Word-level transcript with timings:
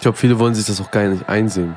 Ich 0.00 0.02
glaube, 0.02 0.16
viele 0.16 0.38
wollen 0.38 0.54
sich 0.54 0.64
das 0.64 0.80
auch 0.80 0.90
gar 0.90 1.02
nicht 1.02 1.28
einsehen. 1.28 1.76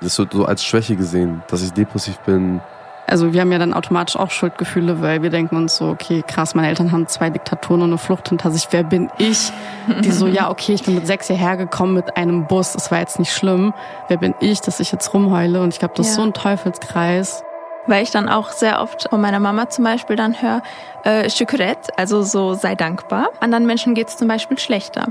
Das 0.00 0.18
wird 0.18 0.32
so 0.32 0.44
als 0.44 0.64
Schwäche 0.64 0.96
gesehen, 0.96 1.44
dass 1.46 1.62
ich 1.62 1.72
depressiv 1.72 2.18
bin. 2.26 2.60
Also 3.06 3.32
wir 3.32 3.40
haben 3.40 3.52
ja 3.52 3.60
dann 3.60 3.74
automatisch 3.74 4.16
auch 4.16 4.32
Schuldgefühle, 4.32 5.00
weil 5.02 5.22
wir 5.22 5.30
denken 5.30 5.54
uns 5.54 5.76
so, 5.76 5.86
okay, 5.86 6.24
krass, 6.26 6.56
meine 6.56 6.66
Eltern 6.66 6.90
haben 6.90 7.06
zwei 7.06 7.30
Diktaturen 7.30 7.82
und 7.82 7.90
eine 7.90 7.98
Flucht 7.98 8.28
hinter 8.28 8.50
sich. 8.50 8.66
Wer 8.72 8.82
bin 8.82 9.08
ich? 9.18 9.52
Die 10.02 10.10
so, 10.10 10.26
ja, 10.26 10.50
okay, 10.50 10.72
ich 10.72 10.82
bin 10.82 10.96
mit 10.96 11.06
sechs 11.06 11.28
hierher 11.28 11.56
gekommen 11.56 11.94
mit 11.94 12.16
einem 12.16 12.48
Bus, 12.48 12.72
das 12.72 12.90
war 12.90 12.98
jetzt 12.98 13.20
nicht 13.20 13.32
schlimm. 13.32 13.72
Wer 14.08 14.16
bin 14.16 14.34
ich, 14.40 14.60
dass 14.62 14.80
ich 14.80 14.90
jetzt 14.90 15.14
rumheule? 15.14 15.62
Und 15.62 15.72
ich 15.72 15.78
glaube, 15.78 15.94
das 15.96 16.06
ja. 16.06 16.10
ist 16.10 16.16
so 16.16 16.22
ein 16.22 16.32
Teufelskreis. 16.32 17.44
Weil 17.86 18.02
ich 18.02 18.10
dann 18.10 18.28
auch 18.28 18.50
sehr 18.50 18.82
oft 18.82 19.08
von 19.08 19.20
meiner 19.20 19.38
Mama 19.38 19.68
zum 19.68 19.84
Beispiel 19.84 20.16
dann 20.16 20.42
höre, 20.42 20.62
äh, 21.04 21.28
Shukret, 21.30 21.78
also 21.96 22.22
so 22.22 22.54
sei 22.54 22.74
dankbar. 22.74 23.28
Anderen 23.40 23.66
Menschen 23.66 23.94
geht 23.94 24.08
es 24.08 24.16
zum 24.16 24.28
Beispiel 24.28 24.58
schlechter. 24.58 25.08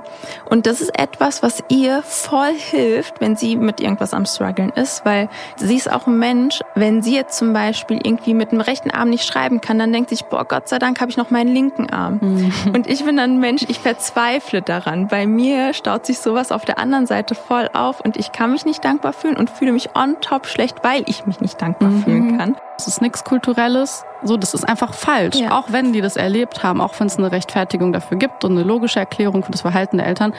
Und 0.50 0.66
das 0.66 0.82
ist 0.82 0.98
etwas, 0.98 1.44
was 1.44 1.64
ihr 1.70 2.02
voll 2.04 2.54
hilft, 2.54 3.22
wenn 3.22 3.36
sie 3.36 3.56
mit 3.56 3.82
irgendwas 3.82 4.14
am 4.14 4.26
struggeln 4.26 4.70
ist, 4.70 5.06
weil 5.06 5.30
sie 5.58 5.76
ist 5.76 5.92
auch 5.92 6.08
ein 6.08 6.18
Mensch, 6.18 6.62
wenn 6.76 7.02
sie 7.02 7.16
jetzt 7.16 7.38
zum 7.38 7.54
Beispiel 7.54 8.00
irgendwie 8.04 8.34
mit 8.34 8.52
dem 8.52 8.62
rechten 8.62 8.92
Arm 8.92 9.10
nicht 9.10 9.26
schreiben 9.26 9.62
kann, 9.62 9.80
dann 9.80 9.92
denkt 9.92 10.10
sich, 10.10 10.26
boah, 10.26 10.46
Gott 10.46 10.68
sei 10.68 10.80
Dank 10.80 11.00
habe 11.02 11.12
ich 11.12 11.18
noch 11.18 11.30
meinen 11.30 11.54
linken 11.54 11.90
Arm. 11.90 12.20
Mhm. 12.22 12.52
Und 12.74 12.88
ich 12.88 13.04
bin 13.04 13.18
dann 13.18 13.34
ein 13.34 13.40
Mensch, 13.40 13.66
ich 13.68 13.80
verzweifle 13.80 14.62
daran. 14.62 15.08
Bei 15.08 15.28
mir 15.28 15.74
staut 15.74 16.06
sich 16.06 16.20
sowas 16.20 16.52
auf 16.52 16.66
der 16.66 16.80
anderen 16.80 17.06
Seite 17.06 17.36
voll 17.36 17.70
auf 17.74 18.00
und 18.02 18.18
ich 18.18 18.32
kann 18.32 18.52
mich 18.52 18.66
nicht 18.66 18.84
dankbar 18.84 19.14
fühlen 19.14 19.38
und 19.38 19.50
fühle 19.50 19.72
mich 19.72 19.96
on 19.96 20.18
top 20.22 20.48
schlecht, 20.48 20.78
weil 20.84 21.04
ich 21.08 21.26
mich 21.26 21.42
nicht 21.42 21.62
dankbar 21.62 21.90
mhm. 21.90 22.04
fühlen 22.04 22.38
kann. 22.38 22.56
Das 22.78 22.88
ist 22.88 23.02
nichts 23.02 23.24
Kulturelles. 23.24 24.06
So, 24.24 24.36
das 24.36 24.54
ist 24.54 24.68
einfach 24.68 24.94
falsch. 24.94 25.38
Ja. 25.38 25.58
Auch 25.58 25.72
wenn 25.72 25.94
die 25.94 26.02
das 26.02 26.18
erlebt 26.18 26.62
haben, 26.64 26.82
auch 26.82 27.00
wenn 27.00 27.08
es 27.08 27.18
eine 27.18 27.32
Rechtfertigung 27.32 27.94
dafür 27.94 28.18
gibt 28.18 28.44
und 28.44 28.52
eine 28.52 28.64
logische 28.64 29.00
Erklärung 29.00 29.44
für 29.44 29.52
das 29.52 29.62
Verhalten 29.62 29.98
der 29.98 30.08
Eltern, 30.08 30.34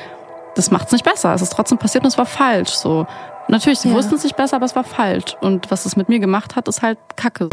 das 0.55 0.71
macht 0.71 0.87
es 0.87 0.93
nicht 0.93 1.05
besser. 1.05 1.33
Es 1.33 1.43
ist 1.43 1.53
trotzdem 1.53 1.79
passiert 1.79 2.05
und 2.05 2.09
es 2.09 2.19
war 2.19 2.27
falsch. 2.27 2.71
So, 2.71 3.07
natürlich, 3.49 3.81
sie 3.81 3.89
ja. 3.89 3.95
wussten 3.95 4.15
es 4.15 4.25
nicht 4.25 4.37
besser, 4.37 4.57
aber 4.57 4.67
es 4.67 4.77
war 4.77 4.85
falsch. 4.85 5.37
Und 5.41 5.71
was 5.71 5.87
es 5.87 5.97
mit 5.97 6.09
mir 6.09 6.19
gemacht 6.19 6.57
hat, 6.57 6.69
ist 6.69 6.83
halt 6.83 6.99
Kacke. 7.17 7.49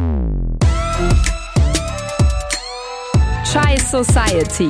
Chai 3.45 3.77
Society. 3.77 4.69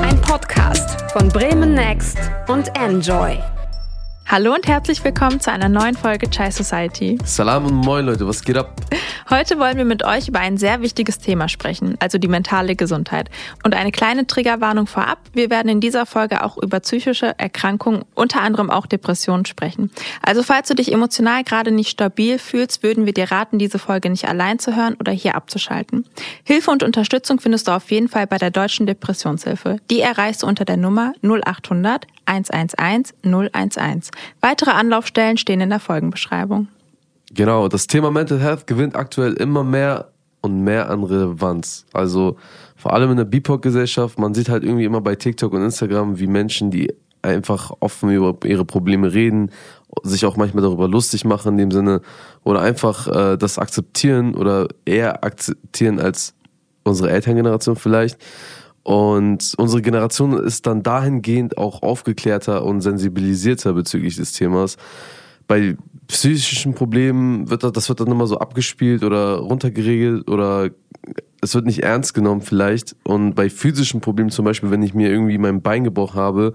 Ein 0.00 0.20
Podcast 0.20 1.00
von 1.12 1.28
Bremen 1.28 1.74
Next 1.74 2.18
und 2.46 2.70
Enjoy. 2.78 3.38
Hallo 4.26 4.54
und 4.54 4.66
herzlich 4.66 5.04
willkommen 5.04 5.40
zu 5.40 5.52
einer 5.52 5.68
neuen 5.68 5.94
Folge 5.94 6.30
Chai 6.30 6.50
Society. 6.50 7.18
Salam 7.24 7.66
und 7.66 7.74
moin 7.74 8.06
Leute, 8.06 8.26
was 8.26 8.42
geht 8.42 8.56
ab? 8.56 8.74
Heute 9.28 9.58
wollen 9.58 9.76
wir 9.76 9.84
mit 9.84 10.04
euch 10.04 10.28
über 10.28 10.40
ein 10.40 10.56
sehr 10.56 10.80
wichtiges 10.80 11.18
Thema 11.18 11.48
sprechen, 11.48 11.96
also 12.00 12.18
die 12.18 12.28
mentale 12.28 12.76
Gesundheit. 12.76 13.30
Und 13.62 13.74
eine 13.74 13.92
kleine 13.92 14.26
Triggerwarnung 14.26 14.86
vorab, 14.86 15.18
wir 15.32 15.50
werden 15.50 15.68
in 15.68 15.80
dieser 15.80 16.06
Folge 16.06 16.44
auch 16.44 16.56
über 16.56 16.80
psychische 16.80 17.38
Erkrankungen, 17.38 18.04
unter 18.14 18.40
anderem 18.40 18.70
auch 18.70 18.86
Depressionen 18.86 19.44
sprechen. 19.44 19.90
Also 20.22 20.42
falls 20.42 20.68
du 20.68 20.74
dich 20.74 20.92
emotional 20.92 21.44
gerade 21.44 21.70
nicht 21.70 21.90
stabil 21.90 22.38
fühlst, 22.38 22.82
würden 22.82 23.06
wir 23.06 23.14
dir 23.14 23.30
raten, 23.30 23.58
diese 23.58 23.78
Folge 23.78 24.08
nicht 24.08 24.28
allein 24.28 24.58
zu 24.58 24.74
hören 24.76 24.96
oder 24.98 25.12
hier 25.12 25.34
abzuschalten. 25.34 26.06
Hilfe 26.44 26.70
und 26.70 26.82
Unterstützung 26.82 27.38
findest 27.40 27.68
du 27.68 27.72
auf 27.72 27.90
jeden 27.90 28.08
Fall 28.08 28.26
bei 28.26 28.38
der 28.38 28.50
Deutschen 28.50 28.86
Depressionshilfe. 28.86 29.78
Die 29.90 30.00
erreichst 30.00 30.42
du 30.42 30.46
unter 30.46 30.64
der 30.64 30.76
Nummer 30.78 31.12
0800 31.22 32.06
111 32.24 33.14
011. 33.22 34.10
Weitere 34.40 34.70
Anlaufstellen 34.70 35.36
stehen 35.36 35.60
in 35.60 35.70
der 35.70 35.80
Folgenbeschreibung. 35.80 36.68
Genau, 37.34 37.68
das 37.68 37.86
Thema 37.86 38.10
Mental 38.10 38.40
Health 38.40 38.66
gewinnt 38.66 38.94
aktuell 38.94 39.32
immer 39.34 39.64
mehr 39.64 40.12
und 40.42 40.62
mehr 40.64 40.90
an 40.90 41.04
Relevanz. 41.04 41.86
Also 41.92 42.36
vor 42.76 42.92
allem 42.92 43.12
in 43.12 43.16
der 43.16 43.24
BIPOC-Gesellschaft, 43.24 44.18
man 44.18 44.34
sieht 44.34 44.48
halt 44.48 44.64
irgendwie 44.64 44.84
immer 44.84 45.00
bei 45.00 45.14
TikTok 45.14 45.52
und 45.52 45.62
Instagram, 45.62 46.18
wie 46.18 46.26
Menschen, 46.26 46.70
die 46.70 46.92
einfach 47.22 47.70
offen 47.80 48.10
über 48.10 48.36
ihre 48.44 48.64
Probleme 48.64 49.12
reden, 49.12 49.50
sich 50.02 50.26
auch 50.26 50.36
manchmal 50.36 50.62
darüber 50.62 50.88
lustig 50.88 51.24
machen 51.24 51.52
in 51.52 51.58
dem 51.58 51.70
Sinne 51.70 52.00
oder 52.42 52.60
einfach 52.60 53.06
äh, 53.06 53.36
das 53.36 53.58
akzeptieren 53.58 54.34
oder 54.34 54.68
eher 54.84 55.22
akzeptieren 55.22 56.00
als 56.00 56.34
unsere 56.82 57.10
Elterngeneration 57.10 57.76
vielleicht. 57.76 58.18
Und 58.82 59.54
unsere 59.58 59.82
Generation 59.82 60.36
ist 60.38 60.66
dann 60.66 60.82
dahingehend 60.82 61.56
auch 61.56 61.82
aufgeklärter 61.82 62.64
und 62.64 62.80
sensibilisierter 62.80 63.72
bezüglich 63.74 64.16
des 64.16 64.32
Themas. 64.32 64.76
Bei 65.46 65.76
psychischen 66.08 66.74
Problemen 66.74 67.48
wird 67.48 67.62
das, 67.62 67.72
das 67.72 67.88
wird 67.88 68.00
dann 68.00 68.08
immer 68.08 68.26
so 68.26 68.38
abgespielt 68.38 69.04
oder 69.04 69.36
runtergeregelt 69.36 70.28
oder 70.28 70.70
es 71.40 71.54
wird 71.54 71.66
nicht 71.66 71.82
ernst 71.82 72.14
genommen 72.14 72.40
vielleicht. 72.40 72.96
Und 73.04 73.34
bei 73.34 73.50
physischen 73.50 74.00
Problemen 74.00 74.30
zum 74.30 74.44
Beispiel, 74.44 74.70
wenn 74.70 74.82
ich 74.82 74.94
mir 74.94 75.10
irgendwie 75.10 75.38
mein 75.38 75.62
Bein 75.62 75.84
gebrochen 75.84 76.20
habe, 76.20 76.54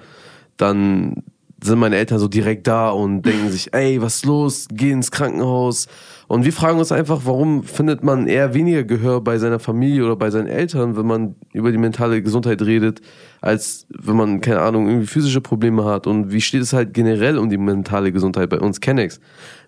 dann 0.57 1.23
sind 1.63 1.79
meine 1.79 1.97
Eltern 1.97 2.19
so 2.19 2.27
direkt 2.27 2.67
da 2.67 2.89
und 2.89 3.23
denken 3.23 3.49
sich, 3.49 3.73
ey, 3.73 4.01
was 4.01 4.17
ist 4.17 4.25
los? 4.25 4.67
Geh 4.71 4.91
ins 4.91 5.11
Krankenhaus. 5.11 5.87
Und 6.27 6.43
wir 6.43 6.51
fragen 6.51 6.77
uns 6.77 6.91
einfach, 6.91 7.21
warum 7.23 7.63
findet 7.63 8.03
man 8.03 8.27
eher 8.27 8.53
weniger 8.53 8.83
Gehör 8.83 9.21
bei 9.21 9.37
seiner 9.37 9.59
Familie 9.59 10.03
oder 10.03 10.17
bei 10.17 10.29
seinen 10.29 10.47
Eltern, 10.47 10.97
wenn 10.97 11.05
man 11.05 11.35
über 11.53 11.71
die 11.71 11.77
mentale 11.77 12.21
Gesundheit 12.21 12.61
redet, 12.61 12.99
als 13.39 13.87
wenn 13.89 14.17
man, 14.17 14.41
keine 14.41 14.59
Ahnung, 14.59 14.87
irgendwie 14.87 15.07
physische 15.07 15.39
Probleme 15.39 15.85
hat. 15.85 16.05
Und 16.05 16.31
wie 16.33 16.41
steht 16.41 16.61
es 16.61 16.73
halt 16.73 16.93
generell 16.93 17.37
um 17.37 17.49
die 17.49 17.57
mentale 17.57 18.11
Gesundheit 18.11 18.49
bei 18.49 18.59
uns 18.59 18.81
Kennex? 18.81 19.21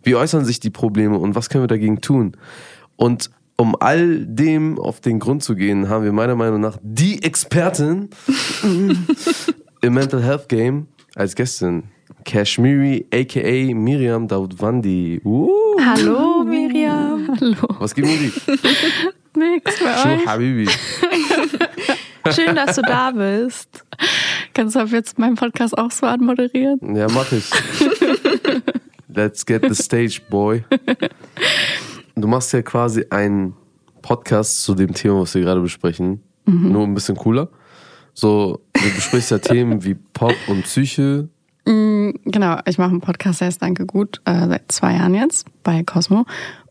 Wie 0.03 0.15
äußern 0.15 0.43
sich 0.43 0.59
die 0.59 0.69
Probleme 0.69 1.17
und 1.17 1.33
was 1.33 1.49
können 1.49 1.63
wir 1.63 1.69
dagegen 1.69 2.01
tun? 2.01 2.35
Und 2.97 3.31
um 3.55 3.75
all 3.79 4.25
dem 4.25 4.79
auf 4.79 4.99
den 4.99 5.19
Grund 5.19 5.43
zu 5.43 5.55
gehen, 5.55 5.87
haben 5.87 6.03
wir 6.03 6.11
meiner 6.11 6.35
Meinung 6.35 6.59
nach 6.59 6.77
die 6.81 7.23
Expertin 7.23 8.09
im 9.81 9.93
Mental 9.93 10.21
Health 10.21 10.49
Game 10.49 10.87
als 11.15 11.35
Gästin. 11.35 11.83
Kashmiri, 12.25 13.05
aka 13.11 13.73
Miriam 13.73 14.27
Daudwandi. 14.27 15.21
Uh. 15.23 15.49
Hallo 15.79 16.43
Miriam. 16.45 17.27
Hallo. 17.39 17.75
Was 17.79 17.93
geht 17.93 18.05
Miri? 18.05 18.31
Nix 19.35 19.79
bei 19.79 20.15
euch. 20.15 20.27
Habibi. 20.27 20.67
Schön, 22.31 22.55
dass 22.55 22.75
du 22.75 22.81
da 22.81 23.11
bist. 23.11 23.85
Kannst 24.53 24.75
du 24.75 24.79
ab 24.79 24.89
jetzt 24.91 25.17
meinen 25.17 25.35
Podcast 25.35 25.77
auch 25.77 25.91
so 25.91 26.05
anmoderieren? 26.05 26.95
Ja, 26.95 27.07
mach 27.09 27.31
ich. 27.31 27.49
Let's 29.07 29.45
get 29.45 29.63
the 29.67 29.75
stage, 29.75 30.21
boy. 30.29 30.63
Du 32.15 32.27
machst 32.27 32.51
ja 32.53 32.61
quasi 32.61 33.05
einen 33.09 33.53
Podcast 34.01 34.63
zu 34.63 34.75
dem 34.75 34.93
Thema, 34.93 35.21
was 35.21 35.33
wir 35.35 35.41
gerade 35.41 35.61
besprechen. 35.61 36.21
Mhm. 36.45 36.71
Nur 36.71 36.83
ein 36.83 36.93
bisschen 36.93 37.15
cooler. 37.15 37.49
So, 38.13 38.61
du 38.73 38.95
besprichst 38.95 39.31
ja 39.31 39.37
Themen 39.39 39.83
wie 39.83 39.95
Pop 39.95 40.35
und 40.47 40.63
Psyche. 40.63 41.29
Mm, 41.65 42.11
genau, 42.25 42.57
ich 42.65 42.77
mache 42.77 42.89
einen 42.89 43.01
Podcast, 43.01 43.41
der 43.41 43.49
ist 43.49 43.61
Danke 43.61 43.85
gut, 43.85 44.21
äh, 44.25 44.47
seit 44.47 44.71
zwei 44.71 44.93
Jahren 44.93 45.13
jetzt 45.13 45.47
bei 45.63 45.83
Cosmo. 45.83 46.25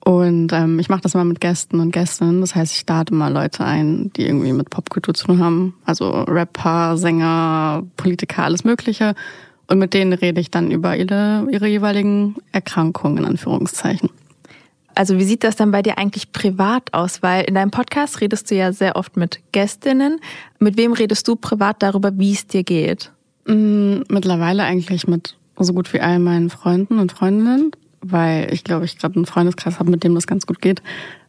Und 0.04 0.52
ähm, 0.52 0.78
ich 0.78 0.88
mache 0.88 1.02
das 1.02 1.14
immer 1.14 1.24
mit 1.24 1.40
Gästen 1.40 1.80
und 1.80 1.92
Gästinnen. 1.92 2.40
Das 2.40 2.54
heißt, 2.54 2.74
ich 2.74 2.88
lade 2.88 3.12
immer 3.12 3.28
Leute 3.28 3.64
ein, 3.64 4.10
die 4.14 4.26
irgendwie 4.26 4.52
mit 4.52 4.70
Popkultur 4.70 5.12
zu 5.12 5.26
tun 5.26 5.38
haben. 5.38 5.74
Also 5.84 6.10
Rapper, 6.22 6.96
Sänger, 6.96 7.84
Politiker, 7.96 8.44
alles 8.44 8.64
Mögliche. 8.64 9.14
Und 9.66 9.78
mit 9.78 9.92
denen 9.92 10.14
rede 10.14 10.40
ich 10.40 10.50
dann 10.50 10.70
über 10.70 10.96
ihre, 10.96 11.46
ihre 11.50 11.66
jeweiligen 11.66 12.36
Erkrankungen, 12.52 13.18
in 13.18 13.24
Anführungszeichen. 13.26 14.08
Also 14.94 15.18
wie 15.18 15.24
sieht 15.24 15.44
das 15.44 15.56
dann 15.56 15.70
bei 15.70 15.82
dir 15.82 15.98
eigentlich 15.98 16.32
privat 16.32 16.94
aus? 16.94 17.22
Weil 17.22 17.44
in 17.44 17.54
deinem 17.54 17.70
Podcast 17.70 18.20
redest 18.20 18.50
du 18.50 18.56
ja 18.56 18.72
sehr 18.72 18.96
oft 18.96 19.16
mit 19.16 19.40
Gästinnen. 19.52 20.20
Mit 20.58 20.76
wem 20.76 20.92
redest 20.92 21.28
du 21.28 21.36
privat 21.36 21.82
darüber, 21.82 22.16
wie 22.18 22.32
es 22.32 22.46
dir 22.46 22.64
geht? 22.64 23.12
Mm, 23.48 24.02
mittlerweile 24.08 24.64
eigentlich 24.64 25.08
mit 25.08 25.36
so 25.58 25.72
gut 25.72 25.92
wie 25.92 26.00
all 26.00 26.18
meinen 26.18 26.50
Freunden 26.50 26.98
und 26.98 27.12
Freundinnen, 27.12 27.72
weil 28.00 28.52
ich 28.52 28.62
glaube, 28.62 28.84
ich 28.84 28.98
gerade 28.98 29.16
einen 29.16 29.26
Freundeskreis 29.26 29.78
habe, 29.78 29.90
mit 29.90 30.04
dem 30.04 30.14
das 30.14 30.26
ganz 30.26 30.46
gut 30.46 30.60
geht. 30.60 30.82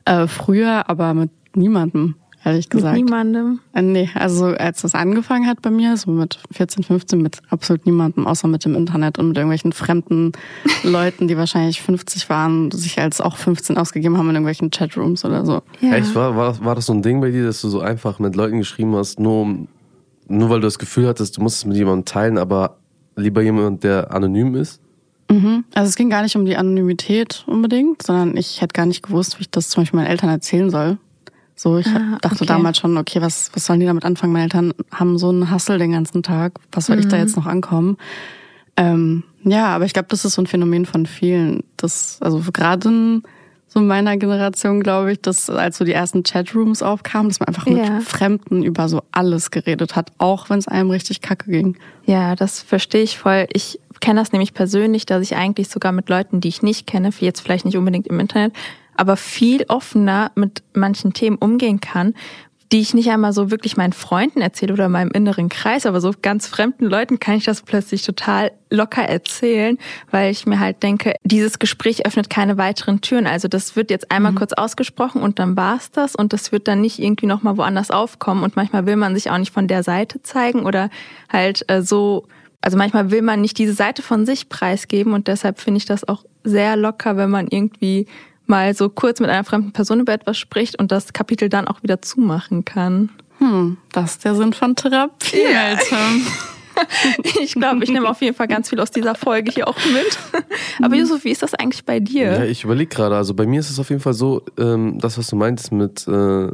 Äh, 0.05 0.27
früher 0.27 0.89
aber 0.89 1.13
mit 1.13 1.31
niemandem 1.55 2.15
ehrlich 2.43 2.69
gesagt. 2.69 2.95
Mit 2.95 3.05
niemandem? 3.05 3.59
Äh, 3.73 3.81
nee, 3.81 4.09
also 4.13 4.45
als 4.45 4.81
das 4.81 4.95
angefangen 4.95 5.47
hat 5.47 5.61
bei 5.61 5.69
mir, 5.69 5.97
so 5.97 6.11
mit 6.11 6.39
14, 6.51 6.83
15, 6.83 7.21
mit 7.21 7.39
absolut 7.49 7.85
niemandem, 7.85 8.27
außer 8.27 8.47
mit 8.47 8.65
dem 8.65 8.75
Internet 8.75 9.19
und 9.19 9.29
mit 9.29 9.37
irgendwelchen 9.37 9.71
fremden 9.71 10.31
Leuten, 10.83 11.27
die 11.27 11.37
wahrscheinlich 11.37 11.81
50 11.81 12.29
waren, 12.29 12.71
sich 12.71 12.99
als 12.99 13.21
auch 13.21 13.37
15 13.37 13.77
ausgegeben 13.77 14.17
haben 14.17 14.29
in 14.29 14.35
irgendwelchen 14.35 14.71
Chatrooms 14.71 15.25
oder 15.25 15.45
so. 15.45 15.61
Ja. 15.81 15.93
Echt? 15.95 16.13
War, 16.15 16.35
war, 16.35 16.63
war 16.63 16.75
das 16.75 16.85
so 16.85 16.93
ein 16.93 17.01
Ding 17.01 17.21
bei 17.21 17.31
dir, 17.31 17.45
dass 17.45 17.61
du 17.61 17.69
so 17.69 17.81
einfach 17.81 18.19
mit 18.19 18.35
Leuten 18.35 18.59
geschrieben 18.59 18.95
hast, 18.95 19.19
nur, 19.19 19.67
nur 20.29 20.49
weil 20.49 20.61
du 20.61 20.67
das 20.67 20.79
Gefühl 20.79 21.07
hattest, 21.07 21.37
du 21.37 21.41
musst 21.41 21.57
es 21.57 21.65
mit 21.65 21.77
jemandem 21.77 22.05
teilen, 22.05 22.37
aber 22.37 22.77
lieber 23.15 23.41
jemand, 23.41 23.83
der 23.83 24.13
anonym 24.13 24.55
ist? 24.55 24.81
Mhm. 25.29 25.65
Also 25.73 25.89
es 25.89 25.95
ging 25.95 26.09
gar 26.09 26.23
nicht 26.23 26.35
um 26.35 26.45
die 26.45 26.57
Anonymität 26.57 27.43
unbedingt, 27.47 28.01
sondern 28.01 28.35
ich 28.35 28.61
hätte 28.61 28.73
gar 28.73 28.85
nicht 28.85 29.03
gewusst, 29.03 29.37
wie 29.37 29.41
ich 29.41 29.51
das 29.51 29.69
zum 29.69 29.83
Beispiel 29.83 29.99
meinen 29.99 30.09
Eltern 30.09 30.29
erzählen 30.29 30.69
soll. 30.69 30.97
So, 31.55 31.77
ich 31.77 31.87
ah, 31.87 32.17
dachte 32.21 32.37
okay. 32.37 32.45
damals 32.45 32.77
schon, 32.77 32.97
okay, 32.97 33.21
was, 33.21 33.51
was 33.53 33.65
sollen 33.65 33.81
die 33.81 33.85
damit 33.85 34.05
anfangen? 34.05 34.31
Meine 34.31 34.45
Eltern 34.45 34.73
haben 34.91 35.17
so 35.17 35.29
einen 35.29 35.51
Hassel 35.51 35.77
den 35.77 35.91
ganzen 35.91 36.23
Tag. 36.23 36.53
Was 36.71 36.85
soll 36.85 36.95
mhm. 36.95 37.01
ich 37.01 37.07
da 37.09 37.17
mhm. 37.17 37.23
jetzt 37.23 37.35
noch 37.35 37.45
ankommen? 37.45 37.97
Ähm, 38.77 39.23
ja, 39.43 39.67
aber 39.67 39.85
ich 39.85 39.93
glaube, 39.93 40.07
das 40.09 40.23
ist 40.23 40.35
so 40.35 40.41
ein 40.41 40.47
Phänomen 40.47 40.85
von 40.85 41.05
vielen. 41.05 41.63
Das, 41.75 42.17
also 42.21 42.41
gerade 42.53 43.21
so 43.71 43.79
in 43.79 43.87
meiner 43.87 44.17
Generation, 44.17 44.81
glaube 44.81 45.13
ich, 45.13 45.21
dass 45.21 45.49
als 45.49 45.77
so 45.77 45.85
die 45.85 45.93
ersten 45.93 46.23
Chatrooms 46.23 46.81
aufkamen, 46.81 47.29
dass 47.29 47.39
man 47.39 47.47
einfach 47.47 47.65
mit 47.67 47.77
Ja. 47.77 47.99
Fremden 48.01 48.63
über 48.63 48.89
so 48.89 49.03
alles 49.11 49.51
geredet 49.51 49.95
hat, 49.95 50.11
auch 50.17 50.49
wenn 50.49 50.57
es 50.57 50.67
einem 50.67 50.89
richtig 50.89 51.21
kacke 51.21 51.51
ging. 51.51 51.77
Ja, 52.05 52.35
das 52.35 52.61
verstehe 52.61 53.03
ich 53.03 53.19
voll. 53.19 53.47
Ich 53.53 53.79
kenne 53.99 54.19
das 54.19 54.31
nämlich 54.31 54.53
persönlich, 54.53 55.05
dass 55.05 55.21
ich 55.21 55.35
eigentlich 55.35 55.69
sogar 55.69 55.91
mit 55.91 56.09
Leuten, 56.09 56.41
die 56.41 56.47
ich 56.47 56.63
nicht 56.63 56.87
kenne, 56.87 57.11
jetzt 57.19 57.41
vielleicht 57.41 57.65
nicht 57.65 57.77
unbedingt 57.77 58.07
im 58.07 58.19
Internet, 58.19 58.53
aber 58.95 59.15
viel 59.15 59.65
offener 59.67 60.31
mit 60.35 60.63
manchen 60.73 61.13
Themen 61.13 61.37
umgehen 61.37 61.79
kann, 61.79 62.15
die 62.71 62.81
ich 62.81 62.93
nicht 62.93 63.09
einmal 63.09 63.33
so 63.33 63.49
wirklich 63.49 63.77
meinen 63.77 63.93
Freunden 63.93 64.41
erzähle 64.41 64.73
oder 64.73 64.89
meinem 64.89 65.11
inneren 65.11 65.49
Kreis, 65.49 65.87
aber 65.87 66.01
so 66.01 66.11
ganz 66.21 66.47
fremden 66.47 66.85
Leuten 66.85 67.19
kann 67.19 67.35
ich 67.35 67.45
das 67.45 67.63
plötzlich 67.63 68.03
total 68.03 68.51
locker 68.69 69.01
erzählen, 69.01 69.79
weil 70.11 70.31
ich 70.31 70.45
mir 70.45 70.59
halt 70.59 70.83
denke, 70.83 71.15
dieses 71.23 71.57
Gespräch 71.57 72.05
öffnet 72.05 72.29
keine 72.29 72.57
weiteren 72.57 73.01
Türen. 73.01 73.25
Also 73.25 73.47
das 73.47 73.75
wird 73.75 73.89
jetzt 73.89 74.11
einmal 74.11 74.33
kurz 74.33 74.53
ausgesprochen 74.53 75.23
und 75.23 75.39
dann 75.39 75.57
war's 75.57 75.89
das. 75.89 76.15
Und 76.15 76.31
das 76.31 76.51
wird 76.51 76.67
dann 76.67 76.81
nicht 76.81 76.99
irgendwie 76.99 77.25
nochmal 77.25 77.57
woanders 77.57 77.89
aufkommen. 77.89 78.43
Und 78.43 78.55
manchmal 78.55 78.85
will 78.85 78.95
man 78.95 79.15
sich 79.15 79.31
auch 79.31 79.37
nicht 79.39 79.53
von 79.53 79.67
der 79.67 79.81
Seite 79.81 80.21
zeigen 80.21 80.65
oder 80.65 80.91
halt 81.31 81.65
äh, 81.69 81.81
so 81.81 82.27
also 82.61 82.77
manchmal 82.77 83.09
will 83.09 83.21
man 83.21 83.39
nicht 83.41 83.57
diese 83.57 83.73
Seite 83.73 84.01
von 84.01 84.25
sich 84.25 84.49
preisgeben. 84.49 85.13
Und 85.13 85.27
deshalb 85.27 85.59
finde 85.59 85.77
ich 85.77 85.85
das 85.85 86.07
auch 86.07 86.25
sehr 86.43 86.75
locker, 86.75 87.17
wenn 87.17 87.29
man 87.29 87.47
irgendwie 87.47 88.07
mal 88.49 88.73
so 88.73 88.89
kurz 88.89 89.19
mit 89.19 89.29
einer 89.29 89.43
fremden 89.43 89.71
Person 89.71 89.99
über 89.99 90.13
etwas 90.13 90.37
spricht 90.37 90.77
und 90.79 90.91
das 90.91 91.13
Kapitel 91.13 91.47
dann 91.49 91.67
auch 91.67 91.81
wieder 91.83 92.01
zumachen 92.01 92.65
kann. 92.65 93.09
Hm, 93.37 93.77
das 93.93 94.11
ist 94.11 94.25
der 94.25 94.35
Sinn 94.35 94.51
von 94.53 94.75
Therapie, 94.75 95.37
Ja. 95.51 95.67
Alter. 95.67 95.97
Ich 97.41 97.55
glaube, 97.55 97.83
ich 97.83 97.89
nehme 97.91 98.07
auf 98.09 98.21
jeden 98.21 98.35
Fall 98.37 98.47
ganz 98.47 98.69
viel 98.69 98.79
aus 98.79 98.89
dieser 98.89 99.13
Folge 99.13 99.51
hier 99.51 99.67
auch 99.67 99.75
mit. 99.75 100.17
Aber 100.81 100.95
Yusuf, 100.95 101.25
wie 101.25 101.31
ist 101.31 101.43
das 101.43 101.53
eigentlich 101.53 101.83
bei 101.83 101.95
Ja, 101.95 101.99
dir? 102.37 102.45
ich 102.45 102.63
überlege 102.63 102.87
gerade. 102.95 103.17
Also 103.17 103.33
bei 103.33 103.45
mir 103.45 103.59
ist 103.59 103.69
es 103.69 103.79
auf 103.79 103.89
jeden 103.89 104.01
Fall 104.01 104.13
so, 104.13 104.43
ähm, 104.57 104.97
das, 104.97 105.17
was 105.17 105.27
du 105.27 105.35
meintest 105.35 105.73
mit, 105.73 106.07
äh, 106.07 106.47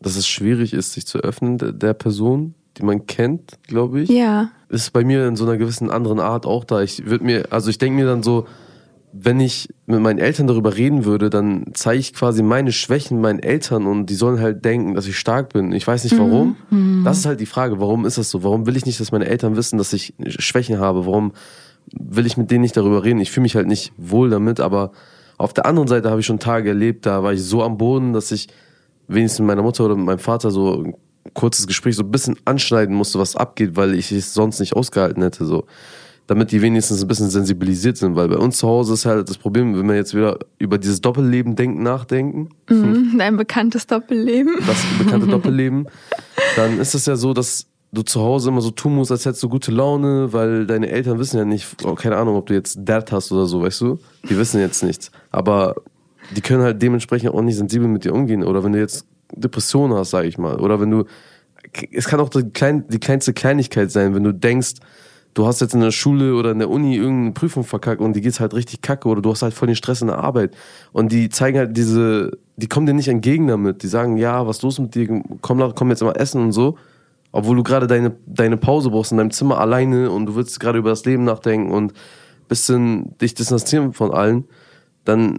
dass 0.00 0.14
es 0.16 0.28
schwierig 0.28 0.72
ist, 0.72 0.92
sich 0.92 1.04
zu 1.04 1.18
öffnen 1.18 1.58
der, 1.58 1.72
der 1.72 1.94
Person, 1.94 2.54
die 2.76 2.84
man 2.84 3.06
kennt, 3.06 3.58
glaube 3.66 4.02
ich. 4.02 4.08
Ja. 4.08 4.50
ist 4.68 4.92
bei 4.92 5.02
mir 5.02 5.26
in 5.26 5.34
so 5.34 5.44
einer 5.44 5.56
gewissen 5.56 5.90
anderen 5.90 6.20
Art 6.20 6.46
auch 6.46 6.62
da. 6.64 6.80
Ich 6.80 7.04
würde 7.06 7.24
mir, 7.24 7.46
also 7.50 7.68
ich 7.68 7.78
denke 7.78 7.98
mir 8.00 8.06
dann 8.06 8.22
so, 8.22 8.46
wenn 9.12 9.40
ich 9.40 9.68
mit 9.86 10.00
meinen 10.00 10.18
Eltern 10.18 10.46
darüber 10.46 10.76
reden 10.76 11.04
würde, 11.04 11.28
dann 11.28 11.66
zeige 11.74 12.00
ich 12.00 12.14
quasi 12.14 12.42
meine 12.42 12.72
Schwächen 12.72 13.20
meinen 13.20 13.40
Eltern 13.40 13.86
und 13.86 14.06
die 14.06 14.14
sollen 14.14 14.40
halt 14.40 14.64
denken, 14.64 14.94
dass 14.94 15.06
ich 15.06 15.18
stark 15.18 15.52
bin. 15.52 15.72
Ich 15.72 15.86
weiß 15.86 16.04
nicht 16.04 16.18
warum. 16.18 16.56
Das 17.04 17.18
ist 17.18 17.26
halt 17.26 17.40
die 17.40 17.46
Frage, 17.46 17.78
warum 17.78 18.06
ist 18.06 18.16
das 18.16 18.30
so? 18.30 18.42
Warum 18.42 18.66
will 18.66 18.76
ich 18.76 18.86
nicht, 18.86 18.98
dass 19.00 19.12
meine 19.12 19.26
Eltern 19.26 19.54
wissen, 19.54 19.76
dass 19.76 19.92
ich 19.92 20.14
Schwächen 20.26 20.78
habe? 20.78 21.04
Warum 21.04 21.32
will 21.92 22.24
ich 22.24 22.38
mit 22.38 22.50
denen 22.50 22.62
nicht 22.62 22.76
darüber 22.76 23.04
reden? 23.04 23.20
Ich 23.20 23.30
fühle 23.30 23.42
mich 23.42 23.54
halt 23.54 23.66
nicht 23.66 23.92
wohl 23.98 24.30
damit, 24.30 24.60
aber 24.60 24.92
auf 25.36 25.52
der 25.52 25.66
anderen 25.66 25.88
Seite 25.88 26.08
habe 26.08 26.20
ich 26.20 26.26
schon 26.26 26.38
Tage 26.38 26.70
erlebt, 26.70 27.04
da 27.04 27.22
war 27.22 27.32
ich 27.32 27.42
so 27.42 27.62
am 27.62 27.76
Boden, 27.76 28.12
dass 28.12 28.32
ich 28.32 28.48
wenigstens 29.08 29.40
mit 29.40 29.48
meiner 29.48 29.62
Mutter 29.62 29.84
oder 29.84 29.96
mit 29.96 30.06
meinem 30.06 30.20
Vater 30.20 30.50
so 30.50 30.84
ein 30.84 30.94
kurzes 31.34 31.66
Gespräch 31.66 31.96
so 31.96 32.02
ein 32.02 32.10
bisschen 32.10 32.36
anschneiden 32.44 32.94
musste, 32.94 33.18
was 33.18 33.36
abgeht, 33.36 33.76
weil 33.76 33.94
ich 33.94 34.10
es 34.10 34.34
sonst 34.34 34.60
nicht 34.60 34.74
ausgehalten 34.74 35.22
hätte, 35.22 35.44
so. 35.44 35.66
Damit 36.32 36.50
die 36.50 36.62
wenigstens 36.62 37.02
ein 37.02 37.08
bisschen 37.08 37.28
sensibilisiert 37.28 37.98
sind, 37.98 38.16
weil 38.16 38.26
bei 38.26 38.38
uns 38.38 38.56
zu 38.56 38.66
Hause 38.66 38.94
ist 38.94 39.04
halt 39.04 39.28
das 39.28 39.36
Problem, 39.36 39.76
wenn 39.78 39.86
wir 39.86 39.96
jetzt 39.96 40.14
wieder 40.14 40.38
über 40.58 40.78
dieses 40.78 41.02
Doppelleben 41.02 41.56
denken, 41.56 41.82
nachdenken, 41.82 42.48
Mhm, 42.70 43.16
Dein 43.18 43.36
bekanntes 43.36 43.86
Doppelleben. 43.86 44.54
das 44.66 44.82
bekannte 44.98 45.26
Doppelleben, 45.26 45.88
dann 46.56 46.80
ist 46.80 46.94
es 46.94 47.04
ja 47.04 47.16
so, 47.16 47.34
dass 47.34 47.66
du 47.92 48.00
zu 48.00 48.22
Hause 48.22 48.48
immer 48.48 48.62
so 48.62 48.70
tun 48.70 48.94
musst, 48.94 49.10
als 49.10 49.26
hättest 49.26 49.42
du 49.42 49.50
gute 49.50 49.72
Laune, 49.72 50.32
weil 50.32 50.64
deine 50.66 50.88
Eltern 50.88 51.18
wissen 51.18 51.36
ja 51.36 51.44
nicht, 51.44 51.66
oh, 51.84 51.94
keine 51.96 52.16
Ahnung, 52.16 52.36
ob 52.36 52.46
du 52.46 52.54
jetzt 52.54 52.78
Dad 52.82 53.12
hast 53.12 53.30
oder 53.30 53.44
so, 53.44 53.60
weißt 53.60 53.82
du? 53.82 53.98
Die 54.30 54.38
wissen 54.38 54.58
jetzt 54.58 54.82
nichts. 54.82 55.10
Aber 55.30 55.74
die 56.34 56.40
können 56.40 56.62
halt 56.62 56.80
dementsprechend 56.80 57.34
auch 57.34 57.42
nicht 57.42 57.56
sensibel 57.56 57.88
mit 57.88 58.04
dir 58.06 58.14
umgehen. 58.14 58.42
Oder 58.42 58.64
wenn 58.64 58.72
du 58.72 58.78
jetzt 58.78 59.04
Depressionen 59.34 59.94
hast, 59.98 60.08
sag 60.12 60.24
ich 60.24 60.38
mal. 60.38 60.58
Oder 60.60 60.80
wenn 60.80 60.90
du, 60.90 61.04
es 61.92 62.08
kann 62.08 62.20
auch 62.20 62.30
die, 62.30 62.44
klein, 62.48 62.84
die 62.88 63.00
kleinste 63.00 63.34
Kleinigkeit 63.34 63.90
sein, 63.90 64.14
wenn 64.14 64.24
du 64.24 64.32
denkst, 64.32 64.76
du 65.34 65.46
hast 65.46 65.60
jetzt 65.60 65.74
in 65.74 65.80
der 65.80 65.90
Schule 65.90 66.34
oder 66.34 66.52
in 66.52 66.58
der 66.58 66.70
Uni 66.70 66.96
irgendeine 66.96 67.32
Prüfung 67.32 67.64
verkackt 67.64 68.00
und 68.00 68.14
die 68.14 68.20
geht's 68.20 68.40
halt 68.40 68.54
richtig 68.54 68.82
kacke 68.82 69.08
oder 69.08 69.22
du 69.22 69.30
hast 69.30 69.42
halt 69.42 69.54
voll 69.54 69.66
den 69.66 69.76
Stress 69.76 70.02
in 70.02 70.08
der 70.08 70.18
Arbeit. 70.18 70.54
Und 70.92 71.12
die 71.12 71.28
zeigen 71.28 71.58
halt 71.58 71.76
diese, 71.76 72.38
die 72.56 72.68
kommen 72.68 72.86
dir 72.86 72.94
nicht 72.94 73.08
entgegen 73.08 73.46
damit. 73.46 73.82
Die 73.82 73.88
sagen, 73.88 74.16
ja, 74.16 74.46
was 74.46 74.58
ist 74.58 74.62
los 74.62 74.78
mit 74.78 74.94
dir? 74.94 75.22
Komm, 75.40 75.74
komm 75.74 75.90
jetzt 75.90 76.02
mal 76.02 76.12
essen 76.12 76.42
und 76.42 76.52
so. 76.52 76.76
Obwohl 77.32 77.56
du 77.56 77.62
gerade 77.62 77.86
deine, 77.86 78.14
deine 78.26 78.58
Pause 78.58 78.90
brauchst 78.90 79.12
in 79.12 79.18
deinem 79.18 79.30
Zimmer 79.30 79.58
alleine 79.58 80.10
und 80.10 80.26
du 80.26 80.34
willst 80.34 80.60
gerade 80.60 80.78
über 80.78 80.90
das 80.90 81.04
Leben 81.06 81.24
nachdenken 81.24 81.72
und 81.72 81.94
bisschen 82.48 83.16
dich 83.18 83.34
distanzieren 83.34 83.94
von 83.94 84.12
allen, 84.12 84.44
dann 85.04 85.38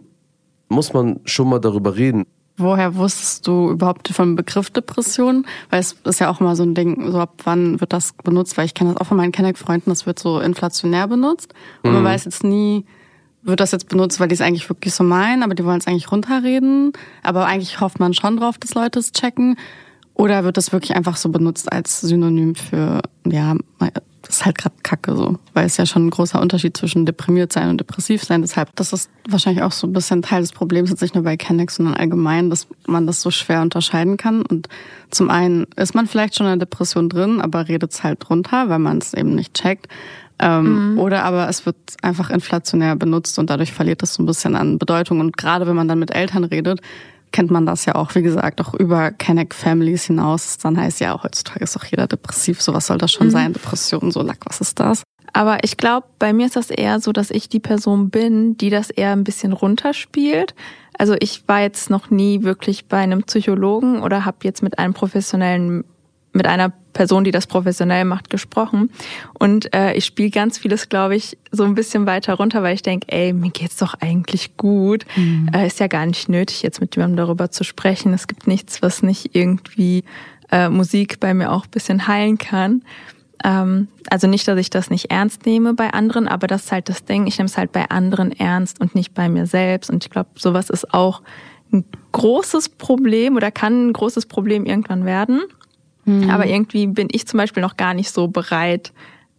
muss 0.70 0.94
man 0.94 1.20
schon 1.26 1.50
mal 1.50 1.60
darüber 1.60 1.96
reden. 1.96 2.26
Woher 2.56 2.96
wusstest 2.96 3.48
du 3.48 3.72
überhaupt 3.72 4.10
vom 4.10 4.36
Begriff 4.36 4.70
Depression? 4.70 5.46
Weil 5.72 5.80
es 5.80 5.96
ist 6.04 6.20
ja 6.20 6.30
auch 6.30 6.40
immer 6.40 6.56
so 6.56 6.64
ein 6.64 6.76
Ding, 6.76 7.12
so 7.12 7.20
ab 7.20 7.34
wann 7.44 7.82
wird 7.82 7.94
das 7.94 8.14
benutzt? 8.24 8.58
Weil 8.58 8.66
ich 8.66 8.76
kenne 8.76 8.94
das 8.94 9.02
auch 9.02 9.08
von 9.08 9.18
meinen 9.18 9.32
Kenneck-Freunden, 9.32 9.90
das 9.90 10.06
wird 10.06 10.20
so 10.20 10.40
inflationär 10.40 11.08
benutzt. 11.08 11.54
Und 11.82 11.94
man 11.94 12.04
weiß 12.04 12.26
jetzt 12.26 12.44
nie, 12.44 12.86
wird 13.42 13.60
das 13.60 13.72
jetzt 13.72 13.90
benutzt, 13.90 14.20
weil 14.20 14.28
die 14.28 14.36
es 14.36 14.42
eigentlich 14.42 14.70
wirklich 14.70 14.94
so 14.94 15.04
meinen, 15.04 15.44
aber 15.44 15.56
die 15.56 15.66
wollen 15.66 15.80
es 15.80 15.88
eigentlich 15.88 16.12
runterreden. 16.12 16.94
Aber 17.24 17.46
eigentlich 17.48 17.82
hofft 17.82 18.00
man 18.00 18.14
schon 18.14 18.38
drauf, 18.38 18.58
dass 18.58 18.76
Leute 18.76 19.00
es 19.00 19.12
checken. 19.12 19.58
Oder 20.14 20.44
wird 20.44 20.58
das 20.58 20.72
wirklich 20.72 20.96
einfach 20.96 21.18
so 21.18 21.30
benutzt 21.30 21.72
als 21.72 22.02
Synonym 22.02 22.54
für, 22.54 23.02
ja, 23.26 23.56
ist 24.34 24.46
halt 24.46 24.58
gerade 24.58 24.76
Kacke 24.84 25.16
so. 25.16 25.38
Weil 25.54 25.66
es 25.66 25.78
ja 25.78 25.86
schon 25.86 26.08
ein 26.08 26.10
großer 26.10 26.42
Unterschied 26.42 26.76
zwischen 26.76 27.06
deprimiert 27.06 27.54
sein 27.54 27.70
und 27.70 27.80
depressiv 27.80 28.24
sein. 28.24 28.42
Deshalb, 28.42 28.76
das 28.76 28.94
ist 28.94 29.10
wahrscheinlich 29.28 29.64
auch 29.64 29.72
so 29.72 29.88
ein 29.88 29.94
bisschen 29.94 30.22
Teil 30.22 30.42
des 30.42 30.52
Problems, 30.52 30.90
jetzt 30.90 31.02
nicht 31.02 31.16
nur 31.16 31.24
bei 31.24 31.38
Kennex, 31.38 31.76
sondern 31.76 31.96
allgemein, 31.96 32.50
dass 32.50 32.68
man 32.88 33.08
das 33.08 33.22
so 33.22 33.32
schwer 33.32 33.62
unterscheiden 33.62 34.18
kann. 34.18 34.42
Und 34.42 34.68
zum 35.12 35.30
einen 35.30 35.66
ist 35.76 35.96
man 35.96 36.08
vielleicht 36.08 36.36
schon 36.36 36.48
in 36.48 36.60
der 36.60 36.68
Depression 36.68 37.10
drin, 37.10 37.42
aber 37.42 37.68
redet 37.68 37.92
es 37.92 38.04
halt 38.04 38.28
drunter, 38.28 38.70
weil 38.70 38.80
man 38.80 38.98
es 38.98 39.14
eben 39.14 39.36
nicht 39.36 39.54
checkt. 39.54 39.88
Ähm, 40.40 40.98
Oder 40.98 41.24
aber 41.24 41.48
es 41.48 41.66
wird 41.66 41.78
einfach 42.02 42.30
inflationär 42.30 42.96
benutzt 42.96 43.38
und 43.40 43.50
dadurch 43.50 43.72
verliert 43.72 44.04
es 44.04 44.16
so 44.16 44.24
ein 44.24 44.26
bisschen 44.26 44.56
an 44.56 44.80
Bedeutung. 44.80 45.20
Und 45.20 45.38
gerade 45.38 45.68
wenn 45.68 45.76
man 45.76 45.88
dann 45.88 46.00
mit 46.00 46.12
Eltern 46.12 46.44
redet, 46.44 46.82
kennt 47.34 47.52
man 47.52 47.66
das 47.66 47.84
ja 47.84 47.96
auch, 47.96 48.16
wie 48.16 48.22
gesagt, 48.22 48.62
auch 48.62 48.74
über 48.74 49.12
Kenneck 49.12 49.54
Families 49.54 50.06
hinaus. 50.06 50.58
Dann 50.60 50.78
heißt 50.78 51.02
ja 51.02 51.14
auch 51.14 51.24
heutzutage 51.24 51.64
ist 51.64 51.76
auch 51.76 51.84
jeder 51.84 52.08
depressiv. 52.08 52.62
So 52.62 52.74
was 52.74 52.88
soll 52.88 52.98
das 52.98 53.12
schon 53.12 53.32
sein? 53.32 53.52
Depression, 53.52 54.12
so 54.12 54.22
lack, 54.22 54.46
was 54.46 54.62
ist 54.62 54.80
das? 54.80 55.04
Aber 55.34 55.64
ich 55.64 55.76
glaube, 55.78 56.08
bei 56.20 56.32
mir 56.32 56.46
ist 56.46 56.56
das 56.56 56.70
eher 56.70 57.00
so, 57.00 57.12
dass 57.12 57.32
ich 57.32 57.50
die 57.50 57.60
Person 57.60 58.12
bin, 58.12 58.56
die 58.56 58.70
das 58.70 58.92
eher 58.92 59.12
ein 59.12 59.24
bisschen 59.24 59.52
runterspielt. 59.52 60.54
Also 60.98 61.16
ich 61.20 61.48
war 61.48 61.62
jetzt 61.62 61.90
noch 61.90 62.12
nie 62.12 62.44
wirklich 62.44 62.88
bei 62.88 63.00
einem 63.00 63.24
Psychologen 63.24 64.04
oder 64.04 64.26
habe 64.26 64.38
jetzt 64.44 64.62
mit 64.62 64.78
einem 64.78 64.94
professionellen, 64.94 65.86
mit 66.34 66.48
einer 66.48 66.74
Person, 66.94 67.24
die 67.24 67.32
das 67.32 67.48
professionell 67.48 68.06
macht, 68.06 68.30
gesprochen. 68.30 68.92
Und 69.40 69.74
äh, 69.74 69.94
ich 69.94 70.06
spiele 70.06 70.30
ganz 70.30 70.58
vieles, 70.58 70.90
glaube 70.90 71.16
ich, 71.16 71.38
so 71.52 71.64
ein 71.64 71.76
bisschen 71.76 72.06
weiter 72.06 72.34
runter, 72.36 72.64
weil 72.64 72.76
ich 72.76 72.82
denke, 72.82 73.08
ey, 73.10 73.34
mir 73.34 73.52
geht's 73.52 73.78
doch 73.78 73.96
eigentlich 74.00 74.58
gut. 74.58 75.06
Äh, 75.54 75.68
ist 75.68 75.80
ja 75.80 75.88
gar 75.88 76.06
nicht 76.06 76.30
nötig, 76.30 76.64
jetzt 76.64 76.82
mit 76.82 76.96
jemandem 76.96 77.18
darüber 77.18 77.52
zu 77.52 77.64
sprechen. 77.64 78.14
Es 78.14 78.28
gibt 78.28 78.48
nichts, 78.48 78.82
was 78.82 79.04
nicht 79.04 79.36
irgendwie 79.36 80.04
äh, 80.52 80.70
Musik 80.70 81.20
bei 81.20 81.34
mir 81.34 81.52
auch 81.52 81.66
ein 81.66 81.72
bisschen 81.72 82.08
heilen 82.08 82.38
kann. 82.38 82.84
Ähm, 83.44 83.88
also 84.10 84.28
nicht, 84.28 84.48
dass 84.48 84.58
ich 84.58 84.70
das 84.70 84.90
nicht 84.90 85.12
ernst 85.12 85.46
nehme 85.46 85.74
bei 85.74 85.94
anderen, 85.94 86.28
aber 86.28 86.48
das 86.48 86.66
ist 86.66 86.72
halt 86.72 86.90
das 86.90 87.06
Ding. 87.06 87.28
Ich 87.28 87.38
nehme 87.38 87.48
es 87.48 87.58
halt 87.58 87.72
bei 87.72 87.90
anderen 87.90 88.32
ernst 88.32 88.80
und 88.80 88.96
nicht 88.96 89.14
bei 89.14 89.30
mir 89.30 89.46
selbst. 89.46 89.90
Und 89.90 90.04
ich 90.04 90.10
glaube, 90.10 90.30
sowas 90.36 90.70
ist 90.70 90.94
auch 90.94 91.22
ein 91.72 91.86
großes 92.12 92.70
Problem 92.70 93.36
oder 93.36 93.52
kann 93.52 93.90
ein 93.90 93.94
großes 93.94 94.28
Problem 94.28 94.66
irgendwann 94.66 95.06
werden. 95.06 95.42
Aber 96.30 96.46
irgendwie 96.46 96.88
bin 96.88 97.08
ich 97.12 97.28
zum 97.28 97.38
Beispiel 97.38 97.62
noch 97.62 97.78
gar 97.78 97.94
nicht 97.94 98.12
so 98.12 98.28
bereit, 98.28 98.92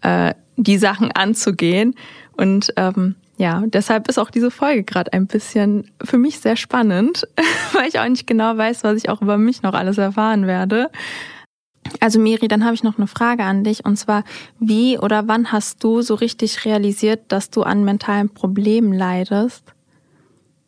äh, 0.03 0.35
die 0.57 0.79
Sachen 0.79 1.13
anzugehen. 1.13 1.95
Und 2.37 2.73
ähm, 2.77 3.17
ja, 3.37 3.63
deshalb 3.67 4.09
ist 4.09 4.19
auch 4.19 4.31
diese 4.31 4.51
Folge 4.51 4.85
gerade 4.85 5.13
ein 5.13 5.27
bisschen 5.27 5.91
für 6.03 6.19
mich 6.19 6.39
sehr 6.39 6.57
spannend, 6.57 7.27
weil 7.73 7.89
ich 7.89 7.99
auch 7.99 8.09
nicht 8.09 8.27
genau 8.27 8.57
weiß, 8.57 8.85
was 8.85 8.97
ich 8.97 9.09
auch 9.09 9.23
über 9.23 9.39
mich 9.39 9.63
noch 9.63 9.75
alles 9.75 9.99
erfahren 9.99 10.47
werde. 10.47 10.91
Also 12.01 12.19
Miri, 12.19 12.49
dann 12.49 12.65
habe 12.65 12.75
ich 12.75 12.83
noch 12.83 12.97
eine 12.97 13.07
Frage 13.07 13.45
an 13.45 13.63
dich 13.63 13.85
und 13.85 13.97
zwar, 13.97 14.25
wie 14.59 14.99
oder 14.99 15.29
wann 15.29 15.53
hast 15.53 15.85
du 15.85 16.01
so 16.01 16.15
richtig 16.15 16.65
realisiert, 16.65 17.21
dass 17.29 17.51
du 17.51 17.63
an 17.63 17.85
mentalen 17.85 18.31
Problemen 18.31 18.93
leidest? 18.93 19.74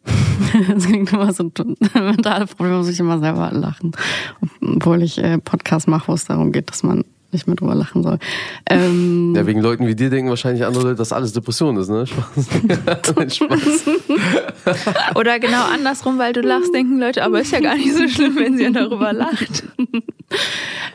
Das 0.68 0.86
klingt 0.86 1.12
immer 1.12 1.32
so 1.32 1.50
mentale 1.94 2.46
Probleme, 2.46 2.78
muss 2.78 2.88
ich 2.88 3.00
immer 3.00 3.18
selber 3.18 3.50
lachen. 3.52 3.92
Obwohl 4.60 5.02
ich 5.02 5.18
äh, 5.18 5.38
Podcast 5.38 5.88
mache, 5.88 6.08
wo 6.08 6.12
es 6.14 6.24
darum 6.24 6.52
geht, 6.52 6.70
dass 6.70 6.82
man 6.82 7.04
nicht 7.32 7.46
mehr 7.46 7.56
drüber 7.56 7.74
lachen 7.74 8.02
soll. 8.02 8.18
Ähm, 8.68 9.34
Ja, 9.36 9.46
wegen 9.46 9.60
Leuten 9.60 9.86
wie 9.86 9.94
dir 9.94 10.08
denken 10.10 10.30
wahrscheinlich 10.30 10.64
andere 10.64 10.84
Leute, 10.84 10.96
dass 10.96 11.12
alles 11.12 11.32
Depression 11.32 11.76
ist, 11.76 11.88
ne? 11.88 12.06
Spaß. 12.06 13.34
Spaß. 13.34 13.90
Oder 15.14 15.38
genau 15.38 15.64
andersrum, 15.64 16.18
weil 16.18 16.32
du 16.32 16.40
lachst, 16.40 16.72
denken 16.74 16.98
Leute, 16.98 17.22
aber 17.22 17.40
ist 17.40 17.52
ja 17.52 17.60
gar 17.60 17.76
nicht 17.76 17.94
so 17.94 18.08
schlimm, 18.08 18.36
wenn 18.36 18.56
sie 18.56 18.72
darüber 18.72 19.12
lacht. 19.12 19.64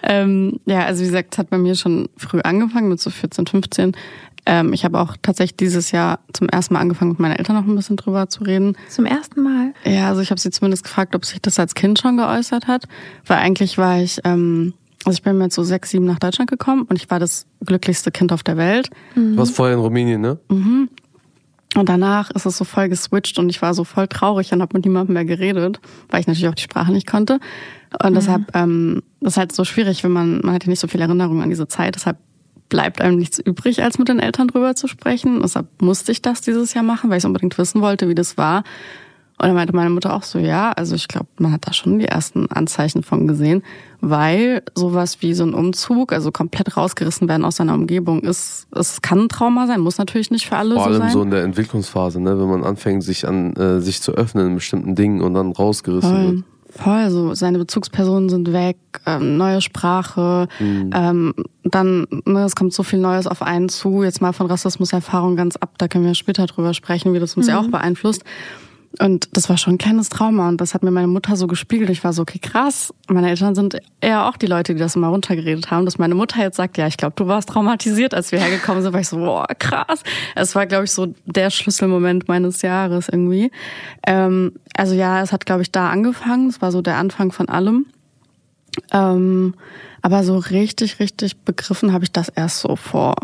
Ähm, 0.04 0.60
ja, 0.66 0.86
also 0.86 1.02
wie 1.02 1.08
gesagt, 1.08 1.34
es 1.34 1.38
hat 1.38 1.50
bei 1.50 1.58
mir 1.58 1.76
schon 1.76 2.10
früh 2.18 2.42
angefangen, 2.42 2.90
mit 2.90 3.00
so 3.00 3.10
14, 3.10 3.48
15. 3.48 3.96
Ähm, 4.52 4.74
ich 4.74 4.84
habe 4.84 5.00
auch 5.00 5.16
tatsächlich 5.22 5.56
dieses 5.56 5.92
Jahr 5.92 6.20
zum 6.34 6.50
ersten 6.50 6.74
Mal 6.74 6.82
angefangen, 6.82 7.12
mit 7.12 7.20
meinen 7.22 7.38
Eltern 7.38 7.56
noch 7.56 7.66
ein 7.66 7.74
bisschen 7.74 7.96
drüber 7.96 8.28
zu 8.28 8.44
reden. 8.44 8.76
Zum 8.90 9.06
ersten 9.06 9.42
Mal? 9.42 9.74
Ja, 9.86 10.10
also 10.10 10.20
ich 10.20 10.30
habe 10.30 10.42
sie 10.42 10.52
zumindest 10.52 10.84
gefragt, 10.84 11.16
ob 11.16 11.24
sich 11.24 11.42
das 11.42 11.58
als 11.58 11.74
Kind 11.74 12.00
schon 12.00 12.18
geäußert 12.18 12.68
hat. 12.68 12.84
Weil 13.26 13.38
eigentlich 13.38 13.78
war 13.78 14.02
ich, 14.02 14.20
ähm, 14.26 14.74
also 15.06 15.16
ich 15.16 15.24
bin 15.24 15.38
mit 15.38 15.54
so 15.54 15.64
sechs, 15.64 15.92
sieben 15.92 16.04
nach 16.04 16.20
Deutschland 16.20 16.50
gekommen 16.50 16.84
und 16.84 16.98
ich 16.98 17.10
war 17.10 17.18
das 17.18 17.46
glücklichste 17.66 18.12
Kind 18.12 18.34
auf 18.34 18.44
der 18.44 18.58
Welt. 18.58 18.90
Du 19.16 19.38
warst 19.38 19.56
vorher 19.56 19.76
in 19.76 19.82
Rumänien, 19.82 20.20
ne? 20.20 20.38
Und 21.78 21.88
danach 21.88 22.30
ist 22.32 22.46
es 22.46 22.58
so 22.58 22.66
voll 22.66 22.90
geswitcht 22.90 23.40
und 23.40 23.48
ich 23.50 23.62
war 23.62 23.74
so 23.74 23.86
voll 23.86 24.10
traurig 24.10 24.52
und 24.52 24.62
habe 24.62 24.76
mit 24.76 24.84
niemandem 24.84 25.14
mehr 25.14 25.24
geredet, 25.24 25.80
weil 26.10 26.20
ich 26.20 26.28
natürlich 26.28 26.50
auch 26.50 26.56
die 26.56 26.64
Sprache 26.64 26.92
nicht 26.92 27.08
konnte. 27.08 27.40
Und 28.04 28.16
deshalb, 28.16 28.54
ähm, 28.54 29.02
das 29.22 29.34
ist 29.34 29.38
halt 29.38 29.56
so 29.56 29.64
schwierig, 29.64 30.04
wenn 30.04 30.12
man, 30.12 30.42
man 30.42 30.56
hat 30.56 30.66
ja 30.66 30.70
nicht 30.70 30.82
so 30.82 30.90
viel 30.90 31.00
Erinnerung 31.00 31.42
an 31.42 31.50
diese 31.50 31.70
Zeit. 31.70 31.96
Deshalb 31.96 32.18
bleibt 32.72 33.02
einem 33.02 33.18
nichts 33.18 33.38
übrig, 33.38 33.84
als 33.84 34.00
mit 34.00 34.08
den 34.08 34.20
Eltern 34.20 34.48
drüber 34.48 34.76
zu 34.76 34.88
sprechen. 34.88 35.42
Deshalb 35.44 35.68
musste 35.82 36.12
ich 36.12 36.24
das 36.24 36.42
dieses 36.42 36.74
Jahr 36.74 36.86
machen, 36.86 37.12
weil 37.12 37.20
ich 37.20 37.26
unbedingt 37.26 37.58
wissen 37.60 37.82
wollte, 37.82 38.08
wie 38.08 38.16
das 38.16 38.38
war. 38.38 38.64
Und 39.38 39.48
dann 39.48 39.56
meinte 39.56 39.76
meine 39.76 39.90
Mutter 39.90 40.14
auch 40.14 40.24
so, 40.24 40.40
ja, 40.40 40.72
also 40.72 40.96
ich 40.96 41.08
glaube, 41.08 41.28
man 41.38 41.52
hat 41.52 41.68
da 41.68 41.74
schon 41.74 42.00
die 42.00 42.06
ersten 42.06 42.50
Anzeichen 42.52 43.04
von 43.04 43.28
gesehen, 43.28 43.64
weil 44.00 44.62
sowas 44.76 45.22
wie 45.22 45.34
so 45.34 45.44
ein 45.44 45.54
Umzug, 45.54 46.14
also 46.14 46.32
komplett 46.32 46.78
rausgerissen 46.78 47.28
werden 47.28 47.44
aus 47.44 47.58
seiner 47.58 47.74
Umgebung, 47.74 48.22
ist, 48.22 48.68
es 48.72 49.02
kann 49.02 49.22
ein 49.22 49.30
Trauma 49.30 49.68
sein, 49.68 49.82
muss 49.82 49.98
natürlich 49.98 50.32
nicht 50.32 50.46
für 50.48 50.58
alle 50.58 50.76
Vor 50.76 50.84
so 50.84 50.90
allem 50.92 51.00
sein. 51.00 51.10
so 51.10 51.22
in 51.24 51.32
der 51.32 51.44
Entwicklungsphase, 51.44 52.22
ne? 52.22 52.40
wenn 52.40 52.50
man 52.50 52.64
anfängt, 52.64 53.04
sich 53.04 53.28
an 53.28 53.54
äh, 53.56 53.82
sich 53.82 54.02
zu 54.02 54.14
öffnen 54.14 54.48
in 54.48 54.56
bestimmten 54.56 54.96
Dingen 54.96 55.22
und 55.22 55.34
dann 55.34 55.52
rausgerissen 55.52 56.10
Voll. 56.10 56.36
wird. 56.36 56.44
Voll, 56.72 57.10
so 57.10 57.34
seine 57.34 57.58
Bezugspersonen 57.58 58.30
sind 58.30 58.54
weg, 58.54 58.78
ähm, 59.06 59.38
neue 59.38 59.62
Sprache, 59.62 60.48
ähm, 60.94 61.34
dann, 61.64 62.08
ne, 62.26 62.44
es 62.46 62.56
kommt 62.56 62.74
so 62.74 62.84
viel 62.84 63.00
Neues 63.00 63.28
auf 63.28 63.42
einen 63.42 63.70
zu, 63.70 64.04
jetzt 64.04 64.22
mal 64.22 64.32
von 64.32 64.48
Rassismuserfahrung 64.48 65.36
ganz 65.36 65.58
ab, 65.58 65.74
da 65.78 65.88
können 65.88 66.06
wir 66.06 66.16
später 66.16 66.46
drüber 66.46 66.74
sprechen, 66.74 67.14
wie 67.14 67.20
das 67.20 67.36
uns 67.36 67.48
ja 67.48 67.60
auch 67.60 67.68
beeinflusst. 67.68 68.24
Und 69.02 69.36
das 69.36 69.50
war 69.50 69.58
schon 69.58 69.74
ein 69.74 69.78
kleines 69.80 70.10
Trauma 70.10 70.48
und 70.48 70.62
das 70.62 70.76
hat 70.76 70.84
mir 70.84 70.92
meine 70.92 71.08
Mutter 71.08 71.36
so 71.36 71.48
gespiegelt. 71.48 71.90
Ich 71.90 72.04
war 72.04 72.14
so, 72.14 72.22
okay, 72.22 72.38
krass. 72.38 72.94
Meine 73.08 73.30
Eltern 73.32 73.56
sind 73.56 73.78
eher 74.00 74.28
auch 74.28 74.38
die 74.38 74.46
Leute, 74.46 74.76
die 74.76 74.80
das 74.80 74.96
immer 74.96 75.08
runtergeredet 75.08 75.72
haben, 75.72 75.86
dass 75.86 75.98
meine 75.98 76.14
Mutter 76.14 76.40
jetzt 76.40 76.58
sagt, 76.58 76.78
ja, 76.78 76.86
ich 76.86 76.98
glaube, 76.98 77.14
du 77.16 77.26
warst 77.26 77.50
traumatisiert, 77.50 78.14
als 78.14 78.32
wir 78.32 78.40
hergekommen 78.40 78.84
sind. 78.84 78.94
War 78.94 79.00
ich 79.00 79.08
so, 79.08 79.18
boah, 79.18 79.48
krass. 79.58 80.04
Es 80.36 80.54
war, 80.54 80.68
glaube 80.68 80.84
ich, 80.84 80.92
so 80.92 81.16
der 81.26 81.50
Schlüsselmoment 81.50 82.28
meines 82.28 82.62
Jahres 82.62 83.10
irgendwie. 83.10 83.50
Ähm, 84.06 84.52
also 84.76 84.94
ja, 84.94 85.24
es 85.24 85.32
hat, 85.32 85.48
glaube 85.48 85.64
ich, 85.64 85.72
da 85.72 85.90
angefangen. 85.90 86.48
Es 86.48 86.62
war 86.62 86.72
so 86.72 86.84
der 86.84 86.98
Anfang 86.98 87.32
von 87.32 87.50
allem. 87.50 87.88
Ähm, 88.92 89.56
aber 90.04 90.24
so 90.24 90.38
richtig, 90.38 91.00
richtig 91.00 91.40
begriffen 91.40 91.92
habe 91.92 92.04
ich 92.04 92.12
das 92.12 92.30
erst 92.30 92.60
so 92.60 92.76
vor 92.76 93.16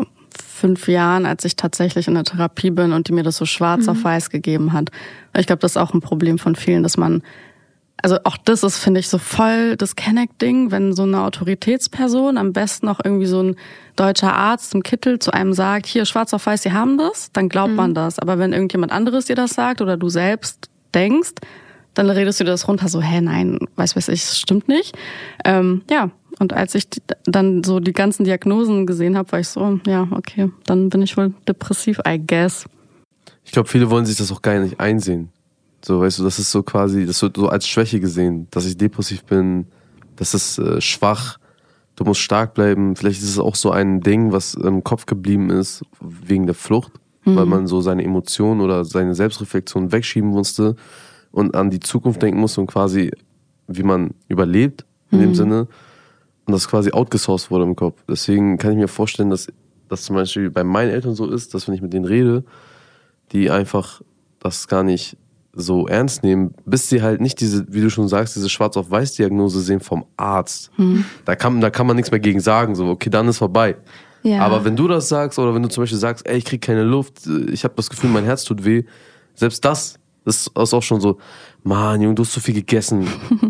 fünf 0.58 0.88
Jahren, 0.88 1.24
als 1.24 1.44
ich 1.44 1.56
tatsächlich 1.56 2.08
in 2.08 2.14
der 2.14 2.24
Therapie 2.24 2.70
bin 2.70 2.92
und 2.92 3.08
die 3.08 3.12
mir 3.12 3.22
das 3.22 3.36
so 3.36 3.46
schwarz 3.46 3.88
auf 3.88 4.02
weiß 4.02 4.30
gegeben 4.30 4.72
hat. 4.72 4.90
Ich 5.36 5.46
glaube, 5.46 5.60
das 5.60 5.72
ist 5.72 5.76
auch 5.76 5.94
ein 5.94 6.00
Problem 6.00 6.38
von 6.38 6.56
vielen, 6.56 6.82
dass 6.82 6.96
man, 6.96 7.22
also 8.02 8.18
auch 8.24 8.36
das 8.36 8.62
ist, 8.62 8.78
finde 8.78 9.00
ich, 9.00 9.08
so 9.08 9.18
voll 9.18 9.76
das 9.76 9.96
Connect-Ding, 9.96 10.70
wenn 10.70 10.92
so 10.92 11.04
eine 11.04 11.20
Autoritätsperson, 11.22 12.36
am 12.36 12.52
besten 12.52 12.88
auch 12.88 13.00
irgendwie 13.02 13.26
so 13.26 13.42
ein 13.42 13.56
deutscher 13.96 14.34
Arzt 14.34 14.74
im 14.74 14.82
Kittel 14.82 15.18
zu 15.18 15.32
einem 15.32 15.52
sagt, 15.52 15.86
hier 15.86 16.04
schwarz 16.04 16.34
auf 16.34 16.46
weiß, 16.46 16.62
sie 16.62 16.72
haben 16.72 16.98
das, 16.98 17.30
dann 17.32 17.48
glaubt 17.48 17.74
man 17.74 17.94
das. 17.94 18.18
Aber 18.18 18.38
wenn 18.38 18.52
irgendjemand 18.52 18.92
anderes 18.92 19.26
dir 19.26 19.36
das 19.36 19.52
sagt 19.52 19.80
oder 19.80 19.96
du 19.96 20.08
selbst 20.08 20.68
denkst, 20.94 21.34
dann 21.94 22.10
redest 22.10 22.38
du 22.38 22.44
dir 22.44 22.50
das 22.50 22.68
runter, 22.68 22.88
so, 22.88 23.00
hä, 23.00 23.20
nein, 23.20 23.58
weiß 23.76 23.96
weiß 23.96 24.08
ich, 24.08 24.22
es 24.22 24.38
stimmt 24.38 24.68
nicht. 24.68 24.96
Ähm, 25.44 25.82
ja, 25.90 26.10
und 26.38 26.52
als 26.52 26.74
ich 26.74 26.88
dann 27.24 27.64
so 27.64 27.80
die 27.80 27.92
ganzen 27.92 28.24
Diagnosen 28.24 28.86
gesehen 28.86 29.16
habe, 29.16 29.32
war 29.32 29.40
ich 29.40 29.48
so, 29.48 29.80
ja, 29.86 30.08
okay, 30.12 30.50
dann 30.64 30.88
bin 30.88 31.02
ich 31.02 31.16
wohl 31.16 31.34
depressiv, 31.46 32.00
I 32.06 32.20
guess. 32.24 32.66
Ich 33.44 33.52
glaube, 33.52 33.68
viele 33.68 33.90
wollen 33.90 34.06
sich 34.06 34.16
das 34.16 34.30
auch 34.30 34.42
gar 34.42 34.58
nicht 34.60 34.78
einsehen. 34.78 35.30
So, 35.84 36.00
weißt 36.00 36.18
du, 36.18 36.24
das 36.24 36.38
ist 36.38 36.50
so 36.50 36.62
quasi, 36.62 37.06
das 37.06 37.22
wird 37.22 37.36
so 37.36 37.48
als 37.48 37.66
Schwäche 37.66 38.00
gesehen, 38.00 38.48
dass 38.50 38.66
ich 38.66 38.76
depressiv 38.76 39.24
bin, 39.24 39.66
das 40.16 40.34
ist 40.34 40.58
äh, 40.58 40.80
schwach, 40.80 41.38
du 41.96 42.04
musst 42.04 42.20
stark 42.20 42.54
bleiben. 42.54 42.96
Vielleicht 42.96 43.22
ist 43.22 43.30
es 43.30 43.38
auch 43.38 43.54
so 43.54 43.70
ein 43.70 44.00
Ding, 44.00 44.32
was 44.32 44.54
im 44.54 44.82
Kopf 44.84 45.06
geblieben 45.06 45.50
ist 45.50 45.82
wegen 46.00 46.46
der 46.46 46.54
Flucht, 46.54 46.92
weil 47.24 47.46
man 47.46 47.66
so 47.66 47.82
seine 47.82 48.04
Emotionen 48.04 48.60
oder 48.60 48.84
seine 48.84 49.14
Selbstreflexion 49.14 49.92
wegschieben 49.92 50.30
musste 50.30 50.76
und 51.30 51.54
an 51.54 51.70
die 51.70 51.80
Zukunft 51.80 52.22
denken 52.22 52.40
musste 52.40 52.60
und 52.62 52.68
quasi, 52.68 53.10
wie 53.66 53.82
man 53.82 54.14
überlebt 54.28 54.86
in 55.10 55.20
dem 55.20 55.34
Sinne. 55.34 55.68
Und 56.48 56.52
das 56.52 56.66
quasi 56.66 56.92
outgesourced 56.92 57.50
wurde 57.50 57.64
im 57.64 57.76
Kopf. 57.76 58.02
Deswegen 58.08 58.56
kann 58.56 58.72
ich 58.72 58.78
mir 58.78 58.88
vorstellen, 58.88 59.28
dass 59.28 59.48
das 59.90 60.02
zum 60.04 60.16
Beispiel 60.16 60.50
bei 60.50 60.64
meinen 60.64 60.90
Eltern 60.90 61.14
so 61.14 61.30
ist, 61.30 61.52
dass 61.52 61.68
wenn 61.68 61.74
ich 61.74 61.82
mit 61.82 61.92
denen 61.92 62.06
rede, 62.06 62.42
die 63.32 63.50
einfach 63.50 64.00
das 64.38 64.66
gar 64.66 64.82
nicht 64.82 65.18
so 65.52 65.86
ernst 65.86 66.22
nehmen, 66.22 66.54
bis 66.64 66.88
sie 66.88 67.02
halt 67.02 67.20
nicht 67.20 67.40
diese, 67.40 67.66
wie 67.68 67.82
du 67.82 67.90
schon 67.90 68.08
sagst, 68.08 68.34
diese 68.34 68.48
Schwarz 68.48 68.78
auf 68.78 68.90
Weiß 68.90 69.12
Diagnose 69.12 69.60
sehen 69.60 69.80
vom 69.80 70.06
Arzt. 70.16 70.70
Da 71.26 71.36
kann, 71.36 71.60
da 71.60 71.68
kann 71.68 71.86
man 71.86 71.96
nichts 71.96 72.10
mehr 72.10 72.20
gegen 72.20 72.40
sagen, 72.40 72.74
so, 72.74 72.86
okay, 72.86 73.10
dann 73.10 73.28
ist 73.28 73.36
vorbei. 73.36 73.76
Ja. 74.22 74.40
Aber 74.40 74.64
wenn 74.64 74.74
du 74.74 74.88
das 74.88 75.10
sagst 75.10 75.38
oder 75.38 75.54
wenn 75.54 75.62
du 75.62 75.68
zum 75.68 75.82
Beispiel 75.82 75.98
sagst, 75.98 76.26
ey, 76.26 76.38
ich 76.38 76.46
krieg 76.46 76.62
keine 76.62 76.82
Luft, 76.82 77.26
ich 77.52 77.62
habe 77.64 77.74
das 77.76 77.90
Gefühl, 77.90 78.08
mein 78.08 78.24
Herz 78.24 78.42
tut 78.44 78.64
weh, 78.64 78.84
selbst 79.34 79.62
das, 79.66 79.98
das 80.24 80.46
ist 80.46 80.56
auch 80.56 80.82
schon 80.82 81.02
so, 81.02 81.18
Mann, 81.62 82.00
Junge, 82.00 82.14
du 82.14 82.22
hast 82.22 82.32
zu 82.32 82.40
viel 82.40 82.54
gegessen. 82.54 83.06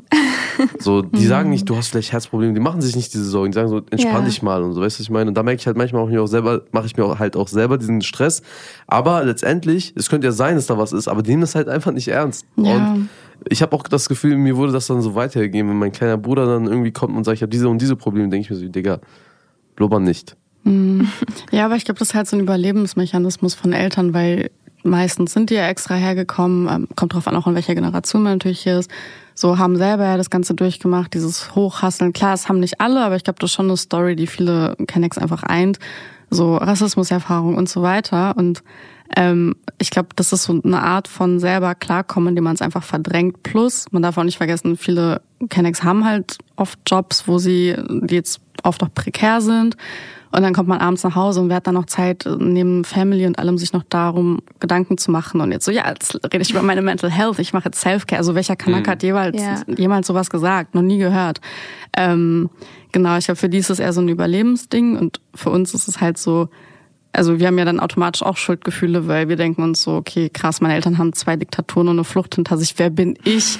so, 0.80 1.02
die 1.02 1.26
sagen 1.26 1.50
nicht, 1.50 1.68
du 1.68 1.76
hast 1.76 1.88
vielleicht 1.88 2.12
Herzprobleme, 2.12 2.54
die 2.54 2.60
machen 2.60 2.80
sich 2.80 2.96
nicht 2.96 3.12
diese 3.12 3.24
Sorgen, 3.24 3.52
die 3.52 3.56
sagen 3.56 3.68
so, 3.68 3.78
entspann 3.90 4.20
Ja. 4.20 4.20
dich 4.22 4.42
mal 4.42 4.62
und 4.62 4.72
so, 4.74 4.80
weißt 4.80 4.96
du, 4.96 5.00
was 5.00 5.04
ich 5.04 5.10
meine? 5.10 5.28
Und 5.28 5.34
da 5.34 5.42
merke 5.42 5.60
ich 5.60 5.66
halt 5.66 5.76
manchmal 5.76 6.02
auch, 6.02 6.08
mir 6.08 6.22
auch 6.22 6.26
selber, 6.26 6.62
mache 6.72 6.86
ich 6.86 6.96
mir 6.96 7.18
halt 7.18 7.36
auch 7.36 7.48
selber 7.48 7.78
diesen 7.78 8.02
Stress. 8.02 8.42
Aber 8.86 9.24
letztendlich, 9.24 9.92
es 9.96 10.08
könnte 10.08 10.26
ja 10.26 10.32
sein, 10.32 10.56
dass 10.56 10.66
da 10.66 10.78
was 10.78 10.92
ist, 10.92 11.08
aber 11.08 11.22
die 11.22 11.30
nehmen 11.30 11.42
das 11.42 11.54
halt 11.54 11.68
einfach 11.68 11.92
nicht 11.92 12.08
ernst. 12.08 12.46
Ja. 12.56 12.92
Und 12.92 13.08
ich 13.48 13.62
habe 13.62 13.74
auch 13.76 13.82
das 13.84 14.08
Gefühl, 14.08 14.36
mir 14.36 14.56
wurde 14.56 14.72
das 14.72 14.86
dann 14.86 15.00
so 15.00 15.14
weitergegeben, 15.14 15.70
wenn 15.70 15.78
mein 15.78 15.92
kleiner 15.92 16.16
Bruder 16.18 16.46
dann 16.46 16.66
irgendwie 16.66 16.92
kommt 16.92 17.16
und 17.16 17.24
sagt, 17.24 17.36
ich 17.36 17.42
habe 17.42 17.50
diese 17.50 17.68
und 17.68 17.80
diese 17.80 17.96
Probleme, 17.96 18.28
denke 18.28 18.44
ich 18.44 18.50
mir 18.50 18.56
so, 18.56 18.68
Digga, 18.68 19.00
blubber 19.76 20.00
nicht. 20.00 20.36
Ja, 21.50 21.64
aber 21.64 21.76
ich 21.76 21.84
glaube, 21.84 21.98
das 21.98 22.08
ist 22.08 22.14
halt 22.14 22.26
so 22.26 22.36
ein 22.36 22.40
Überlebensmechanismus 22.40 23.54
von 23.54 23.72
Eltern, 23.72 24.12
weil 24.12 24.50
meistens 24.82 25.32
sind 25.32 25.50
die 25.50 25.54
ja 25.54 25.68
extra 25.68 25.94
hergekommen, 25.94 26.68
ähm, 26.68 26.88
kommt 26.96 27.14
drauf 27.14 27.26
an, 27.26 27.36
auch 27.36 27.46
in 27.46 27.54
welcher 27.54 27.74
Generation 27.74 28.22
man 28.22 28.34
natürlich 28.34 28.60
hier 28.60 28.78
ist. 28.78 28.90
So 29.34 29.58
haben 29.58 29.76
selber 29.76 30.04
ja 30.04 30.16
das 30.16 30.30
Ganze 30.30 30.54
durchgemacht, 30.54 31.14
dieses 31.14 31.54
Hochhasseln. 31.54 32.12
Klar, 32.12 32.34
es 32.34 32.48
haben 32.48 32.60
nicht 32.60 32.80
alle, 32.80 33.04
aber 33.04 33.16
ich 33.16 33.24
glaube, 33.24 33.38
das 33.38 33.50
ist 33.50 33.54
schon 33.54 33.66
eine 33.66 33.76
Story, 33.76 34.16
die 34.16 34.26
viele 34.26 34.76
Kennex 34.86 35.16
einfach 35.16 35.44
eint. 35.44 35.78
So 36.30 36.56
Rassismuserfahrung 36.56 37.56
und 37.56 37.68
so 37.68 37.82
weiter. 37.82 38.36
Und 38.36 38.62
ähm, 39.16 39.54
ich 39.78 39.90
glaube, 39.90 40.08
das 40.16 40.32
ist 40.32 40.42
so 40.42 40.60
eine 40.62 40.82
Art 40.82 41.08
von 41.08 41.38
selber 41.38 41.74
klarkommen, 41.74 42.30
indem 42.30 42.44
man 42.44 42.54
es 42.54 42.62
einfach 42.62 42.82
verdrängt. 42.82 43.42
Plus, 43.42 43.86
man 43.92 44.02
darf 44.02 44.18
auch 44.18 44.24
nicht 44.24 44.38
vergessen, 44.38 44.76
viele 44.76 45.22
Kennex 45.48 45.82
haben 45.82 46.04
halt 46.04 46.38
oft 46.56 46.78
Jobs, 46.86 47.28
wo 47.28 47.38
sie, 47.38 47.76
die 47.88 48.16
jetzt 48.16 48.40
oft 48.64 48.82
auch 48.82 48.92
prekär 48.92 49.40
sind. 49.40 49.76
Und 50.30 50.42
dann 50.42 50.52
kommt 50.52 50.68
man 50.68 50.78
abends 50.78 51.04
nach 51.04 51.14
Hause 51.14 51.40
und 51.40 51.48
wer 51.48 51.56
hat 51.56 51.66
dann 51.66 51.74
noch 51.74 51.86
Zeit, 51.86 52.28
neben 52.38 52.84
Family 52.84 53.26
und 53.26 53.38
allem 53.38 53.56
sich 53.58 53.72
noch 53.72 53.82
darum 53.88 54.40
Gedanken 54.60 54.98
zu 54.98 55.10
machen. 55.10 55.40
Und 55.40 55.52
jetzt 55.52 55.64
so, 55.64 55.70
ja, 55.72 55.88
jetzt 55.88 56.16
rede 56.24 56.42
ich 56.42 56.50
über 56.50 56.62
meine 56.62 56.82
Mental 56.82 57.10
Health, 57.10 57.38
ich 57.38 57.52
mache 57.54 57.66
jetzt 57.66 57.80
Self-Care. 57.80 58.18
Also 58.18 58.34
welcher 58.34 58.56
Kanaka 58.56 58.92
hat 58.92 59.02
jeweils, 59.02 59.40
Ja. 59.40 59.62
jemals 59.76 60.06
sowas 60.06 60.28
gesagt? 60.30 60.74
Noch 60.74 60.82
nie 60.82 60.98
gehört. 60.98 61.40
Ähm, 61.96 62.50
genau, 62.92 63.16
ich 63.16 63.24
glaube, 63.24 63.36
für 63.38 63.48
die 63.48 63.58
ist 63.58 63.70
es 63.70 63.78
eher 63.78 63.92
so 63.92 64.00
ein 64.00 64.08
Überlebensding 64.08 64.98
und 64.98 65.20
für 65.34 65.50
uns 65.50 65.72
ist 65.74 65.88
es 65.88 66.00
halt 66.00 66.18
so, 66.18 66.48
also 67.12 67.38
wir 67.40 67.46
haben 67.48 67.58
ja 67.58 67.64
dann 67.64 67.80
automatisch 67.80 68.22
auch 68.22 68.36
Schuldgefühle, 68.36 69.08
weil 69.08 69.28
wir 69.28 69.36
denken 69.36 69.62
uns 69.62 69.82
so, 69.82 69.92
okay, 69.96 70.28
krass, 70.28 70.60
meine 70.60 70.74
Eltern 70.74 70.98
haben 70.98 71.12
zwei 71.14 71.36
Diktaturen 71.36 71.88
und 71.88 71.96
eine 71.96 72.04
Flucht 72.04 72.34
hinter 72.36 72.56
sich. 72.58 72.74
Wer 72.76 72.90
bin 72.90 73.18
ich? 73.24 73.58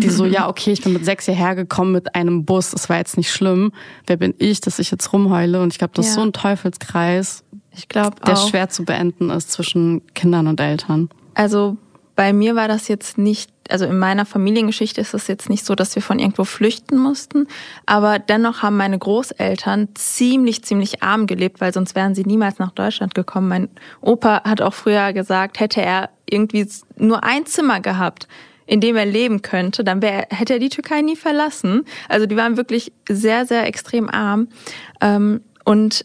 Die 0.00 0.10
so, 0.10 0.24
ja, 0.26 0.48
okay, 0.48 0.72
ich 0.72 0.82
bin 0.82 0.92
mit 0.92 1.04
sechs 1.04 1.24
hierher 1.24 1.54
gekommen 1.54 1.92
mit 1.92 2.14
einem 2.14 2.44
Bus. 2.44 2.72
Es 2.72 2.88
war 2.88 2.98
jetzt 2.98 3.16
nicht 3.16 3.32
schlimm. 3.32 3.72
Wer 4.06 4.16
bin 4.18 4.34
ich, 4.38 4.60
dass 4.60 4.78
ich 4.78 4.90
jetzt 4.90 5.12
rumheule? 5.12 5.60
Und 5.62 5.72
ich 5.72 5.78
glaube, 5.78 5.92
das 5.94 6.06
ist 6.06 6.16
Ja. 6.16 6.20
so 6.22 6.26
ein 6.28 6.32
Teufelskreis, 6.32 7.42
Ich 7.76 7.88
glaube 7.88 8.16
der 8.26 8.34
auch. 8.34 8.48
schwer 8.48 8.68
zu 8.68 8.84
beenden 8.84 9.30
ist 9.30 9.50
zwischen 9.50 10.02
Kindern 10.14 10.46
und 10.46 10.60
Eltern. 10.60 11.08
Also 11.34 11.76
bei 12.20 12.34
mir 12.34 12.54
war 12.54 12.68
das 12.68 12.88
jetzt 12.88 13.16
nicht, 13.16 13.50
also 13.70 13.86
in 13.86 13.98
meiner 13.98 14.26
Familiengeschichte 14.26 15.00
ist 15.00 15.14
es 15.14 15.26
jetzt 15.26 15.48
nicht 15.48 15.64
so, 15.64 15.74
dass 15.74 15.94
wir 15.94 16.02
von 16.02 16.18
irgendwo 16.18 16.44
flüchten 16.44 16.98
mussten, 16.98 17.46
aber 17.86 18.18
dennoch 18.18 18.60
haben 18.60 18.76
meine 18.76 18.98
Großeltern 18.98 19.88
ziemlich, 19.94 20.62
ziemlich 20.62 21.02
arm 21.02 21.26
gelebt, 21.26 21.62
weil 21.62 21.72
sonst 21.72 21.94
wären 21.94 22.14
sie 22.14 22.24
niemals 22.24 22.58
nach 22.58 22.72
Deutschland 22.72 23.14
gekommen. 23.14 23.48
Mein 23.48 23.68
Opa 24.02 24.42
hat 24.44 24.60
auch 24.60 24.74
früher 24.74 25.14
gesagt, 25.14 25.60
hätte 25.60 25.80
er 25.80 26.10
irgendwie 26.28 26.68
nur 26.98 27.24
ein 27.24 27.46
Zimmer 27.46 27.80
gehabt, 27.80 28.28
in 28.66 28.82
dem 28.82 28.96
er 28.96 29.06
leben 29.06 29.40
könnte, 29.40 29.82
dann 29.82 30.02
wär, 30.02 30.26
hätte 30.28 30.52
er 30.52 30.58
die 30.58 30.68
Türkei 30.68 31.00
nie 31.00 31.16
verlassen. 31.16 31.86
Also 32.10 32.26
die 32.26 32.36
waren 32.36 32.58
wirklich 32.58 32.92
sehr, 33.08 33.46
sehr 33.46 33.66
extrem 33.66 34.10
arm. 34.10 34.48
Ähm, 35.00 35.40
und 35.64 36.04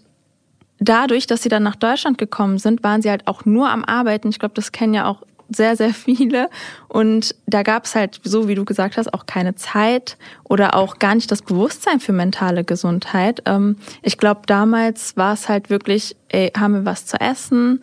dadurch, 0.79 1.27
dass 1.27 1.43
sie 1.43 1.50
dann 1.50 1.63
nach 1.63 1.75
Deutschland 1.75 2.17
gekommen 2.17 2.57
sind, 2.57 2.84
waren 2.84 3.01
sie 3.01 3.10
halt 3.10 3.27
auch 3.27 3.43
nur 3.43 3.69
am 3.69 3.84
Arbeiten. 3.84 4.29
Ich 4.29 4.39
glaube, 4.39 4.55
das 4.55 4.72
kennen 4.72 4.93
ja 4.93 5.07
auch 5.07 5.22
sehr, 5.50 5.75
sehr 5.75 5.94
viele. 5.94 6.50
Und 6.88 7.36
da 7.48 7.64
gab 7.64 7.86
es 7.86 7.96
halt, 7.96 8.20
so 8.24 8.48
wie 8.48 8.56
du 8.56 8.66
gesagt 8.66 8.98
hast, 8.98 9.14
auch 9.14 9.25
keine 9.25 9.56
Zeit 9.56 10.18
oder 10.44 10.75
auch 10.75 11.00
gar 11.00 11.16
nicht 11.16 11.32
das 11.32 11.42
Bewusstsein 11.42 12.00
für 12.00 12.14
mentale 12.14 12.64
Gesundheit. 12.64 13.42
Ähm, 13.46 13.78
ich 14.02 14.18
glaube, 14.18 14.42
damals 14.46 15.18
war 15.18 15.34
es 15.34 15.50
halt 15.50 15.70
wirklich, 15.70 16.16
ey, 16.30 16.52
haben 16.58 16.74
wir 16.74 16.86
was 16.86 17.06
zu 17.06 17.20
essen? 17.20 17.82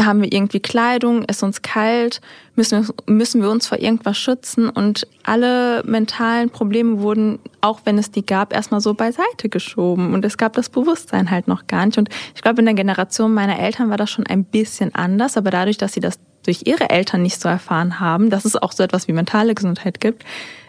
Haben 0.00 0.20
wir 0.20 0.32
irgendwie 0.32 0.60
Kleidung, 0.60 1.24
ist 1.24 1.42
uns 1.42 1.62
kalt, 1.62 2.20
müssen 2.54 2.86
wir, 2.86 3.14
müssen 3.14 3.40
wir 3.40 3.50
uns 3.50 3.66
vor 3.66 3.78
irgendwas 3.78 4.18
schützen. 4.18 4.68
Und 4.68 5.06
alle 5.22 5.82
mentalen 5.84 6.50
Probleme 6.50 7.00
wurden, 7.00 7.38
auch 7.60 7.80
wenn 7.84 7.96
es 7.96 8.10
die 8.10 8.24
gab, 8.24 8.52
erstmal 8.52 8.80
so 8.80 8.94
beiseite 8.94 9.48
geschoben. 9.48 10.12
Und 10.12 10.24
es 10.24 10.36
gab 10.36 10.52
das 10.52 10.68
Bewusstsein 10.68 11.30
halt 11.30 11.48
noch 11.48 11.66
gar 11.66 11.86
nicht. 11.86 11.98
Und 11.98 12.10
ich 12.34 12.42
glaube, 12.42 12.60
in 12.60 12.66
der 12.66 12.74
Generation 12.74 13.32
meiner 13.32 13.58
Eltern 13.58 13.88
war 13.88 13.96
das 13.96 14.10
schon 14.10 14.26
ein 14.26 14.44
bisschen 14.44 14.94
anders, 14.94 15.36
aber 15.36 15.50
dadurch, 15.50 15.78
dass 15.78 15.94
sie 15.94 16.00
das 16.00 16.18
durch 16.44 16.62
ihre 16.64 16.90
Eltern 16.90 17.22
nicht 17.22 17.40
so 17.40 17.48
erfahren 17.48 17.98
haben, 18.00 18.30
dass 18.30 18.44
es 18.44 18.56
auch 18.56 18.72
so 18.72 18.82
etwas 18.82 19.08
wie 19.08 19.12
mentale 19.12 19.54
Gesundheit 19.54 20.00
gibt, 20.00 20.24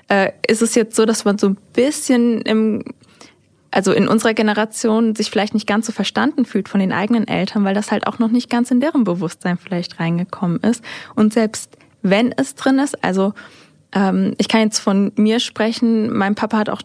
äh, 0.10 0.31
ist 0.48 0.62
es 0.62 0.75
jetzt 0.75 0.96
so, 0.96 1.05
dass 1.05 1.25
man 1.25 1.38
so 1.38 1.50
ein 1.50 1.57
bisschen 1.74 2.41
im 2.41 2.84
also 3.77 3.91
in 3.91 4.07
unserer 4.07 4.34
Generation 4.34 5.13
sich 5.13 5.29
vielleicht 5.29 5.53
nicht 5.53 5.67
ganz 5.67 5.86
so 5.86 5.91
verstanden 5.91 6.46
fühlt 6.46 6.67
von 6.67 6.79
den 6.79 6.91
eigenen 6.91 7.27
Eltern, 7.27 7.63
weil 7.63 7.75
das 7.75 7.91
halt 7.91 8.07
auch 8.07 8.17
noch 8.17 8.31
nicht 8.31 8.50
ganz 8.50 8.72
in 8.72 8.79
deren 8.79 9.03
Bewusstsein 9.03 9.60
vielleicht 9.60 10.00
reingekommen 10.00 10.60
ist. 10.62 10.84
Und 11.13 11.31
selbst 11.31 11.77
wenn 12.01 12.34
es 12.36 12.55
drin 12.55 12.79
ist, 12.79 13.03
also 13.03 13.36
ähm, 13.93 14.34
ich 14.39 14.48
kann 14.48 14.62
jetzt 14.62 14.79
von 14.79 15.12
mir 15.15 15.39
sprechen, 15.39 16.12
mein 16.12 16.34
Papa 16.34 16.57
hat 16.57 16.69
auch 16.72 16.81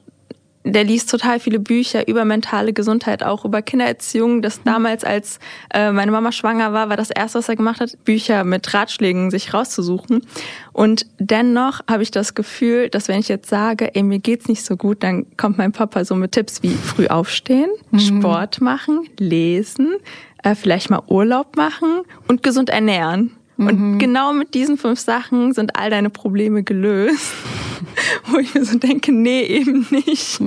der 0.64 0.84
liest 0.84 1.10
total 1.10 1.40
viele 1.40 1.58
Bücher 1.58 2.06
über 2.06 2.24
mentale 2.24 2.72
Gesundheit, 2.72 3.22
auch 3.22 3.44
über 3.44 3.62
Kindererziehung. 3.62 4.42
Das 4.42 4.62
damals, 4.62 5.04
als 5.04 5.40
äh, 5.74 5.90
meine 5.90 6.12
Mama 6.12 6.30
schwanger 6.30 6.72
war, 6.72 6.88
war 6.88 6.96
das 6.96 7.10
erste, 7.10 7.38
was 7.38 7.48
er 7.48 7.56
gemacht 7.56 7.80
hat, 7.80 7.96
Bücher 8.04 8.44
mit 8.44 8.72
Ratschlägen 8.72 9.30
sich 9.30 9.52
rauszusuchen. 9.52 10.24
Und 10.72 11.06
dennoch 11.18 11.80
habe 11.90 12.02
ich 12.02 12.10
das 12.10 12.34
Gefühl, 12.34 12.88
dass 12.88 13.08
wenn 13.08 13.18
ich 13.18 13.28
jetzt 13.28 13.48
sage, 13.48 13.94
ey, 13.94 14.02
mir 14.02 14.20
geht's 14.20 14.48
nicht 14.48 14.64
so 14.64 14.76
gut, 14.76 15.02
dann 15.02 15.26
kommt 15.36 15.58
mein 15.58 15.72
Papa 15.72 16.04
so 16.04 16.14
mit 16.14 16.32
Tipps 16.32 16.62
wie 16.62 16.74
früh 16.74 17.08
aufstehen, 17.08 17.70
mhm. 17.90 17.98
Sport 17.98 18.60
machen, 18.60 19.08
lesen, 19.18 19.96
äh, 20.42 20.54
vielleicht 20.54 20.90
mal 20.90 21.02
Urlaub 21.08 21.56
machen 21.56 22.02
und 22.28 22.42
gesund 22.42 22.70
ernähren. 22.70 23.32
Und 23.68 23.80
mhm. 23.80 23.98
genau 23.98 24.32
mit 24.32 24.54
diesen 24.54 24.76
fünf 24.78 25.00
Sachen 25.00 25.52
sind 25.52 25.76
all 25.76 25.90
deine 25.90 26.10
Probleme 26.10 26.62
gelöst. 26.62 27.32
Wo 28.26 28.38
ich 28.38 28.54
mir 28.54 28.64
so 28.64 28.78
denke, 28.78 29.12
nee, 29.12 29.42
eben 29.42 29.86
nicht. 29.90 30.40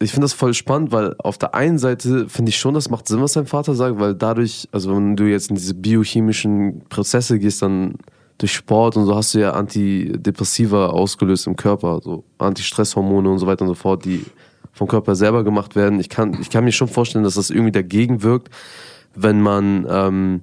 Ich 0.00 0.10
finde 0.10 0.24
das 0.24 0.32
voll 0.32 0.54
spannend, 0.54 0.92
weil 0.92 1.14
auf 1.18 1.38
der 1.38 1.54
einen 1.54 1.78
Seite 1.78 2.28
finde 2.28 2.50
ich 2.50 2.58
schon, 2.58 2.74
das 2.74 2.90
macht 2.90 3.08
Sinn, 3.08 3.20
was 3.20 3.34
dein 3.34 3.46
Vater 3.46 3.74
sagt, 3.74 4.00
weil 4.00 4.14
dadurch, 4.14 4.68
also 4.72 4.94
wenn 4.94 5.16
du 5.16 5.24
jetzt 5.24 5.50
in 5.50 5.56
diese 5.56 5.74
biochemischen 5.74 6.82
Prozesse 6.88 7.38
gehst, 7.38 7.62
dann 7.62 7.94
durch 8.38 8.52
Sport 8.52 8.96
und 8.96 9.06
so 9.06 9.14
hast 9.14 9.34
du 9.34 9.40
ja 9.40 9.52
Antidepressiva 9.52 10.86
ausgelöst 10.86 11.46
im 11.46 11.56
Körper, 11.56 12.00
so 12.02 12.24
Antistresshormone 12.38 13.30
und 13.30 13.38
so 13.38 13.46
weiter 13.46 13.62
und 13.62 13.68
so 13.68 13.74
fort, 13.74 14.04
die 14.04 14.24
vom 14.72 14.88
Körper 14.88 15.14
selber 15.14 15.44
gemacht 15.44 15.76
werden. 15.76 16.00
Ich 16.00 16.08
kann, 16.08 16.38
ich 16.40 16.50
kann 16.50 16.64
mir 16.64 16.72
schon 16.72 16.88
vorstellen, 16.88 17.24
dass 17.24 17.34
das 17.34 17.50
irgendwie 17.50 17.72
dagegen 17.72 18.22
wirkt, 18.22 18.48
wenn 19.14 19.40
man 19.40 19.86
ähm, 19.88 20.40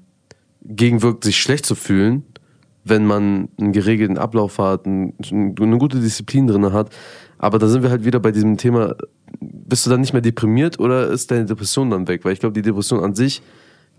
gegenwirkt, 0.62 1.24
sich 1.24 1.38
schlecht 1.38 1.66
zu 1.66 1.76
fühlen, 1.76 2.24
wenn 2.84 3.06
man 3.06 3.50
einen 3.60 3.72
geregelten 3.72 4.18
Ablauf 4.18 4.58
hat, 4.58 4.86
eine 4.86 5.78
gute 5.78 6.00
Disziplin 6.00 6.48
drin 6.48 6.74
hat. 6.74 6.90
Aber 7.38 7.60
da 7.60 7.68
sind 7.68 7.84
wir 7.84 7.90
halt 7.90 8.06
wieder 8.06 8.20
bei 8.20 8.32
diesem 8.32 8.58
Thema, 8.58 8.96
bist 9.40 9.86
du 9.86 9.90
dann 9.90 10.02
nicht 10.02 10.14
mehr 10.14 10.22
deprimiert 10.22 10.80
oder 10.80 11.08
ist 11.10 11.32
deine 11.32 11.46
Depression 11.46 11.90
dann 11.90 12.08
weg? 12.08 12.26
Weil 12.26 12.34
ich 12.34 12.40
glaube, 12.40 12.54
die 12.54 12.62
Depression 12.62 13.04
an 13.04 13.16
sich 13.16 13.42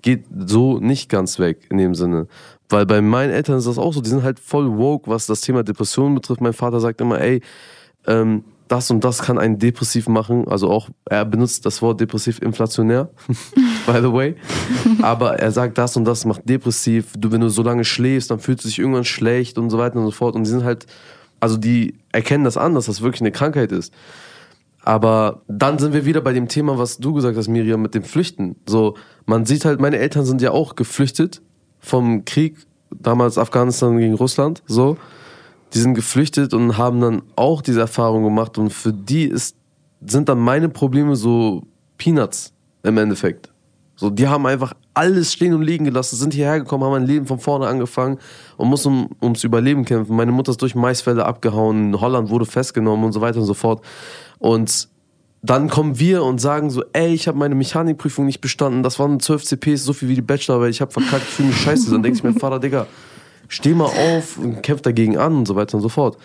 geht 0.02 0.24
so 0.46 0.78
nicht 0.78 1.08
ganz 1.08 1.38
weg 1.38 1.66
in 1.70 1.78
dem 1.78 1.94
Sinne. 1.94 2.26
Weil 2.68 2.86
bei 2.86 3.00
meinen 3.00 3.30
Eltern 3.30 3.58
ist 3.58 3.66
das 3.66 3.78
auch 3.78 3.92
so, 3.92 4.00
die 4.00 4.10
sind 4.10 4.22
halt 4.22 4.38
voll 4.38 4.76
woke, 4.76 5.10
was 5.10 5.26
das 5.26 5.40
Thema 5.40 5.62
Depression 5.62 6.14
betrifft. 6.14 6.40
Mein 6.40 6.52
Vater 6.52 6.80
sagt 6.80 7.00
immer, 7.00 7.20
ey, 7.20 7.40
ähm, 8.06 8.44
das 8.70 8.88
und 8.92 9.02
das 9.02 9.22
kann 9.22 9.36
einen 9.36 9.58
depressiv 9.58 10.08
machen. 10.08 10.46
Also 10.46 10.70
auch, 10.70 10.90
er 11.04 11.24
benutzt 11.24 11.66
das 11.66 11.82
Wort 11.82 12.00
depressiv 12.00 12.40
inflationär, 12.40 13.10
by 13.86 13.98
the 14.00 14.12
way. 14.12 14.36
Aber 15.02 15.40
er 15.40 15.50
sagt, 15.50 15.76
das 15.76 15.96
und 15.96 16.04
das 16.04 16.24
macht 16.24 16.48
depressiv. 16.48 17.12
Du, 17.18 17.32
wenn 17.32 17.40
du 17.40 17.48
so 17.48 17.62
lange 17.62 17.84
schläfst, 17.84 18.30
dann 18.30 18.38
fühlst 18.38 18.64
du 18.64 18.68
dich 18.68 18.78
irgendwann 18.78 19.04
schlecht 19.04 19.58
und 19.58 19.70
so 19.70 19.78
weiter 19.78 19.96
und 19.96 20.04
so 20.04 20.12
fort. 20.12 20.36
Und 20.36 20.44
die 20.44 20.50
sind 20.50 20.62
halt, 20.62 20.86
also 21.40 21.56
die 21.56 21.98
erkennen 22.12 22.44
das 22.44 22.56
an, 22.56 22.74
dass 22.74 22.86
das 22.86 23.00
wirklich 23.00 23.22
eine 23.22 23.32
Krankheit 23.32 23.72
ist. 23.72 23.92
Aber 24.82 25.42
dann 25.48 25.80
sind 25.80 25.92
wir 25.92 26.04
wieder 26.04 26.20
bei 26.20 26.32
dem 26.32 26.46
Thema, 26.46 26.78
was 26.78 26.98
du 26.98 27.12
gesagt 27.12 27.36
hast, 27.36 27.48
Miriam, 27.48 27.82
mit 27.82 27.96
dem 27.96 28.04
Flüchten. 28.04 28.54
So, 28.66 28.96
man 29.26 29.46
sieht 29.46 29.64
halt, 29.64 29.80
meine 29.80 29.98
Eltern 29.98 30.24
sind 30.24 30.40
ja 30.42 30.52
auch 30.52 30.76
geflüchtet 30.76 31.42
vom 31.80 32.25
Krieg, 32.25 32.56
damals 32.90 33.36
Afghanistan 33.36 33.99
gegen 33.99 34.14
Russland, 34.14 34.62
so 34.66 34.97
die 35.73 35.78
sind 35.78 35.95
geflüchtet 35.95 36.54
und 36.54 36.78
haben 36.78 37.00
dann 37.00 37.23
auch 37.37 37.63
diese 37.63 37.80
Erfahrung 37.80 38.25
gemacht 38.25 38.59
und 38.59 38.71
für 38.71 38.93
die 38.93 39.25
ist, 39.25 39.56
sind 40.04 40.28
dann 40.28 40.39
meine 40.39 40.69
Probleme 40.69 41.17
so 41.17 41.63
Peanuts 41.99 42.52
im 42.83 42.99
Endeffekt. 42.99 43.50
So, 43.95 44.09
die 44.09 44.26
haben 44.26 44.47
einfach 44.47 44.73
alles 44.95 45.33
stehen 45.33 45.52
und 45.52 45.63
liegen 45.63 45.85
gelassen, 45.85 46.17
sind 46.17 46.33
hierher 46.33 46.61
gekommen, 46.61 46.85
haben 46.85 46.95
ein 46.95 47.06
Leben 47.06 47.26
von 47.26 47.39
vorne 47.39 47.67
angefangen 47.67 48.19
und 48.56 48.69
mussten 48.69 48.89
um, 48.89 49.11
ums 49.23 49.45
Überleben 49.45 49.85
kämpfen. 49.85 50.17
Meine 50.17 50.33
Mutter 50.33 50.52
ist 50.52 50.63
durch 50.63 50.75
Maisfelder 50.75 51.26
abgehauen, 51.26 51.89
in 51.89 52.00
Holland 52.00 52.30
wurde 52.30 52.47
festgenommen 52.47 53.04
und 53.04 53.13
so 53.13 53.21
weiter 53.21 53.41
und 53.41 53.45
so 53.45 53.52
fort. 53.52 53.85
Und 54.39 54.89
dann 55.43 55.69
kommen 55.69 55.99
wir 55.99 56.23
und 56.25 56.41
sagen 56.41 56.71
so, 56.71 56.83
ey, 56.95 57.13
ich 57.13 57.28
habe 57.28 57.39
meine 57.39 57.54
Mechanikprüfung 57.54 58.26
nicht 58.26 58.41
bestanden, 58.41 58.83
das 58.83 58.99
waren 58.99 59.21
12 59.21 59.45
CPs, 59.45 59.85
so 59.85 59.93
viel 59.93 60.09
wie 60.09 60.15
die 60.15 60.23
Bachelorarbeit, 60.23 60.71
ich 60.71 60.80
habe 60.80 60.93
verkackt, 60.93 61.23
ich 61.23 61.35
fühle 61.35 61.49
mich 61.49 61.61
scheiße. 61.61 61.91
Dann 61.91 62.02
denke 62.02 62.19
ich 62.19 62.25
mir, 62.25 62.33
Vater, 62.41 62.59
Digga, 62.59 62.87
steh 63.50 63.75
mal 63.75 63.86
auf 63.86 64.39
und 64.39 64.63
kämpf 64.63 64.80
dagegen 64.80 65.19
an 65.19 65.34
und 65.34 65.47
so 65.47 65.56
weiter 65.56 65.75
und 65.76 65.82
so 65.82 65.89
fort. 65.89 66.17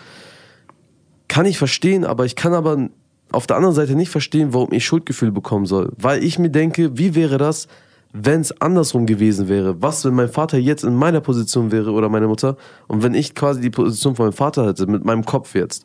Kann 1.28 1.44
ich 1.44 1.58
verstehen, 1.58 2.04
aber 2.04 2.24
ich 2.24 2.36
kann 2.36 2.54
aber 2.54 2.88
auf 3.32 3.46
der 3.46 3.56
anderen 3.56 3.74
Seite 3.74 3.96
nicht 3.96 4.10
verstehen, 4.10 4.54
warum 4.54 4.72
ich 4.72 4.84
Schuldgefühle 4.86 5.32
bekommen 5.32 5.66
soll. 5.66 5.92
Weil 5.98 6.22
ich 6.22 6.38
mir 6.38 6.50
denke, 6.50 6.96
wie 6.96 7.16
wäre 7.16 7.36
das, 7.36 7.66
wenn 8.12 8.40
es 8.40 8.60
andersrum 8.60 9.06
gewesen 9.06 9.48
wäre? 9.48 9.82
Was, 9.82 10.04
wenn 10.04 10.14
mein 10.14 10.28
Vater 10.28 10.56
jetzt 10.56 10.84
in 10.84 10.94
meiner 10.94 11.20
Position 11.20 11.72
wäre 11.72 11.90
oder 11.90 12.08
meine 12.08 12.28
Mutter 12.28 12.56
und 12.86 13.02
wenn 13.02 13.14
ich 13.14 13.34
quasi 13.34 13.60
die 13.60 13.70
Position 13.70 14.14
von 14.14 14.26
meinem 14.26 14.32
Vater 14.32 14.64
hätte, 14.68 14.86
mit 14.86 15.04
meinem 15.04 15.24
Kopf 15.24 15.54
jetzt? 15.56 15.84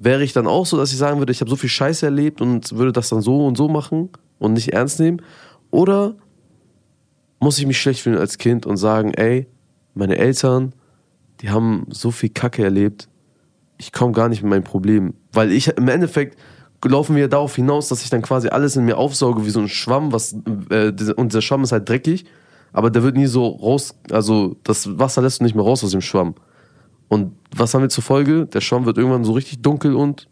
Wäre 0.00 0.24
ich 0.24 0.32
dann 0.32 0.48
auch 0.48 0.66
so, 0.66 0.76
dass 0.76 0.90
ich 0.90 0.98
sagen 0.98 1.20
würde, 1.20 1.30
ich 1.30 1.40
habe 1.40 1.48
so 1.48 1.54
viel 1.54 1.70
Scheiße 1.70 2.04
erlebt 2.04 2.40
und 2.40 2.76
würde 2.76 2.90
das 2.90 3.08
dann 3.08 3.22
so 3.22 3.46
und 3.46 3.56
so 3.56 3.68
machen 3.68 4.10
und 4.40 4.54
nicht 4.54 4.72
ernst 4.72 4.98
nehmen? 4.98 5.22
Oder 5.70 6.16
muss 7.38 7.60
ich 7.60 7.66
mich 7.66 7.80
schlecht 7.80 8.00
fühlen 8.00 8.18
als 8.18 8.36
Kind 8.36 8.66
und 8.66 8.78
sagen, 8.78 9.14
ey, 9.14 9.46
meine 9.94 10.18
Eltern, 10.18 10.72
die 11.40 11.50
haben 11.50 11.86
so 11.90 12.10
viel 12.10 12.30
Kacke 12.30 12.62
erlebt. 12.64 13.08
Ich 13.78 13.92
komme 13.92 14.12
gar 14.12 14.28
nicht 14.28 14.42
mit 14.42 14.50
meinem 14.50 14.64
Problem. 14.64 15.14
Weil 15.32 15.52
ich 15.52 15.68
im 15.68 15.88
Endeffekt 15.88 16.38
laufen 16.84 17.16
wir 17.16 17.28
darauf 17.28 17.54
hinaus, 17.54 17.88
dass 17.88 18.02
ich 18.02 18.10
dann 18.10 18.22
quasi 18.22 18.48
alles 18.48 18.76
in 18.76 18.84
mir 18.84 18.98
aufsauge 18.98 19.44
wie 19.44 19.50
so 19.50 19.60
ein 19.60 19.68
Schwamm, 19.68 20.12
was, 20.12 20.34
äh, 20.70 20.92
und 21.16 21.34
der 21.34 21.40
Schwamm 21.40 21.62
ist 21.62 21.72
halt 21.72 21.88
dreckig, 21.88 22.24
aber 22.72 22.90
der 22.90 23.02
wird 23.02 23.16
nie 23.16 23.26
so 23.26 23.46
raus, 23.46 23.94
also 24.10 24.56
das 24.64 24.98
Wasser 24.98 25.22
lässt 25.22 25.40
du 25.40 25.44
nicht 25.44 25.54
mehr 25.54 25.64
raus 25.64 25.84
aus 25.84 25.92
dem 25.92 26.00
Schwamm. 26.00 26.34
Und 27.08 27.36
was 27.54 27.74
haben 27.74 27.82
wir 27.82 27.88
zur 27.88 28.02
Folge? 28.02 28.46
Der 28.46 28.60
Schwamm 28.60 28.86
wird 28.86 28.96
irgendwann 28.98 29.24
so 29.24 29.32
richtig 29.32 29.60
dunkel 29.62 29.94
und 29.94 30.28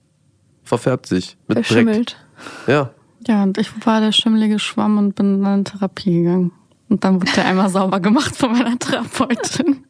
verfärbt 0.62 1.06
sich 1.06 1.36
mit 1.46 1.58
Verschimmelt. 1.58 2.16
Dreck. 2.64 2.74
Ja. 2.74 2.90
Ja, 3.26 3.42
und 3.42 3.58
ich 3.58 3.70
war 3.84 4.00
der 4.00 4.12
schimmelige 4.12 4.58
Schwamm 4.58 4.96
und 4.96 5.14
bin 5.14 5.42
dann 5.42 5.58
in 5.58 5.64
Therapie 5.66 6.22
gegangen. 6.22 6.52
Und 6.90 7.04
dann 7.04 7.14
wurde 7.14 7.32
der 7.32 7.46
einmal 7.46 7.70
sauber 7.70 8.00
gemacht 8.00 8.36
von 8.36 8.52
meiner 8.52 8.78
Therapeutin. 8.78 9.84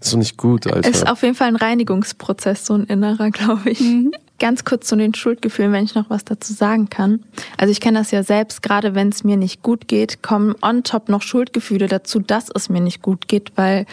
Ist 0.00 0.12
doch 0.12 0.18
nicht 0.18 0.36
gut, 0.36 0.66
Alter. 0.66 0.88
Ist 0.88 1.08
auf 1.08 1.22
jeden 1.22 1.34
Fall 1.34 1.48
ein 1.48 1.56
Reinigungsprozess, 1.56 2.66
so 2.66 2.74
ein 2.74 2.84
innerer, 2.84 3.30
glaube 3.30 3.70
ich. 3.70 3.80
Mhm. 3.80 4.12
Ganz 4.40 4.64
kurz 4.64 4.88
zu 4.88 4.96
den 4.96 5.14
Schuldgefühlen, 5.14 5.72
wenn 5.72 5.84
ich 5.84 5.94
noch 5.94 6.10
was 6.10 6.24
dazu 6.24 6.52
sagen 6.52 6.90
kann. 6.90 7.22
Also 7.58 7.70
ich 7.70 7.80
kenne 7.80 7.98
das 7.98 8.10
ja 8.10 8.22
selbst, 8.22 8.62
gerade 8.62 8.94
wenn 8.94 9.10
es 9.10 9.22
mir 9.22 9.36
nicht 9.36 9.62
gut 9.62 9.86
geht, 9.86 10.22
kommen 10.22 10.54
on 10.62 10.82
top 10.82 11.08
noch 11.08 11.22
Schuldgefühle 11.22 11.86
dazu, 11.86 12.18
dass 12.18 12.48
es 12.54 12.68
mir 12.68 12.80
nicht 12.80 13.02
gut 13.02 13.28
geht, 13.28 13.52
weil 13.56 13.86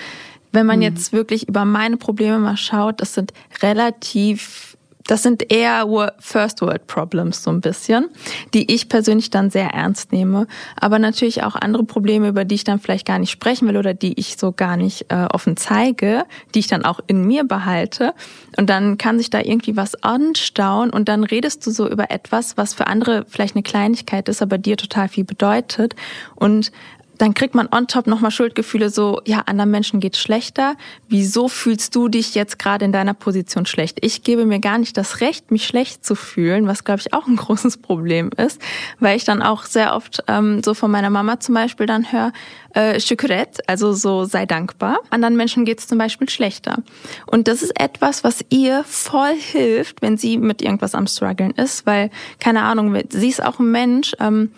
wenn 0.54 0.66
man 0.66 0.78
mhm. 0.78 0.84
jetzt 0.84 1.14
wirklich 1.14 1.48
über 1.48 1.66
meine 1.66 1.98
Probleme 1.98 2.40
mal 2.40 2.58
schaut, 2.58 3.02
das 3.02 3.14
sind 3.14 3.34
relativ 3.62 4.67
das 5.08 5.24
sind 5.24 5.52
eher 5.52 5.88
First 6.20 6.62
World 6.62 6.88
Problems 6.88 7.44
so 7.44 7.52
ein 7.52 7.62
bisschen, 7.62 8.10
die 8.54 8.74
ich 8.74 8.90
persönlich 8.90 9.30
dann 9.30 9.50
sehr 9.50 9.70
ernst 9.70 10.12
nehme. 10.12 10.48
Aber 10.80 11.00
natürlich 11.00 11.44
auch 11.44 11.56
andere 11.56 11.84
Probleme, 11.84 12.28
über 12.28 12.46
die 12.46 12.56
ich 12.56 12.64
dann 12.64 12.80
vielleicht 12.80 13.08
gar 13.08 13.20
nicht 13.20 13.32
sprechen 13.32 13.68
will 13.68 13.78
oder 13.78 13.94
die 13.94 14.20
ich 14.20 14.38
so 14.38 14.52
gar 14.52 14.78
nicht 14.78 15.06
äh, 15.10 15.28
offen 15.32 15.58
zeige, 15.58 16.26
die 16.54 16.60
ich 16.60 16.68
dann 16.68 16.86
auch 16.86 17.00
in 17.08 17.26
mir 17.26 17.44
behalte. 17.46 18.14
Und 18.58 18.70
dann 18.70 18.98
kann 18.98 19.18
sich 19.18 19.30
da 19.30 19.40
irgendwie 19.40 19.76
was 19.76 19.96
anstauen 20.04 20.90
und 20.90 21.10
dann 21.10 21.24
redest 21.24 21.66
du 21.66 21.72
so 21.72 21.90
über 21.90 22.12
etwas, 22.12 22.58
was 22.58 22.74
für 22.74 22.88
andere 22.88 23.26
vielleicht 23.28 23.56
eine 23.56 23.64
Kleinigkeit 23.64 24.30
ist, 24.30 24.42
aber 24.42 24.58
dir 24.58 24.78
total 24.78 25.08
viel 25.08 25.24
bedeutet. 25.24 25.96
Und 26.36 26.72
dann 27.18 27.34
kriegt 27.34 27.56
man 27.56 27.68
on 27.72 27.88
top 27.88 28.08
nochmal 28.08 28.32
Schuldgefühle 28.32 28.90
so, 28.90 29.22
ja, 29.26 29.44
anderen 29.46 29.72
Menschen 29.72 30.00
geht's 30.00 30.20
schlechter. 30.20 30.76
Wieso 31.08 31.48
fühlst 31.48 31.96
du 31.96 32.08
dich 32.08 32.36
jetzt 32.36 32.60
gerade 32.60 32.86
in 32.86 32.92
deiner 32.92 33.14
Position 33.14 33.66
schlecht? 33.66 33.98
Ich 34.02 34.24
gebe 34.24 34.46
mir 34.46 34.60
gar 34.60 34.78
nicht 34.78 34.98
das 34.98 35.22
Recht, 35.22 35.52
mich 35.52 35.66
schlecht 35.66 36.06
zu 36.06 36.16
fühlen, 36.16 36.68
was 36.68 36.84
glaube 36.84 37.02
ich 37.02 37.14
auch 37.14 37.28
ein 37.28 37.36
großes 37.38 37.78
Problem 37.78 38.30
ist, 38.38 38.62
weil 39.00 39.18
ich 39.18 39.24
dann 39.24 39.42
auch 39.42 39.66
sehr 39.66 39.96
oft 39.96 40.24
ähm, 40.28 40.62
so 40.64 40.74
von 40.74 40.92
meiner 40.92 41.10
Mama 41.10 41.40
zum 41.40 41.56
Beispiel 41.56 41.86
dann 41.86 42.12
höre, 42.12 42.32
äh, 42.74 43.00
Shukret, 43.00 43.68
also 43.68 43.94
so 43.94 44.26
sei 44.26 44.46
dankbar. 44.46 45.00
Anderen 45.10 45.36
Menschen 45.36 45.66
geht's 45.66 45.88
zum 45.88 45.98
Beispiel 45.98 46.30
schlechter. 46.30 46.84
Und 47.26 47.48
das 47.48 47.64
ist 47.64 47.80
etwas, 47.80 48.24
was 48.24 48.46
ihr 48.50 48.84
voll 48.84 49.36
hilft, 49.36 50.02
wenn 50.02 50.18
sie 50.18 50.38
mit 50.38 50.62
irgendwas 50.62 50.94
am 50.94 51.08
struggeln 51.08 51.52
ist, 51.52 51.86
weil, 51.86 52.12
keine 52.40 52.62
Ahnung, 52.64 52.96
sie 53.10 53.30
ist 53.30 53.44
auch 53.44 53.60
ein 53.60 53.72
Mensch, 53.72 54.14
ähm, 54.20 54.52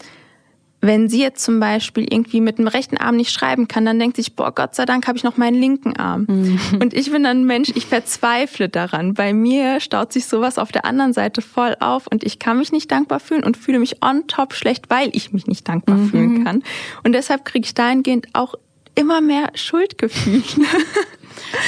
wenn 0.81 1.09
sie 1.09 1.21
jetzt 1.21 1.43
zum 1.43 1.59
Beispiel 1.59 2.05
irgendwie 2.09 2.39
mit 2.39 2.57
dem 2.57 2.67
rechten 2.67 2.97
Arm 2.97 3.17
nicht 3.17 3.31
schreiben 3.31 3.67
kann, 3.67 3.85
dann 3.85 3.99
denkt 3.99 4.15
sich, 4.15 4.35
boah, 4.35 4.53
Gott 4.53 4.75
sei 4.75 4.85
Dank 4.85 5.07
habe 5.07 5.17
ich 5.17 5.23
noch 5.23 5.35
meinen 5.35 5.59
linken 5.59 5.97
Arm. 5.97 6.25
Mhm. 6.29 6.59
Und 6.81 6.93
ich 6.93 7.11
bin 7.11 7.23
dann 7.23 7.41
ein 7.41 7.45
Mensch, 7.45 7.69
ich 7.75 7.85
verzweifle 7.85 8.69
daran. 8.69 9.13
Bei 9.13 9.33
mir 9.33 9.81
staut 9.81 10.13
sich 10.13 10.25
sowas 10.25 10.57
auf 10.57 10.71
der 10.71 10.85
anderen 10.85 11.11
Seite 11.11 11.41
voll 11.41 11.75
auf 11.79 12.07
und 12.07 12.23
ich 12.23 12.39
kann 12.39 12.57
mich 12.57 12.71
nicht 12.71 12.89
dankbar 12.91 13.19
fühlen 13.19 13.43
und 13.43 13.57
fühle 13.57 13.79
mich 13.79 14.01
on 14.03 14.27
top 14.27 14.53
schlecht, 14.53 14.89
weil 14.89 15.09
ich 15.13 15.33
mich 15.33 15.47
nicht 15.47 15.67
dankbar 15.67 15.97
mhm. 15.97 16.09
fühlen 16.09 16.43
kann. 16.45 16.63
Und 17.03 17.13
deshalb 17.13 17.43
kriege 17.43 17.65
ich 17.65 17.73
dahingehend 17.73 18.27
auch 18.33 18.55
immer 18.95 19.21
mehr 19.21 19.51
Schuldgefühle. 19.55 20.43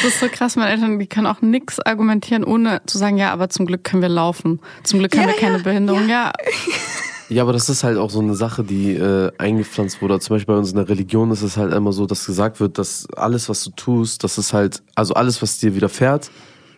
Das 0.04 0.14
ist 0.14 0.20
so 0.20 0.28
krass, 0.28 0.56
meine 0.56 0.72
Eltern, 0.72 1.00
die 1.00 1.08
können 1.08 1.28
auch 1.28 1.42
nichts 1.42 1.80
argumentieren, 1.80 2.44
ohne 2.44 2.82
zu 2.86 2.98
sagen, 2.98 3.18
ja, 3.18 3.32
aber 3.32 3.50
zum 3.50 3.66
Glück 3.66 3.84
können 3.84 4.02
wir 4.02 4.10
laufen. 4.10 4.60
Zum 4.84 5.00
Glück 5.00 5.16
haben 5.16 5.30
ja, 5.30 5.34
wir 5.34 5.40
keine 5.40 5.58
ja, 5.58 5.64
Behinderung. 5.64 6.10
Ja. 6.10 6.26
ja. 6.26 6.34
Ja, 7.32 7.44
aber 7.44 7.54
das 7.54 7.70
ist 7.70 7.86
halt 7.86 7.98
auch 7.98 8.10
so 8.10 8.20
eine 8.20 8.36
Sache, 8.36 8.62
die 8.62 8.92
äh, 8.94 9.32
eingepflanzt 9.38 10.02
wurde. 10.02 10.20
Zum 10.20 10.36
Beispiel 10.36 10.54
bei 10.54 10.60
uns 10.60 10.72
in 10.72 10.76
der 10.76 10.90
Religion 10.90 11.32
ist 11.32 11.44
es 11.44 11.56
halt 11.56 11.74
immer 11.74 11.94
so, 11.94 12.06
dass 12.06 12.26
gesagt 12.26 12.60
wird, 12.60 12.78
dass 12.78 13.08
alles, 13.16 13.48
was 13.48 13.64
du 13.64 13.72
tust, 13.72 14.26
das 14.26 14.38
ist 14.38 14.52
halt, 14.52 14.84
also 14.96 15.14
alles, 15.14 15.42
was 15.42 15.58
dir 15.58 15.74
widerfährt, 15.74 16.30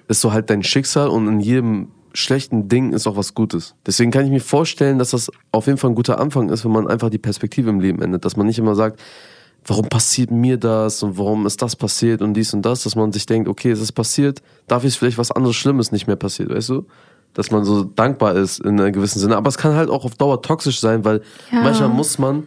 ist 0.08 0.22
so 0.22 0.32
halt 0.32 0.52
dein 0.52 0.62
Schicksal 0.62 1.08
und 1.08 1.28
in 1.28 1.40
jedem 1.40 1.88
schlechten 2.14 2.70
Ding 2.70 2.94
ist 2.94 3.08
auch 3.08 3.18
was 3.18 3.34
Gutes. 3.34 3.74
Deswegen 3.88 4.12
kann 4.12 4.26
ich 4.26 4.30
mir 4.30 4.42
vorstellen, 4.42 5.00
dass 5.00 5.10
das 5.10 5.32
auf 5.52 5.66
jeden 5.66 5.80
Fall 5.80 5.90
ein 5.90 5.96
guter 5.96 6.20
Anfang 6.20 6.50
ist, 6.50 6.64
wenn 6.64 6.72
man 6.72 6.88
einfach 6.88 7.10
die 7.10 7.18
Perspektive 7.18 7.72
im 7.72 7.80
Leben 7.80 8.04
ändert. 8.04 8.24
Dass 8.24 8.38
man 8.38 8.46
nicht 8.46 8.60
immer 8.60 8.76
sagt, 8.76 9.02
warum 9.66 9.90
passiert 9.90 10.30
mir 10.30 10.58
das 10.58 11.02
und 11.02 11.18
warum 11.18 11.48
ist 11.48 11.64
das 11.64 11.76
passiert 11.76 12.22
und 12.22 12.36
dies 12.36 12.54
und 12.54 12.62
das, 12.62 12.84
dass 12.84 12.96
man 12.96 13.12
sich 13.12 13.26
denkt, 13.26 13.50
okay, 13.50 13.72
es 13.72 13.82
ist 13.82 13.94
passiert, 13.94 14.44
dafür 14.68 14.90
ist 14.90 14.98
vielleicht 14.98 15.18
was 15.18 15.32
anderes 15.32 15.56
Schlimmes 15.56 15.92
nicht 15.92 16.06
mehr 16.06 16.16
passiert, 16.16 16.52
weißt 16.52 16.70
du? 16.70 16.86
Dass 17.34 17.52
man 17.52 17.66
so 17.66 17.84
dankbar 17.84 18.36
ist 18.36 18.60
in 18.60 18.80
einem 18.80 18.94
gewissen 18.94 19.20
Sinne. 19.20 19.38
Aber 19.38 19.50
es 19.50 19.58
kann 19.58 19.76
halt 19.76 19.90
auch 19.90 20.06
auf 20.06 20.16
Dauer 20.16 20.42
toxisch 20.42 20.80
sein, 20.80 21.04
weil 21.04 21.22
ja. 21.52 21.62
manchmal 21.62 21.90
muss 21.90 22.20
man 22.20 22.44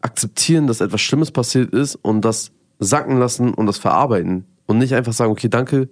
akzeptieren, 0.00 0.66
dass 0.66 0.80
etwas 0.80 1.00
Schlimmes 1.00 1.30
passiert 1.30 1.72
ist 1.72 1.96
und 1.96 2.24
das 2.24 2.50
sacken 2.78 3.18
lassen 3.18 3.54
und 3.54 3.66
das 3.66 3.78
verarbeiten. 3.78 4.46
Und 4.66 4.78
nicht 4.78 4.94
einfach 4.94 5.12
sagen, 5.12 5.30
okay, 5.30 5.48
danke. 5.48 5.88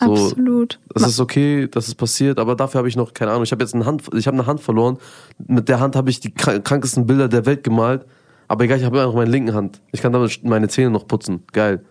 So, 0.00 0.12
Absolut. 0.12 0.78
Das 0.94 1.08
ist 1.08 1.20
okay, 1.20 1.68
dass 1.68 1.88
es 1.88 1.94
passiert, 1.94 2.38
aber 2.38 2.54
dafür 2.54 2.78
habe 2.78 2.88
ich 2.88 2.96
noch, 2.96 3.14
keine 3.14 3.30
Ahnung, 3.30 3.44
ich 3.44 3.52
habe 3.52 3.62
jetzt 3.62 3.74
eine 3.74 3.86
Hand, 3.86 4.02
ich 4.14 4.26
habe 4.26 4.36
eine 4.36 4.46
Hand 4.46 4.60
verloren. 4.60 4.98
Mit 5.46 5.68
der 5.68 5.80
Hand 5.80 5.96
habe 5.96 6.10
ich 6.10 6.20
die 6.20 6.34
krankesten 6.34 7.06
Bilder 7.06 7.28
der 7.28 7.46
Welt 7.46 7.64
gemalt. 7.64 8.04
Aber 8.48 8.64
egal, 8.64 8.78
ich 8.78 8.84
habe 8.84 8.98
immer 8.98 9.06
noch 9.06 9.14
meine 9.14 9.30
linke 9.30 9.54
Hand. 9.54 9.80
Ich 9.92 10.02
kann 10.02 10.12
damit 10.12 10.44
meine 10.44 10.68
Zähne 10.68 10.90
noch 10.90 11.06
putzen. 11.06 11.44
Geil. 11.52 11.84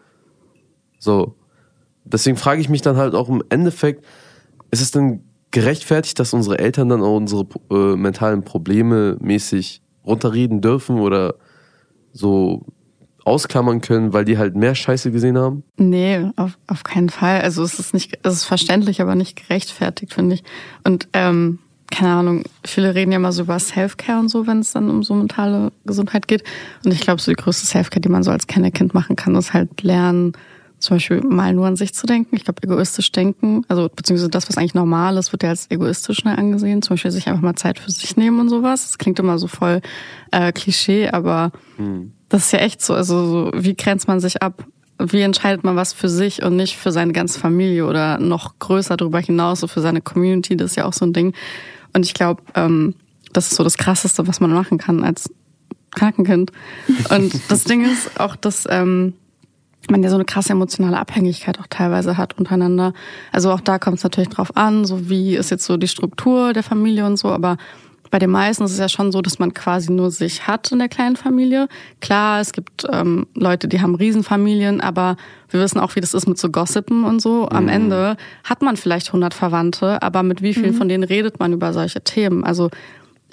So. 0.99 1.35
Deswegen 2.03 2.37
frage 2.37 2.61
ich 2.61 2.69
mich 2.69 2.81
dann 2.81 2.97
halt 2.97 3.15
auch 3.15 3.29
im 3.29 3.43
Endeffekt, 3.49 4.05
ist 4.69 4.81
es 4.81 4.91
denn 4.91 5.23
gerechtfertigt, 5.55 6.19
dass 6.19 6.33
unsere 6.33 6.59
Eltern 6.59 6.89
dann 6.89 7.01
auch 7.01 7.15
unsere 7.15 7.47
äh, 7.71 7.95
mentalen 7.95 8.43
Probleme 8.43 9.15
mäßig 9.21 9.81
runterreden 10.05 10.59
dürfen 10.59 10.99
oder 10.99 11.35
so 12.11 12.65
ausklammern 13.23 13.79
können, 13.79 14.11
weil 14.11 14.25
die 14.25 14.37
halt 14.37 14.57
mehr 14.57 14.75
Scheiße 14.75 15.11
gesehen 15.11 15.37
haben? 15.37 15.63
Nee, 15.77 16.29
auf, 16.35 16.57
auf 16.67 16.83
keinen 16.83 17.07
Fall. 17.07 17.39
Also 17.39 17.63
es 17.63 17.79
ist 17.79 17.93
nicht, 17.93 18.19
es 18.23 18.33
ist 18.33 18.43
verständlich, 18.43 19.01
aber 19.01 19.15
nicht 19.15 19.37
gerechtfertigt, 19.37 20.13
finde 20.13 20.35
ich. 20.35 20.43
Und 20.83 21.07
ähm, 21.13 21.59
keine 21.89 22.09
Ahnung, 22.09 22.43
viele 22.65 22.93
reden 22.93 23.13
ja 23.13 23.19
mal 23.19 23.31
so 23.31 23.43
über 23.43 23.57
Self-Care 23.57 24.19
und 24.19 24.27
so, 24.27 24.47
wenn 24.47 24.59
es 24.59 24.73
dann 24.73 24.89
um 24.89 25.03
so 25.03 25.13
mentale 25.13 25.71
Gesundheit 25.85 26.27
geht. 26.27 26.43
Und 26.83 26.93
ich 26.93 26.99
glaube, 26.99 27.21
so 27.21 27.31
die 27.31 27.37
größte 27.37 27.65
Self-Care, 27.65 28.01
die 28.01 28.09
man 28.09 28.23
so 28.23 28.31
als 28.31 28.47
Kennerkind 28.47 28.93
machen 28.93 29.15
kann, 29.15 29.35
ist 29.35 29.53
halt 29.53 29.83
lernen, 29.83 30.33
zum 30.79 30.95
Beispiel 30.95 31.21
mal 31.21 31.53
nur 31.53 31.67
an 31.67 31.75
sich 31.75 31.93
zu 31.93 32.05
denken. 32.05 32.35
Ich 32.35 32.43
glaube, 32.43 32.61
egoistisch 32.63 33.11
denken, 33.11 33.63
also 33.67 33.89
beziehungsweise 33.93 34.29
das, 34.29 34.47
was 34.49 34.57
eigentlich 34.57 34.73
normal 34.73 35.17
ist, 35.17 35.31
wird 35.31 35.43
ja 35.43 35.49
als 35.49 35.69
egoistisch 35.71 36.17
schnell 36.17 36.37
angesehen. 36.37 36.81
Zum 36.81 36.93
Beispiel 36.93 37.11
sich 37.11 37.27
einfach 37.27 37.41
mal 37.41 37.55
Zeit 37.55 37.79
für 37.79 37.91
sich 37.91 38.17
nehmen 38.17 38.39
und 38.39 38.49
sowas. 38.49 38.83
Das 38.83 38.97
klingt 38.97 39.19
immer 39.19 39.37
so 39.37 39.47
voll 39.47 39.81
äh, 40.31 40.51
Klischee, 40.51 41.09
aber 41.09 41.51
hm. 41.77 42.11
das 42.29 42.45
ist 42.45 42.51
ja 42.51 42.59
echt 42.59 42.81
so. 42.81 42.93
Also 42.93 43.25
so, 43.25 43.51
wie 43.55 43.75
grenzt 43.75 44.07
man 44.07 44.19
sich 44.19 44.41
ab? 44.41 44.65
Wie 44.99 45.21
entscheidet 45.21 45.63
man 45.63 45.75
was 45.75 45.91
für 45.91 46.07
sich 46.07 46.43
und 46.43 46.55
nicht 46.55 46.77
für 46.77 46.91
seine 46.91 47.11
ganze 47.11 47.39
Familie 47.39 47.85
oder 47.85 48.17
noch 48.17 48.59
größer 48.59 48.95
darüber 48.95 49.19
hinaus, 49.19 49.59
so 49.59 49.67
für 49.67 49.81
seine 49.81 50.01
Community? 50.01 50.55
Das 50.55 50.71
ist 50.71 50.77
ja 50.77 50.85
auch 50.85 50.93
so 50.93 51.05
ein 51.05 51.13
Ding. 51.13 51.33
Und 51.93 52.05
ich 52.05 52.13
glaube, 52.13 52.43
ähm, 52.55 52.95
das 53.33 53.51
ist 53.51 53.57
so 53.57 53.63
das 53.63 53.77
Krasseste, 53.77 54.27
was 54.27 54.39
man 54.39 54.53
machen 54.53 54.77
kann 54.77 55.03
als 55.03 55.29
Krankenkind. 55.91 56.51
Und 57.09 57.39
das 57.49 57.63
Ding 57.63 57.85
ist 57.85 58.19
auch, 58.19 58.35
dass 58.35 58.67
ähm, 58.69 59.13
man 59.91 60.03
ja 60.03 60.09
so 60.09 60.15
eine 60.15 60.25
krasse 60.25 60.51
emotionale 60.51 60.99
Abhängigkeit 60.99 61.59
auch 61.59 61.67
teilweise 61.69 62.17
hat 62.17 62.37
untereinander. 62.37 62.93
Also 63.31 63.51
auch 63.51 63.61
da 63.61 63.79
kommt 63.79 63.97
es 63.97 64.03
natürlich 64.03 64.29
drauf 64.29 64.55
an, 64.55 64.85
so 64.85 65.09
wie 65.09 65.35
ist 65.35 65.51
jetzt 65.51 65.65
so 65.65 65.77
die 65.77 65.87
Struktur 65.87 66.53
der 66.53 66.63
Familie 66.63 67.05
und 67.05 67.17
so, 67.17 67.29
aber 67.29 67.57
bei 68.11 68.19
den 68.19 68.29
meisten 68.29 68.63
ist 68.63 68.71
es 68.71 68.79
ja 68.79 68.87
schon 68.87 69.11
so, 69.11 69.21
dass 69.21 69.39
man 69.39 69.53
quasi 69.53 69.91
nur 69.91 70.11
sich 70.11 70.47
hat 70.47 70.71
in 70.71 70.79
der 70.79 70.87
kleinen 70.87 71.15
Familie. 71.15 71.67
Klar, 71.99 72.39
es 72.39 72.53
gibt 72.53 72.85
ähm, 72.89 73.27
Leute, 73.33 73.67
die 73.67 73.81
haben 73.81 73.95
Riesenfamilien, 73.95 74.79
aber 74.79 75.17
wir 75.49 75.59
wissen 75.59 75.79
auch, 75.79 75.95
wie 75.95 76.01
das 76.01 76.13
ist 76.13 76.27
mit 76.27 76.37
so 76.37 76.49
Gossipen 76.49 77.03
und 77.03 77.21
so. 77.21 77.49
Am 77.49 77.63
mhm. 77.63 77.69
Ende 77.69 78.17
hat 78.43 78.61
man 78.61 78.77
vielleicht 78.77 79.07
100 79.07 79.33
Verwandte, 79.33 80.01
aber 80.01 80.23
mit 80.23 80.41
wie 80.41 80.53
vielen 80.53 80.73
mhm. 80.73 80.77
von 80.77 80.87
denen 80.87 81.03
redet 81.03 81.39
man 81.39 81.51
über 81.51 81.73
solche 81.73 82.01
Themen? 82.01 82.43
Also 82.43 82.69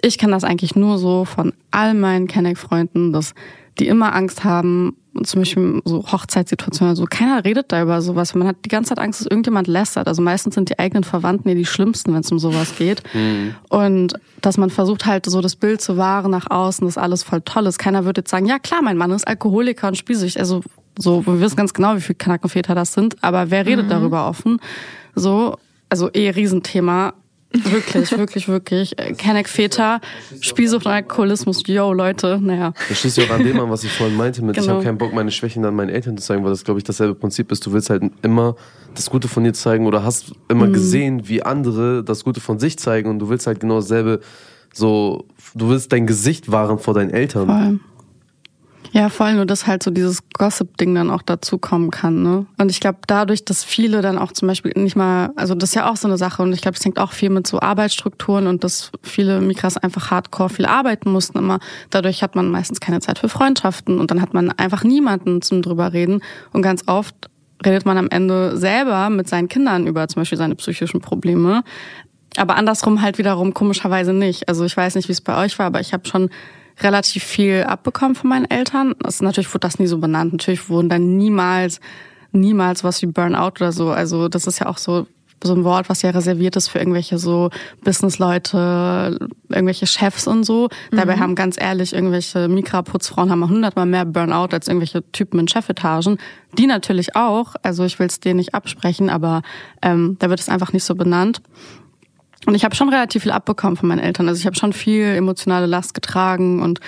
ich 0.00 0.18
kenne 0.18 0.32
das 0.32 0.42
eigentlich 0.42 0.74
nur 0.74 0.98
so 0.98 1.24
von 1.24 1.52
all 1.70 1.94
meinen 1.94 2.26
Kenneck-Freunden, 2.26 3.12
dass 3.12 3.34
die 3.78 3.88
immer 3.88 4.14
Angst 4.14 4.44
haben, 4.44 4.96
zum 5.24 5.42
Beispiel 5.42 5.82
so 5.84 6.04
Hochzeitssituationen, 6.10 6.90
also 6.90 7.04
keiner 7.08 7.44
redet 7.44 7.70
da 7.70 7.82
über 7.82 8.00
sowas. 8.00 8.34
Man 8.34 8.48
hat 8.48 8.56
die 8.64 8.68
ganze 8.68 8.90
Zeit 8.90 8.98
Angst, 8.98 9.20
dass 9.20 9.26
irgendjemand 9.26 9.66
lästert. 9.66 10.08
Also 10.08 10.22
meistens 10.22 10.54
sind 10.54 10.70
die 10.70 10.78
eigenen 10.78 11.04
Verwandten 11.04 11.48
ja 11.48 11.54
die 11.54 11.66
schlimmsten, 11.66 12.12
wenn 12.14 12.20
es 12.20 12.32
um 12.32 12.38
sowas 12.38 12.76
geht. 12.76 13.02
Mhm. 13.14 13.54
Und 13.68 14.14
dass 14.40 14.56
man 14.56 14.70
versucht 14.70 15.06
halt 15.06 15.26
so 15.26 15.40
das 15.40 15.56
Bild 15.56 15.80
zu 15.80 15.96
wahren 15.96 16.30
nach 16.30 16.50
außen, 16.50 16.86
dass 16.86 16.98
alles 16.98 17.22
voll 17.22 17.42
toll 17.42 17.66
ist. 17.66 17.78
Keiner 17.78 18.04
würde 18.04 18.20
jetzt 18.20 18.30
sagen, 18.30 18.46
ja 18.46 18.58
klar, 18.58 18.82
mein 18.82 18.96
Mann 18.96 19.10
ist 19.10 19.26
Alkoholiker 19.26 19.88
und 19.88 19.96
spielsüchtig. 19.96 20.40
Also 20.40 20.62
so, 20.98 21.26
wir 21.26 21.40
wissen 21.40 21.56
ganz 21.56 21.74
genau, 21.74 21.96
wie 21.96 22.00
viele 22.00 22.16
Knackenväter 22.16 22.74
das 22.74 22.92
sind, 22.92 23.22
aber 23.22 23.50
wer 23.50 23.66
redet 23.66 23.86
mhm. 23.86 23.90
darüber 23.90 24.28
offen? 24.28 24.60
So, 25.14 25.56
also 25.88 26.10
eh 26.12 26.30
Riesenthema. 26.30 27.14
Wirklich, 27.52 28.10
wirklich, 28.12 28.48
wirklich. 28.48 28.96
Kenneck 29.18 29.48
Väter, 29.48 30.00
Spielsucht 30.40 30.86
und 30.86 30.92
Alkoholismus, 30.92 31.62
yo, 31.66 31.92
Leute, 31.92 32.38
naja. 32.40 32.72
Das 32.88 33.00
schließt 33.00 33.18
ja 33.18 33.24
auch 33.24 33.30
an 33.30 33.44
dem 33.44 33.60
an, 33.60 33.70
was 33.70 33.84
ich 33.84 33.92
vorhin 33.92 34.16
meinte, 34.16 34.42
mit 34.42 34.56
genau. 34.56 34.64
ich 34.64 34.72
habe 34.72 34.84
keinen 34.84 34.98
Bock, 34.98 35.12
meine 35.12 35.30
Schwächen 35.30 35.64
an 35.64 35.74
meinen 35.74 35.90
Eltern 35.90 36.16
zu 36.16 36.24
zeigen, 36.24 36.42
weil 36.44 36.50
das, 36.50 36.64
glaube 36.64 36.78
ich, 36.78 36.84
dasselbe 36.84 37.14
Prinzip 37.14 37.52
ist. 37.52 37.64
Du 37.66 37.72
willst 37.72 37.90
halt 37.90 38.02
immer 38.22 38.56
das 38.94 39.10
Gute 39.10 39.28
von 39.28 39.44
dir 39.44 39.52
zeigen 39.52 39.86
oder 39.86 40.02
hast 40.02 40.32
immer 40.48 40.66
mhm. 40.66 40.72
gesehen, 40.72 41.28
wie 41.28 41.42
andere 41.42 42.02
das 42.04 42.24
Gute 42.24 42.40
von 42.40 42.58
sich 42.58 42.78
zeigen 42.78 43.10
und 43.10 43.18
du 43.18 43.28
willst 43.28 43.46
halt 43.46 43.60
genau 43.60 43.76
dasselbe 43.76 44.20
so, 44.74 45.26
du 45.54 45.68
willst 45.68 45.92
dein 45.92 46.06
Gesicht 46.06 46.50
wahren 46.50 46.78
vor 46.78 46.94
deinen 46.94 47.10
Eltern. 47.10 47.46
Voll. 47.46 47.80
Ja, 48.94 49.08
voll 49.08 49.32
nur, 49.32 49.46
dass 49.46 49.66
halt 49.66 49.82
so 49.82 49.90
dieses 49.90 50.22
Gossip-Ding 50.34 50.94
dann 50.94 51.10
auch 51.10 51.22
dazukommen 51.22 51.90
kann. 51.90 52.22
Ne? 52.22 52.44
Und 52.58 52.70
ich 52.70 52.78
glaube, 52.78 52.98
dadurch, 53.06 53.42
dass 53.42 53.64
viele 53.64 54.02
dann 54.02 54.18
auch 54.18 54.32
zum 54.32 54.48
Beispiel 54.48 54.72
nicht 54.76 54.96
mal, 54.96 55.30
also 55.34 55.54
das 55.54 55.70
ist 55.70 55.74
ja 55.74 55.90
auch 55.90 55.96
so 55.96 56.08
eine 56.08 56.18
Sache 56.18 56.42
und 56.42 56.52
ich 56.52 56.60
glaube, 56.60 56.76
es 56.76 56.84
hängt 56.84 56.98
auch 56.98 57.12
viel 57.12 57.30
mit 57.30 57.46
so 57.46 57.58
Arbeitsstrukturen 57.58 58.46
und 58.46 58.64
dass 58.64 58.92
viele 59.02 59.40
Mikras 59.40 59.78
einfach 59.78 60.10
hardcore 60.10 60.50
viel 60.50 60.66
arbeiten 60.66 61.10
mussten 61.10 61.38
immer. 61.38 61.58
Dadurch 61.88 62.22
hat 62.22 62.36
man 62.36 62.50
meistens 62.50 62.80
keine 62.80 63.00
Zeit 63.00 63.18
für 63.18 63.30
Freundschaften 63.30 63.98
und 63.98 64.10
dann 64.10 64.20
hat 64.20 64.34
man 64.34 64.50
einfach 64.52 64.84
niemanden 64.84 65.40
zum 65.40 65.62
drüber 65.62 65.94
reden. 65.94 66.20
Und 66.52 66.60
ganz 66.60 66.82
oft 66.86 67.14
redet 67.64 67.86
man 67.86 67.96
am 67.96 68.10
Ende 68.10 68.58
selber 68.58 69.08
mit 69.08 69.26
seinen 69.26 69.48
Kindern 69.48 69.86
über 69.86 70.06
zum 70.08 70.20
Beispiel 70.20 70.38
seine 70.38 70.54
psychischen 70.56 71.00
Probleme. 71.00 71.64
Aber 72.36 72.56
andersrum 72.56 73.00
halt 73.00 73.16
wiederum 73.16 73.54
komischerweise 73.54 74.12
nicht. 74.12 74.48
Also 74.48 74.66
ich 74.66 74.76
weiß 74.76 74.96
nicht, 74.96 75.08
wie 75.08 75.12
es 75.12 75.22
bei 75.22 75.42
euch 75.42 75.58
war, 75.58 75.66
aber 75.66 75.80
ich 75.80 75.94
habe 75.94 76.06
schon 76.06 76.28
relativ 76.80 77.24
viel 77.24 77.64
abbekommen 77.64 78.14
von 78.14 78.30
meinen 78.30 78.50
Eltern. 78.50 78.94
Das, 79.00 79.20
natürlich 79.20 79.52
wurde 79.52 79.60
das 79.60 79.78
nie 79.78 79.86
so 79.86 79.98
benannt. 79.98 80.32
Natürlich 80.32 80.68
wurden 80.68 80.88
dann 80.88 81.16
niemals, 81.16 81.80
niemals 82.32 82.84
was 82.84 83.02
wie 83.02 83.06
Burnout 83.06 83.56
oder 83.60 83.72
so. 83.72 83.90
Also 83.90 84.28
das 84.28 84.46
ist 84.46 84.58
ja 84.60 84.66
auch 84.66 84.78
so, 84.78 85.06
so 85.44 85.54
ein 85.54 85.64
Wort, 85.64 85.88
was 85.88 86.02
ja 86.02 86.10
reserviert 86.10 86.56
ist 86.56 86.68
für 86.68 86.78
irgendwelche 86.78 87.18
so 87.18 87.50
Businessleute, 87.82 89.18
irgendwelche 89.48 89.86
Chefs 89.86 90.26
und 90.26 90.44
so. 90.44 90.68
Mhm. 90.90 90.96
Dabei 90.96 91.16
haben 91.16 91.34
ganz 91.34 91.60
ehrlich 91.60 91.92
irgendwelche 91.92 92.48
Mikra-Putzfrauen 92.48 93.30
haben 93.30 93.48
hundertmal 93.48 93.86
mehr 93.86 94.04
Burnout 94.04 94.48
als 94.52 94.68
irgendwelche 94.68 95.02
Typen 95.12 95.40
in 95.40 95.48
Chefetagen. 95.48 96.18
Die 96.58 96.66
natürlich 96.66 97.16
auch. 97.16 97.54
Also 97.62 97.84
ich 97.84 97.98
will 97.98 98.06
es 98.06 98.20
denen 98.20 98.36
nicht 98.36 98.54
absprechen, 98.54 99.10
aber 99.10 99.42
ähm, 99.82 100.16
da 100.18 100.30
wird 100.30 100.40
es 100.40 100.48
einfach 100.48 100.72
nicht 100.72 100.84
so 100.84 100.94
benannt. 100.94 101.42
Und 102.46 102.54
ich 102.54 102.64
habe 102.64 102.74
schon 102.74 102.88
relativ 102.88 103.22
viel 103.22 103.32
abbekommen 103.32 103.76
von 103.76 103.88
meinen 103.88 104.00
Eltern. 104.00 104.28
Also 104.28 104.40
ich 104.40 104.46
habe 104.46 104.56
schon 104.56 104.72
viel 104.72 105.04
emotionale 105.04 105.66
Last 105.66 105.94
getragen 105.94 106.60
und 106.60 106.80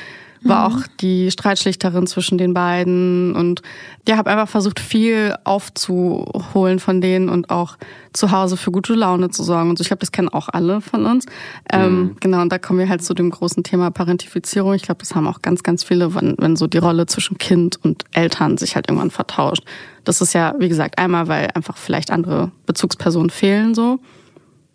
war 0.44 0.66
auch 0.66 0.86
die 1.00 1.30
Streitschlichterin 1.30 2.06
zwischen 2.06 2.36
den 2.36 2.52
beiden 2.52 3.34
und 3.34 3.62
ja, 4.06 4.18
habe 4.18 4.30
einfach 4.30 4.48
versucht, 4.48 4.78
viel 4.78 5.34
aufzuholen 5.44 6.78
von 6.78 7.00
denen 7.00 7.30
und 7.30 7.50
auch 7.50 7.76
zu 8.12 8.30
Hause 8.30 8.56
für 8.56 8.70
gute 8.70 8.94
Laune 8.94 9.30
zu 9.30 9.42
sorgen. 9.42 9.70
Und 9.70 9.78
so, 9.78 9.82
ich 9.82 9.88
glaube, 9.88 10.00
das 10.00 10.12
kennen 10.12 10.28
auch 10.28 10.48
alle 10.50 10.82
von 10.82 11.06
uns. 11.06 11.24
Ähm, 11.72 12.16
genau, 12.20 12.42
und 12.42 12.52
da 12.52 12.58
kommen 12.58 12.78
wir 12.78 12.88
halt 12.88 13.02
zu 13.02 13.14
dem 13.14 13.30
großen 13.30 13.64
Thema 13.64 13.90
Parentifizierung. 13.90 14.74
Ich 14.74 14.82
glaube, 14.82 14.98
das 14.98 15.14
haben 15.14 15.26
auch 15.26 15.40
ganz, 15.40 15.62
ganz 15.62 15.82
viele, 15.82 16.14
wenn, 16.14 16.34
wenn 16.38 16.56
so 16.56 16.66
die 16.66 16.78
Rolle 16.78 17.06
zwischen 17.06 17.38
Kind 17.38 17.78
und 17.82 18.04
Eltern 18.12 18.58
sich 18.58 18.76
halt 18.76 18.88
irgendwann 18.88 19.10
vertauscht. 19.10 19.64
Das 20.04 20.20
ist 20.20 20.34
ja, 20.34 20.54
wie 20.58 20.68
gesagt, 20.68 20.98
einmal, 20.98 21.28
weil 21.28 21.48
einfach 21.54 21.78
vielleicht 21.78 22.10
andere 22.10 22.52
Bezugspersonen 22.66 23.30
fehlen 23.30 23.74
so 23.74 23.98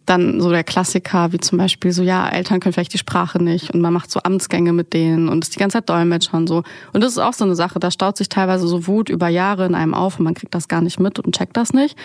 dann 0.10 0.42
so 0.42 0.50
der 0.50 0.64
Klassiker, 0.64 1.32
wie 1.32 1.40
zum 1.40 1.58
Beispiel 1.58 1.92
so, 1.92 2.04
ja, 2.04 2.28
Eltern 2.28 2.60
können 2.60 2.74
vielleicht 2.74 2.94
die 2.94 2.98
Sprache 2.98 3.42
nicht 3.42 3.74
und 3.74 3.82
man 3.82 3.94
macht 3.94 4.12
so 4.12 4.20
Amtsgänge 4.24 4.74
mit 4.74 4.94
denen 4.94 5.30
und 5.30 5.44
ist 5.44 5.56
die 5.56 5.60
ganze 5.60 5.78
Zeit 5.78 5.90
Dolmetscher 5.90 6.38
und 6.38 6.48
so. 6.48 6.64
Und 6.94 7.04
das 7.04 7.12
ist 7.12 7.20
auch 7.20 7.34
so 7.34 7.46
eine 7.46 7.56
Sache, 7.56 7.80
da 7.80 7.92
staut 7.92 8.18
sich 8.18 8.30
teilweise 8.30 8.68
so 8.68 8.88
Wut 8.88 9.10
über 9.10 9.28
Jahre 9.28 9.66
in 9.66 9.76
einem 9.76 9.94
auf 9.94 10.20
und 10.20 10.26
man 10.26 10.34
kriegt 10.34 10.56
das 10.56 10.68
gar 10.68 10.82
nicht 10.82 11.00
mit 11.00 11.20
und 11.20 11.36
checkt 11.36 11.56
das 11.58 11.74
nicht. 11.74 11.96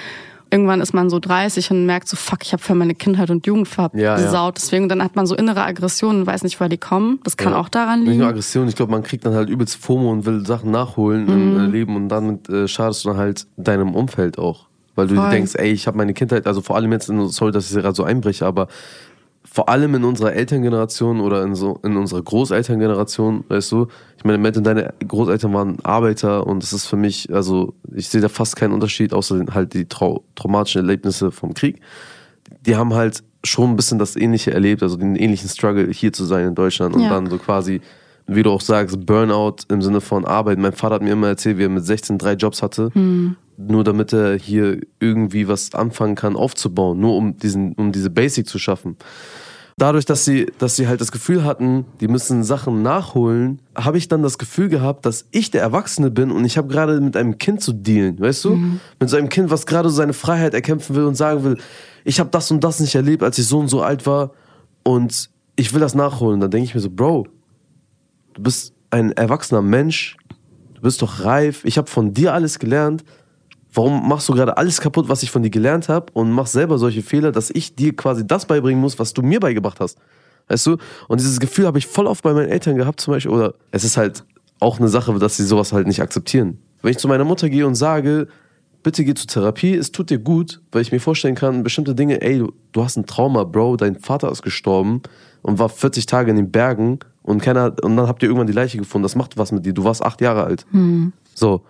Irgendwann 0.51 0.81
ist 0.81 0.93
man 0.93 1.11
so 1.11 1.19
30 1.19 1.71
und 1.71 1.87
merkt 1.87 2.07
so, 2.07 2.17
fuck, 2.17 2.43
ich 2.43 2.53
habe 2.53 2.63
für 2.63 2.75
meine 2.75 2.95
Kindheit 2.95 3.31
und 3.31 3.47
Jugend 3.47 3.67
versaut. 3.67 3.95
Ja, 3.95 4.19
ja. 4.19 4.51
Deswegen, 4.53 4.89
dann 4.89 5.03
hat 5.03 5.17
man 5.17 5.27
so 5.27 5.35
innere 5.35 5.65
Aggressionen 5.65 6.21
und 6.21 6.27
weiß 6.27 6.45
nicht, 6.45 6.61
woher 6.61 6.69
die 6.69 6.79
kommen. 6.79 7.19
Das 7.25 7.37
kann 7.37 7.55
ja. 7.55 7.59
auch 7.59 7.69
daran 7.69 8.01
liegen. 8.01 8.11
Nicht 8.11 8.21
nur 8.21 8.29
Aggression, 8.29 8.69
ich 8.69 8.77
glaube, 8.77 8.93
man 8.93 9.03
kriegt 9.03 9.25
dann 9.25 9.35
halt 9.35 9.49
übelst 9.49 9.77
FOMO 9.77 10.13
und 10.13 10.27
will 10.27 10.47
Sachen 10.47 10.71
nachholen 10.71 11.25
mhm. 11.25 11.65
im 11.65 11.73
Leben 11.73 11.97
und 11.97 12.09
dann 12.09 12.39
äh, 12.49 12.69
schadest 12.69 13.05
du 13.05 13.09
dann 13.09 13.19
halt 13.19 13.47
deinem 13.57 13.95
Umfeld 13.95 14.39
auch. 14.39 14.67
Weil 14.95 15.09
du 15.09 15.17
Voll. 15.17 15.31
denkst, 15.31 15.55
ey, 15.57 15.73
ich 15.73 15.87
habe 15.87 15.97
meine 15.97 16.15
Kindheit, 16.15 16.47
also 16.47 16.61
vor 16.61 16.77
allem 16.77 16.93
jetzt, 16.93 17.09
in, 17.09 17.29
sorry, 17.29 17.53
dass 17.53 17.71
ich 17.71 17.77
gerade 17.77 17.95
so 17.95 18.05
einbreche, 18.05 18.47
aber 18.47 18.69
vor 19.55 19.69
allem 19.69 19.95
in 19.95 20.05
unserer 20.05 20.33
Elterngeneration 20.33 21.21
oder 21.21 21.45
in 21.45 21.55
so 21.55 21.79
in 21.85 21.97
unserer 21.97 22.23
Großelterngeneration, 22.23 23.45
weißt 23.47 23.71
du, 23.71 23.87
ich 24.17 24.25
meine, 24.25 24.39
Matt 24.39 24.57
und 24.57 24.65
deine 24.65 24.95
Großeltern 25.07 25.53
waren 25.53 25.79
Arbeiter 25.85 26.47
und 26.47 26.63
das 26.63 26.73
ist 26.73 26.87
für 26.87 26.97
mich, 26.97 27.33
also 27.33 27.73
ich 27.95 28.09
sehe 28.09 28.21
da 28.21 28.29
fast 28.29 28.57
keinen 28.57 28.73
Unterschied, 28.73 29.13
außer 29.13 29.45
halt 29.53 29.75
die 29.75 29.87
trau 29.87 30.25
traumatischen 30.35 30.81
Erlebnisse 30.81 31.31
vom 31.31 31.55
Krieg. 31.55 31.81
Die 32.67 32.75
haben 32.75 32.95
halt 32.95 33.23
schon 33.45 33.71
ein 33.71 33.77
bisschen 33.77 34.01
das 34.01 34.17
Ähnliche 34.17 34.53
erlebt, 34.53 34.83
also 34.83 34.97
den 34.97 35.15
ähnlichen 35.15 35.49
Struggle 35.49 35.89
hier 35.93 36.13
zu 36.13 36.25
sein 36.25 36.49
in 36.49 36.55
Deutschland 36.55 36.95
und 36.97 37.03
ja. 37.03 37.11
dann 37.11 37.29
so 37.29 37.39
quasi, 37.39 37.81
wie 38.27 38.43
du 38.43 38.51
auch 38.51 38.63
sagst, 38.63 39.07
Burnout 39.07 39.57
im 39.69 39.83
Sinne 39.83 40.01
von 40.01 40.25
Arbeit. 40.25 40.59
Mein 40.59 40.73
Vater 40.73 40.97
hat 40.97 41.03
mir 41.03 41.13
immer 41.13 41.29
erzählt, 41.29 41.59
wie 41.59 41.65
er 41.65 41.69
mit 41.69 41.85
16 41.85 42.19
drei 42.19 42.33
Jobs 42.33 42.63
hatte. 42.63 42.91
Hm 42.95 43.37
nur 43.57 43.85
damit 43.85 44.13
er 44.13 44.37
hier 44.37 44.81
irgendwie 45.01 45.49
was 45.49 45.75
anfangen 45.75 46.15
kann 46.15 46.37
aufzubauen, 46.37 46.99
nur 46.99 47.17
um 47.17 47.37
diesen, 47.37 47.75
um 47.75 47.93
diese 47.93 48.11
Basic 48.11 48.47
zu 48.47 48.59
schaffen. 48.59 48.97
Dadurch, 49.77 50.05
dass 50.05 50.25
sie, 50.25 50.47
dass 50.59 50.77
sie 50.77 50.87
halt 50.87 51.01
das 51.01 51.11
Gefühl 51.11 51.43
hatten, 51.43 51.85
die 52.01 52.07
müssen 52.07 52.45
Sachen 52.45 52.83
nachholen, 52.83 53.61
habe 53.75 53.99
ich 53.99 54.07
dann 54.07 54.23
das 54.23 54.39
Gefühl 54.39 54.69
gehabt, 54.69 55.05
dass 55.05 55.27
ich 55.33 55.51
der 55.51 55.63
Erwachsene 55.63 56.13
bin 56.13 56.31
und 56.31 56.45
ich 56.45 56.57
habe 56.57 56.69
gerade 56.69 57.01
mit 57.01 57.17
einem 57.17 57.39
Kind 57.39 57.61
zu 57.61 57.73
dealen, 57.73 58.21
weißt 58.21 58.45
du? 58.45 58.55
Mhm. 58.55 58.81
Mit 59.01 59.11
so 59.11 59.17
einem 59.17 59.29
Kind, 59.29 59.51
was 59.51 59.67
gerade 59.67 59.89
so 59.89 59.97
seine 59.97 60.13
Freiheit 60.13 60.55
erkämpfen 60.55 60.95
will 60.95 61.05
und 61.05 61.17
sagen 61.17 61.43
will, 61.43 61.59
ich 62.05 62.21
habe 62.21 62.31
das 62.31 62.53
und 62.53 62.63
das 62.63 62.79
nicht 62.79 62.95
erlebt, 62.95 63.25
als 63.25 63.37
ich 63.39 63.49
so 63.49 63.59
und 63.59 63.69
so 63.69 63.83
alt 63.83 64.07
war 64.07 64.31
und 64.85 65.29
ich 65.57 65.73
will 65.73 65.81
das 65.81 65.97
nachholen. 65.97 66.39
Dann 66.39 66.53
denke 66.53 66.67
ich 66.67 66.75
mir 66.75 66.81
so, 66.81 66.91
Bro, 66.91 67.27
du 68.35 68.43
bist 68.43 68.75
ein 68.91 69.11
erwachsener 69.11 69.63
Mensch, 69.63 70.17
du 70.75 70.83
bist 70.83 71.03
doch 71.03 71.25
reif, 71.25 71.65
ich 71.65 71.79
habe 71.79 71.91
von 71.91 72.15
dir 72.15 72.33
alles 72.33 72.61
gelernt 72.61 73.03
Warum 73.75 74.09
machst 74.09 74.29
du 74.29 74.35
gerade 74.35 74.57
alles 74.57 74.81
kaputt, 74.81 75.09
was 75.09 75.25
ich 75.25 75.31
von 75.31 75.43
dir 75.43 75.51
gelernt 75.51 75.89
habe 75.89 76.07
und 76.13 76.31
machst 76.31 76.53
selber 76.53 76.79
solche 76.79 77.03
Fehler, 77.03 77.33
dass 77.33 77.51
ich 77.51 77.75
dir 77.75 77.95
quasi 77.95 78.27
das 78.27 78.47
beibringen 78.47 78.81
muss, 78.81 78.99
was 79.01 79.13
du 79.13 79.23
mir 79.23 79.41
beigebracht 79.41 79.81
hast? 79.81 79.99
Weißt 80.49 80.67
du? 80.67 80.77
Und 81.09 81.21
dieses 81.21 81.41
Gefühl 81.41 81.67
habe 81.67 81.79
ich 81.79 81.87
voll 81.87 82.07
oft 82.07 82.23
bei 82.23 82.33
meinen 82.33 82.49
Eltern 82.49 82.77
gehabt 82.77 83.01
zum 83.01 83.15
Beispiel. 83.15 83.33
Oder 83.33 83.55
es 83.73 83.83
ist 83.83 83.97
halt 83.97 84.25
auch 84.61 84.79
eine 84.79 84.89
Sache, 84.89 85.13
dass 85.19 85.37
sie 85.37 85.45
sowas 85.45 85.73
halt 85.73 85.89
nicht 85.89 86.01
akzeptieren. 86.01 86.59
Wenn 86.83 86.93
ich 86.93 86.99
zu 86.99 87.09
meiner 87.09 87.25
Mutter 87.25 87.49
gehe 87.49 87.67
und 87.67 87.75
sage, 87.75 88.29
bitte 88.83 89.05
geh 89.05 89.15
zur 89.15 89.27
Therapie, 89.27 89.75
es 89.75 89.91
tut 89.91 90.11
dir 90.11 90.19
gut, 90.19 90.61
weil 90.71 90.83
ich 90.83 90.93
mir 90.93 91.01
vorstellen 91.01 91.35
kann, 91.35 91.63
bestimmte 91.63 91.95
Dinge, 91.95 92.21
ey, 92.21 92.39
du, 92.39 92.53
du 92.73 92.85
hast 92.85 92.97
ein 92.97 93.07
Trauma, 93.07 93.45
Bro, 93.45 93.79
dein 93.79 93.97
Vater 93.97 94.31
ist 94.31 94.43
gestorben 94.43 95.03
und 95.43 95.59
war 95.59 95.69
40 95.69 96.07
Tage 96.07 96.31
in 96.31 96.37
den 96.37 96.53
Bergen 96.53 97.01
und 97.23 97.43
keiner, 97.43 97.75
und 97.83 97.97
dann 97.97 98.07
habt 98.07 98.23
ihr 98.23 98.29
irgendwann 98.29 98.47
die 98.47 98.53
Leiche 98.53 98.79
gefunden. 98.79 99.03
Das 99.03 99.17
macht 99.17 99.37
was 99.39 99.51
mit 99.51 99.65
dir. 99.67 99.73
Du 99.73 99.83
warst 99.83 100.03
acht 100.03 100.21
Jahre 100.21 100.45
alt. 100.45 100.67
Mhm. 100.71 101.13
So. 101.35 101.63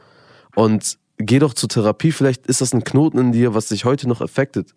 Und 0.56 0.98
geh 1.24 1.38
doch 1.38 1.54
zur 1.54 1.68
Therapie, 1.68 2.12
vielleicht 2.12 2.46
ist 2.46 2.60
das 2.60 2.72
ein 2.72 2.84
Knoten 2.84 3.18
in 3.18 3.32
dir, 3.32 3.54
was 3.54 3.68
dich 3.68 3.84
heute 3.84 4.08
noch 4.08 4.20
affectet. 4.20 4.74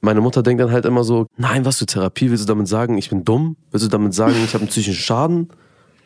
Meine 0.00 0.20
Mutter 0.20 0.42
denkt 0.42 0.62
dann 0.62 0.72
halt 0.72 0.86
immer 0.86 1.04
so, 1.04 1.26
nein, 1.36 1.64
was 1.64 1.78
für 1.78 1.86
Therapie, 1.86 2.30
willst 2.30 2.44
du 2.44 2.48
damit 2.48 2.68
sagen, 2.68 2.96
ich 2.96 3.10
bin 3.10 3.24
dumm? 3.24 3.56
Willst 3.70 3.84
du 3.84 3.90
damit 3.90 4.14
sagen, 4.14 4.34
ich 4.44 4.54
habe 4.54 4.62
einen 4.62 4.68
psychischen 4.68 4.94
Schaden? 4.94 5.50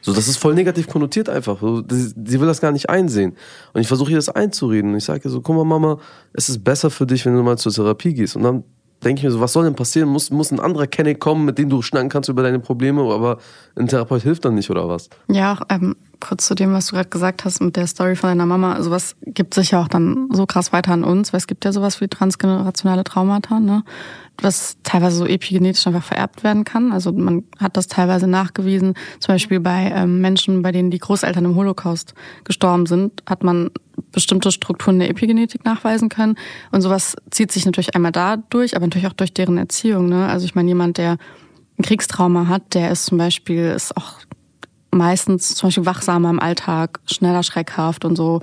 So, 0.00 0.12
das 0.12 0.28
ist 0.28 0.36
voll 0.36 0.54
negativ 0.54 0.88
konnotiert 0.88 1.30
einfach. 1.30 1.60
Sie 1.60 2.40
will 2.40 2.46
das 2.46 2.60
gar 2.60 2.72
nicht 2.72 2.90
einsehen. 2.90 3.36
Und 3.72 3.80
ich 3.80 3.88
versuche 3.88 4.10
ihr 4.10 4.16
das 4.16 4.28
einzureden. 4.28 4.90
Und 4.90 4.98
ich 4.98 5.04
sage 5.04 5.22
ihr 5.24 5.30
so, 5.30 5.40
guck 5.40 5.56
mal, 5.56 5.64
Mama, 5.64 5.98
es 6.34 6.48
ist 6.48 6.62
besser 6.62 6.90
für 6.90 7.06
dich, 7.06 7.24
wenn 7.24 7.34
du 7.34 7.42
mal 7.42 7.56
zur 7.56 7.72
Therapie 7.72 8.12
gehst. 8.12 8.36
Und 8.36 8.42
dann 8.42 8.64
denke 9.04 9.20
ich 9.20 9.24
mir 9.24 9.30
so, 9.30 9.40
was 9.40 9.52
soll 9.52 9.64
denn 9.64 9.74
passieren? 9.74 10.08
Muss, 10.08 10.30
muss 10.30 10.50
ein 10.50 10.60
anderer 10.60 10.86
Kenny 10.86 11.14
kommen, 11.14 11.44
mit 11.44 11.58
dem 11.58 11.68
du 11.68 11.82
schnacken 11.82 12.08
kannst 12.08 12.28
über 12.28 12.42
deine 12.42 12.58
Probleme, 12.58 13.02
aber 13.02 13.38
ein 13.76 13.86
Therapeut 13.86 14.22
hilft 14.22 14.44
dann 14.44 14.54
nicht, 14.54 14.70
oder 14.70 14.88
was? 14.88 15.08
Ja, 15.30 15.60
ähm, 15.70 15.96
kurz 16.24 16.46
zu 16.46 16.54
dem, 16.54 16.72
was 16.72 16.86
du 16.86 16.96
gerade 16.96 17.08
gesagt 17.08 17.44
hast 17.44 17.60
mit 17.60 17.76
der 17.76 17.86
Story 17.86 18.16
von 18.16 18.30
deiner 18.30 18.46
Mama. 18.46 18.82
Sowas 18.82 19.14
gibt 19.26 19.54
sich 19.54 19.72
ja 19.72 19.82
auch 19.82 19.88
dann 19.88 20.28
so 20.32 20.46
krass 20.46 20.72
weiter 20.72 20.92
an 20.92 21.04
uns, 21.04 21.32
weil 21.32 21.38
es 21.38 21.46
gibt 21.46 21.64
ja 21.64 21.72
sowas 21.72 22.00
wie 22.00 22.08
transgenerationale 22.08 23.04
Traumata, 23.04 23.60
ne? 23.60 23.84
was 24.40 24.78
teilweise 24.82 25.16
so 25.16 25.26
epigenetisch 25.26 25.86
einfach 25.86 26.02
vererbt 26.02 26.42
werden 26.42 26.64
kann. 26.64 26.92
Also 26.92 27.12
man 27.12 27.44
hat 27.58 27.76
das 27.76 27.86
teilweise 27.86 28.26
nachgewiesen. 28.26 28.94
Zum 29.20 29.34
Beispiel 29.34 29.60
bei 29.60 29.92
ähm, 29.94 30.20
Menschen, 30.20 30.62
bei 30.62 30.72
denen 30.72 30.90
die 30.90 30.98
Großeltern 30.98 31.44
im 31.44 31.54
Holocaust 31.56 32.14
gestorben 32.44 32.86
sind, 32.86 33.22
hat 33.28 33.44
man 33.44 33.70
bestimmte 34.10 34.50
Strukturen 34.50 34.98
der 34.98 35.10
Epigenetik 35.10 35.64
nachweisen 35.64 36.08
können. 36.08 36.36
Und 36.72 36.80
sowas 36.80 37.16
zieht 37.30 37.52
sich 37.52 37.64
natürlich 37.66 37.94
einmal 37.94 38.12
dadurch, 38.12 38.74
aber 38.74 38.86
natürlich 38.86 39.06
auch 39.06 39.12
durch 39.12 39.34
deren 39.34 39.58
Erziehung. 39.58 40.08
Ne? 40.08 40.26
Also 40.26 40.46
ich 40.46 40.54
meine, 40.54 40.68
jemand, 40.68 40.98
der 40.98 41.18
ein 41.78 41.82
Kriegstrauma 41.82 42.48
hat, 42.48 42.74
der 42.74 42.90
ist 42.90 43.06
zum 43.06 43.18
Beispiel 43.18 43.72
ist 43.74 43.96
auch 43.96 44.20
meistens 44.94 45.54
zum 45.54 45.68
Beispiel 45.68 45.86
wachsamer 45.86 46.30
im 46.30 46.40
Alltag, 46.40 47.00
schneller 47.06 47.42
schreckhaft 47.42 48.04
und 48.04 48.16
so. 48.16 48.40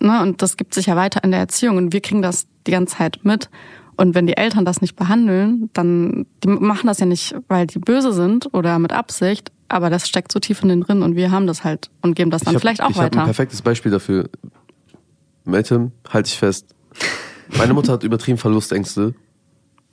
Ne? 0.00 0.20
Und 0.22 0.42
das 0.42 0.56
gibt 0.56 0.74
sich 0.74 0.86
ja 0.86 0.96
weiter 0.96 1.22
in 1.24 1.30
der 1.30 1.40
Erziehung 1.40 1.76
und 1.76 1.92
wir 1.92 2.00
kriegen 2.00 2.22
das 2.22 2.46
die 2.66 2.72
ganze 2.72 2.96
Zeit 2.96 3.20
mit. 3.22 3.48
Und 3.96 4.14
wenn 4.14 4.26
die 4.26 4.36
Eltern 4.36 4.64
das 4.66 4.82
nicht 4.82 4.94
behandeln, 4.94 5.70
dann 5.72 6.26
die 6.44 6.48
machen 6.48 6.86
das 6.86 7.00
ja 7.00 7.06
nicht, 7.06 7.34
weil 7.48 7.66
die 7.66 7.78
böse 7.78 8.12
sind 8.12 8.52
oder 8.52 8.78
mit 8.78 8.92
Absicht, 8.92 9.50
aber 9.68 9.88
das 9.88 10.06
steckt 10.06 10.32
so 10.32 10.38
tief 10.38 10.62
in 10.62 10.68
den 10.68 10.82
drin 10.82 11.02
und 11.02 11.16
wir 11.16 11.30
haben 11.30 11.46
das 11.46 11.64
halt 11.64 11.90
und 12.02 12.14
geben 12.14 12.30
das 12.30 12.42
dann 12.42 12.54
hab, 12.54 12.60
vielleicht 12.60 12.82
auch 12.82 12.90
ich 12.90 12.96
weiter. 12.96 13.08
Ich 13.08 13.16
habe 13.16 13.22
ein 13.22 13.26
perfektes 13.26 13.62
Beispiel 13.62 13.90
dafür. 13.90 14.28
Meltem, 15.44 15.92
halte 16.10 16.28
ich 16.28 16.36
fest. 16.36 16.74
Meine 17.56 17.72
Mutter 17.72 17.92
hat 17.92 18.02
übertrieben 18.02 18.38
Verlustängste 18.38 19.14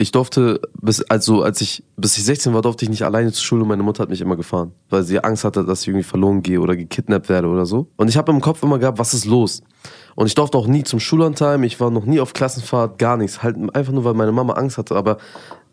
ich 0.03 0.11
durfte, 0.11 0.61
bis, 0.79 1.01
also 1.03 1.41
als 1.41 1.61
ich, 1.61 1.83
bis 1.97 2.17
ich 2.17 2.23
16 2.23 2.53
war, 2.53 2.61
durfte 2.61 2.85
ich 2.85 2.89
nicht 2.89 3.03
alleine 3.03 3.31
zur 3.31 3.43
Schule 3.43 3.63
und 3.63 3.69
meine 3.69 3.83
Mutter 3.83 4.03
hat 4.03 4.09
mich 4.09 4.21
immer 4.21 4.35
gefahren, 4.35 4.71
weil 4.89 5.03
sie 5.03 5.23
Angst 5.23 5.43
hatte, 5.43 5.63
dass 5.65 5.81
ich 5.81 5.87
irgendwie 5.87 6.03
verloren 6.03 6.43
gehe 6.43 6.59
oder 6.59 6.75
gekidnappt 6.75 7.29
werde 7.29 7.47
oder 7.47 7.65
so. 7.65 7.87
Und 7.95 8.09
ich 8.09 8.17
habe 8.17 8.31
im 8.31 8.41
Kopf 8.41 8.61
immer 8.61 8.77
gehabt, 8.77 8.99
was 8.99 9.13
ist 9.13 9.25
los? 9.25 9.63
Und 10.15 10.27
ich 10.27 10.35
durfte 10.35 10.57
auch 10.57 10.67
nie 10.67 10.83
zum 10.83 10.99
Schullandheim, 10.99 11.63
ich 11.63 11.79
war 11.79 11.89
noch 11.89 12.05
nie 12.05 12.19
auf 12.19 12.33
Klassenfahrt, 12.33 12.99
gar 12.99 13.17
nichts. 13.17 13.41
Halt 13.41 13.57
einfach 13.75 13.93
nur, 13.93 14.03
weil 14.03 14.13
meine 14.13 14.31
Mama 14.31 14.53
Angst 14.53 14.77
hatte. 14.77 14.95
Aber 14.95 15.17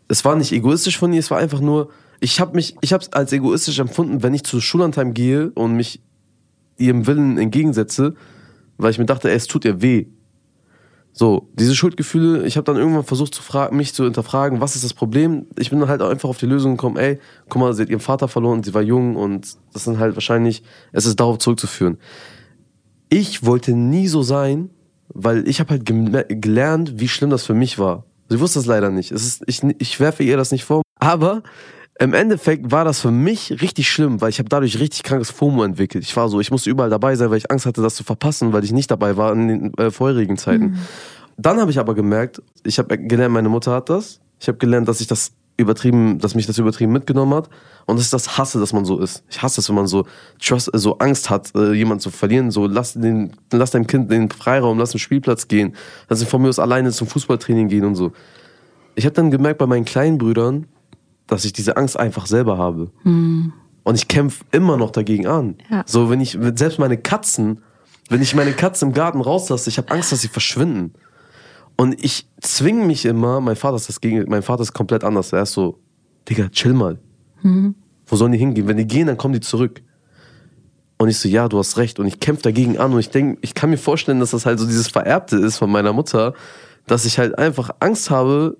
es 0.07 0.25
war 0.25 0.35
nicht 0.35 0.51
egoistisch 0.51 0.97
von 0.97 1.13
ihr, 1.13 1.19
es 1.19 1.29
war 1.29 1.37
einfach 1.37 1.59
nur, 1.59 1.89
ich 2.19 2.39
habe 2.39 2.55
mich, 2.55 2.75
ich 2.81 2.93
habe 2.93 3.03
es 3.03 3.13
als 3.13 3.31
egoistisch 3.33 3.79
empfunden, 3.79 4.23
wenn 4.23 4.33
ich 4.33 4.43
zu 4.43 4.59
Schullandheim 4.61 5.13
gehe 5.13 5.51
und 5.51 5.75
mich 5.75 6.01
ihrem 6.77 7.05
Willen 7.07 7.37
entgegensetze, 7.37 8.15
weil 8.77 8.91
ich 8.91 8.97
mir 8.97 9.05
dachte, 9.05 9.29
ey, 9.29 9.35
es 9.35 9.47
tut 9.47 9.65
ihr 9.65 9.81
weh. 9.81 10.07
So, 11.13 11.49
diese 11.53 11.75
Schuldgefühle, 11.75 12.45
ich 12.45 12.55
habe 12.55 12.63
dann 12.63 12.77
irgendwann 12.77 13.03
versucht, 13.03 13.35
zu 13.35 13.43
fragen, 13.43 13.75
mich 13.75 13.93
zu 13.93 14.05
hinterfragen, 14.05 14.61
was 14.61 14.75
ist 14.75 14.85
das 14.85 14.93
Problem? 14.93 15.45
Ich 15.57 15.69
bin 15.69 15.79
dann 15.79 15.89
halt 15.89 16.01
auch 16.01 16.09
einfach 16.09 16.29
auf 16.29 16.37
die 16.37 16.45
Lösung 16.45 16.77
gekommen, 16.77 16.97
ey, 16.97 17.19
guck 17.49 17.61
mal, 17.61 17.73
sie 17.73 17.81
hat 17.81 17.89
ihren 17.89 17.99
Vater 17.99 18.29
verloren, 18.29 18.63
sie 18.63 18.73
war 18.73 18.81
jung 18.81 19.17
und 19.17 19.57
das 19.73 19.83
sind 19.83 19.99
halt 19.99 20.15
wahrscheinlich, 20.15 20.63
es 20.93 21.05
ist 21.05 21.19
darauf 21.19 21.37
zurückzuführen. 21.37 21.97
Ich 23.09 23.45
wollte 23.45 23.73
nie 23.73 24.07
so 24.07 24.21
sein, 24.21 24.69
weil 25.09 25.47
ich 25.49 25.59
habe 25.59 25.71
halt 25.71 25.85
gelernt, 25.85 26.93
wie 26.95 27.09
schlimm 27.09 27.29
das 27.29 27.45
für 27.45 27.53
mich 27.53 27.77
war. 27.77 28.05
Sie 28.29 28.39
wusste 28.39 28.59
das 28.59 28.65
leider 28.65 28.89
nicht. 28.89 29.11
Es 29.11 29.25
ist, 29.25 29.43
ich, 29.47 29.61
ich 29.79 29.99
werfe 29.99 30.23
ihr 30.23 30.37
das 30.37 30.53
nicht 30.53 30.63
vor. 30.63 30.83
Aber 30.99 31.43
im 31.99 32.13
Endeffekt 32.13 32.71
war 32.71 32.85
das 32.85 32.99
für 32.99 33.11
mich 33.11 33.61
richtig 33.61 33.89
schlimm, 33.89 34.21
weil 34.21 34.29
ich 34.29 34.39
habe 34.39 34.49
dadurch 34.49 34.79
richtig 34.79 35.03
krankes 35.03 35.29
FOMO 35.29 35.63
entwickelt. 35.63 36.03
Ich 36.03 36.15
war 36.15 36.29
so, 36.29 36.39
ich 36.39 36.49
musste 36.49 36.69
überall 36.69 36.89
dabei 36.89 37.15
sein, 37.15 37.29
weil 37.29 37.37
ich 37.37 37.51
Angst 37.51 37.65
hatte, 37.65 37.81
das 37.81 37.95
zu 37.95 38.03
verpassen, 38.03 38.53
weil 38.53 38.63
ich 38.63 38.71
nicht 38.71 38.89
dabei 38.89 39.17
war 39.17 39.33
in 39.33 39.47
den 39.47 39.73
äh, 39.75 39.91
vorherigen 39.91 40.37
Zeiten. 40.37 40.63
Mhm. 40.63 40.77
Dann 41.37 41.59
habe 41.59 41.71
ich 41.71 41.79
aber 41.79 41.93
gemerkt, 41.93 42.41
ich 42.63 42.79
habe 42.79 42.97
gelernt, 42.97 43.33
meine 43.33 43.49
Mutter 43.49 43.73
hat 43.73 43.89
das. 43.89 44.19
Ich 44.39 44.47
habe 44.47 44.57
gelernt, 44.57 44.87
dass 44.87 45.01
ich 45.01 45.07
das 45.07 45.33
übertrieben, 45.57 46.19
dass 46.19 46.35
mich 46.35 46.47
das 46.47 46.57
übertrieben 46.57 46.91
mitgenommen 46.91 47.33
hat 47.33 47.49
und 47.85 47.97
dass 47.97 48.05
ich 48.05 48.11
das 48.11 48.37
hasse, 48.37 48.59
dass 48.59 48.73
man 48.73 48.85
so 48.85 48.99
ist. 48.99 49.23
Ich 49.29 49.41
hasse 49.41 49.61
es, 49.61 49.69
wenn 49.69 49.75
man 49.75 49.87
so 49.87 50.05
Trust, 50.41 50.69
so 50.73 50.97
Angst 50.97 51.29
hat, 51.29 51.53
äh, 51.55 51.73
jemanden 51.73 52.01
zu 52.01 52.09
verlieren. 52.09 52.51
So 52.51 52.67
lass 52.67 52.93
den, 52.93 53.33
lass 53.51 53.71
deinem 53.71 53.87
Kind 53.87 54.11
den 54.11 54.29
Freiraum, 54.29 54.79
lass 54.79 54.91
den 54.91 54.99
Spielplatz 54.99 55.47
gehen, 55.47 55.75
lass 56.09 56.21
ihn 56.21 56.27
von 56.27 56.41
mir 56.41 56.49
aus 56.49 56.59
alleine 56.59 56.91
zum 56.91 57.07
Fußballtraining 57.07 57.67
gehen 57.67 57.85
und 57.85 57.95
so. 57.95 58.11
Ich 58.95 59.05
habe 59.05 59.13
dann 59.13 59.31
gemerkt 59.31 59.59
bei 59.59 59.67
meinen 59.67 59.85
kleinen 59.85 60.17
Brüdern, 60.17 60.67
dass 61.27 61.45
ich 61.45 61.53
diese 61.53 61.77
Angst 61.77 61.97
einfach 61.97 62.25
selber 62.25 62.57
habe. 62.57 62.91
Hm. 63.03 63.53
Und 63.83 63.95
ich 63.95 64.07
kämpfe 64.07 64.43
immer 64.51 64.77
noch 64.77 64.91
dagegen 64.91 65.27
an. 65.27 65.55
Ja. 65.69 65.83
So, 65.87 66.09
wenn 66.09 66.21
ich, 66.21 66.37
selbst 66.55 66.77
meine 66.77 66.97
Katzen, 66.97 67.61
wenn 68.09 68.21
ich 68.21 68.35
meine 68.35 68.53
Katzen 68.53 68.89
im 68.89 68.93
Garten 68.93 69.21
rauslasse, 69.21 69.69
ich 69.69 69.77
habe 69.77 69.91
Angst, 69.91 70.11
dass 70.11 70.21
sie 70.21 70.27
verschwinden. 70.27 70.93
Und 71.77 72.03
ich 72.03 72.27
zwinge 72.41 72.85
mich 72.85 73.05
immer, 73.05 73.41
mein 73.41 73.55
Vater 73.55 73.77
ist 73.77 73.89
das 73.89 74.01
Gegen, 74.01 74.29
mein 74.29 74.43
Vater 74.43 74.61
ist 74.61 74.73
komplett 74.73 75.03
anders. 75.03 75.33
Er 75.33 75.43
ist 75.43 75.53
so, 75.53 75.79
Digga, 76.29 76.49
chill 76.49 76.73
mal. 76.73 76.99
Wo 78.05 78.15
sollen 78.15 78.33
die 78.33 78.37
hingehen? 78.37 78.67
Wenn 78.67 78.77
die 78.77 78.85
gehen, 78.85 79.07
dann 79.07 79.17
kommen 79.17 79.33
die 79.33 79.39
zurück. 79.39 79.81
Und 80.97 81.09
ich 81.09 81.17
so, 81.17 81.27
ja, 81.27 81.47
du 81.47 81.57
hast 81.57 81.77
recht. 81.77 81.99
Und 81.99 82.05
ich 82.05 82.19
kämpfe 82.19 82.43
dagegen 82.43 82.77
an. 82.77 82.93
Und 82.93 82.99
ich 82.99 83.09
denke, 83.09 83.39
ich 83.41 83.55
kann 83.55 83.71
mir 83.71 83.77
vorstellen, 83.77 84.19
dass 84.19 84.31
das 84.31 84.45
halt 84.45 84.59
so 84.59 84.67
dieses 84.67 84.89
Vererbte 84.89 85.37
ist 85.37 85.57
von 85.57 85.71
meiner 85.71 85.93
Mutter, 85.93 86.35
dass 86.85 87.05
ich 87.05 87.17
halt 87.17 87.39
einfach 87.39 87.71
Angst 87.79 88.11
habe, 88.11 88.57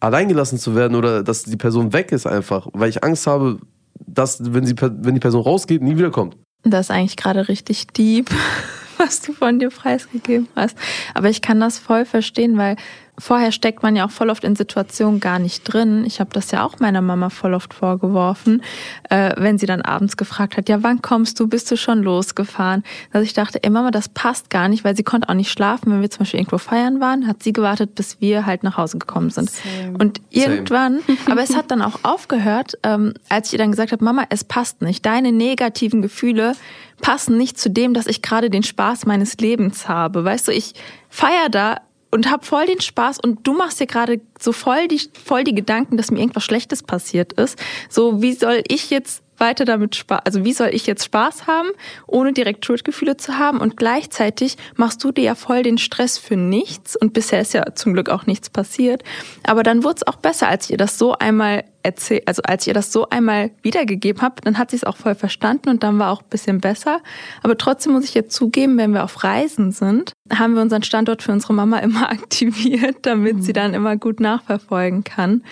alleingelassen 0.00 0.58
zu 0.58 0.74
werden 0.74 0.94
oder 0.94 1.22
dass 1.22 1.44
die 1.44 1.56
Person 1.56 1.92
weg 1.92 2.12
ist 2.12 2.26
einfach. 2.26 2.68
Weil 2.72 2.90
ich 2.90 3.02
Angst 3.04 3.26
habe, 3.26 3.58
dass, 4.06 4.52
wenn, 4.52 4.64
sie, 4.64 4.74
wenn 4.78 5.14
die 5.14 5.20
Person 5.20 5.42
rausgeht, 5.42 5.82
nie 5.82 5.96
wiederkommt. 5.96 6.36
Das 6.62 6.86
ist 6.86 6.90
eigentlich 6.90 7.16
gerade 7.16 7.48
richtig 7.48 7.88
deep, 7.88 8.30
was 9.08 9.20
du 9.22 9.32
von 9.32 9.58
dir 9.58 9.70
preisgegeben 9.70 10.48
hast. 10.56 10.76
Aber 11.14 11.28
ich 11.28 11.42
kann 11.42 11.60
das 11.60 11.78
voll 11.78 12.04
verstehen, 12.04 12.56
weil 12.56 12.76
vorher 13.18 13.52
steckt 13.52 13.82
man 13.82 13.96
ja 13.96 14.06
auch 14.06 14.10
voll 14.10 14.30
oft 14.30 14.44
in 14.44 14.54
Situationen 14.54 15.20
gar 15.20 15.38
nicht 15.38 15.64
drin. 15.64 16.04
Ich 16.06 16.20
habe 16.20 16.30
das 16.32 16.50
ja 16.50 16.64
auch 16.64 16.78
meiner 16.78 17.02
Mama 17.02 17.30
voll 17.30 17.52
oft 17.52 17.74
vorgeworfen, 17.74 18.62
äh, 19.10 19.32
wenn 19.36 19.58
sie 19.58 19.66
dann 19.66 19.82
abends 19.82 20.16
gefragt 20.16 20.56
hat, 20.56 20.68
ja, 20.68 20.82
wann 20.82 21.02
kommst 21.02 21.40
du, 21.40 21.48
bist 21.48 21.70
du 21.70 21.76
schon 21.76 22.02
losgefahren? 22.02 22.84
Dass 23.12 23.24
ich 23.24 23.32
dachte, 23.32 23.62
ey 23.62 23.70
Mama, 23.70 23.90
das 23.90 24.08
passt 24.08 24.50
gar 24.50 24.68
nicht, 24.68 24.84
weil 24.84 24.96
sie 24.96 25.02
konnte 25.02 25.28
auch 25.28 25.34
nicht 25.34 25.50
schlafen. 25.50 25.92
Wenn 25.92 26.00
wir 26.00 26.10
zum 26.10 26.20
Beispiel 26.20 26.40
irgendwo 26.40 26.58
feiern 26.58 27.00
waren, 27.00 27.26
hat 27.26 27.42
sie 27.42 27.52
gewartet, 27.52 27.94
bis 27.96 28.20
wir 28.20 28.46
halt 28.46 28.62
nach 28.62 28.76
Hause 28.76 28.98
gekommen 28.98 29.30
sind. 29.30 29.50
Same. 29.50 29.98
Und 29.98 30.20
irgendwann, 30.30 31.00
aber 31.30 31.42
es 31.42 31.56
hat 31.56 31.70
dann 31.70 31.82
auch 31.82 32.00
aufgehört, 32.04 32.78
ähm, 32.84 33.14
als 33.28 33.48
ich 33.48 33.54
ihr 33.54 33.58
dann 33.58 33.72
gesagt 33.72 33.92
habe, 33.92 34.04
Mama, 34.04 34.24
es 34.30 34.44
passt 34.44 34.80
nicht. 34.80 35.04
Deine 35.04 35.32
negativen 35.32 36.02
Gefühle 36.02 36.52
passen 37.00 37.36
nicht 37.36 37.58
zu 37.58 37.70
dem, 37.70 37.94
dass 37.94 38.06
ich 38.06 38.22
gerade 38.22 38.50
den 38.50 38.62
Spaß 38.62 39.06
meines 39.06 39.36
Lebens 39.38 39.88
habe. 39.88 40.24
Weißt 40.24 40.48
du, 40.48 40.52
ich 40.52 40.74
feier 41.08 41.48
da 41.50 41.80
und 42.10 42.30
hab 42.30 42.44
voll 42.44 42.66
den 42.66 42.80
Spaß 42.80 43.18
und 43.20 43.46
du 43.46 43.52
machst 43.52 43.80
dir 43.80 43.86
gerade 43.86 44.20
so 44.38 44.52
voll 44.52 44.88
die, 44.88 45.00
voll 45.24 45.44
die 45.44 45.54
Gedanken, 45.54 45.96
dass 45.96 46.10
mir 46.10 46.20
irgendwas 46.20 46.44
Schlechtes 46.44 46.82
passiert 46.82 47.34
ist. 47.34 47.58
So, 47.88 48.22
wie 48.22 48.32
soll 48.32 48.62
ich 48.68 48.90
jetzt 48.90 49.22
weiter 49.38 49.64
damit 49.64 49.94
Spaß, 49.94 50.20
also 50.24 50.44
wie 50.44 50.52
soll 50.52 50.70
ich 50.72 50.86
jetzt 50.86 51.04
Spaß 51.04 51.46
haben, 51.46 51.68
ohne 52.06 52.32
direkt 52.32 52.66
Schuldgefühle 52.66 53.16
zu 53.16 53.38
haben 53.38 53.58
und 53.58 53.76
gleichzeitig 53.76 54.56
machst 54.76 55.02
du 55.04 55.12
dir 55.12 55.24
ja 55.24 55.34
voll 55.34 55.62
den 55.62 55.78
Stress 55.78 56.18
für 56.18 56.36
nichts 56.36 56.96
und 56.96 57.12
bisher 57.12 57.40
ist 57.40 57.54
ja 57.54 57.74
zum 57.74 57.94
Glück 57.94 58.08
auch 58.08 58.26
nichts 58.26 58.50
passiert. 58.50 59.04
Aber 59.44 59.62
dann 59.62 59.84
wurde 59.84 59.96
es 59.96 60.06
auch 60.06 60.16
besser, 60.16 60.48
als 60.48 60.68
ihr 60.70 60.76
das 60.76 60.98
so 60.98 61.14
einmal 61.14 61.64
erzählt, 61.82 62.26
also 62.26 62.42
als 62.42 62.64
ich 62.64 62.68
ihr 62.68 62.74
das 62.74 62.92
so 62.92 63.08
einmal 63.08 63.50
wiedergegeben 63.62 64.22
habe, 64.22 64.36
dann 64.42 64.58
hat 64.58 64.70
sie 64.70 64.76
es 64.76 64.84
auch 64.84 64.96
voll 64.96 65.14
verstanden 65.14 65.68
und 65.68 65.82
dann 65.82 65.98
war 65.98 66.10
auch 66.10 66.22
ein 66.22 66.28
bisschen 66.28 66.60
besser. 66.60 67.00
Aber 67.42 67.56
trotzdem 67.56 67.92
muss 67.92 68.04
ich 68.04 68.14
jetzt 68.14 68.34
zugeben, 68.34 68.76
wenn 68.78 68.92
wir 68.92 69.04
auf 69.04 69.24
Reisen 69.24 69.72
sind, 69.72 70.12
haben 70.32 70.54
wir 70.54 70.62
unseren 70.62 70.82
Standort 70.82 71.22
für 71.22 71.32
unsere 71.32 71.52
Mama 71.52 71.78
immer 71.88 72.10
aktiviert, 72.10 72.98
damit 73.02 73.42
sie 73.44 73.52
dann 73.52 73.74
immer 73.74 73.96
gut 73.96 74.20
nachverfolgen 74.20 75.04
kann, 75.04 75.42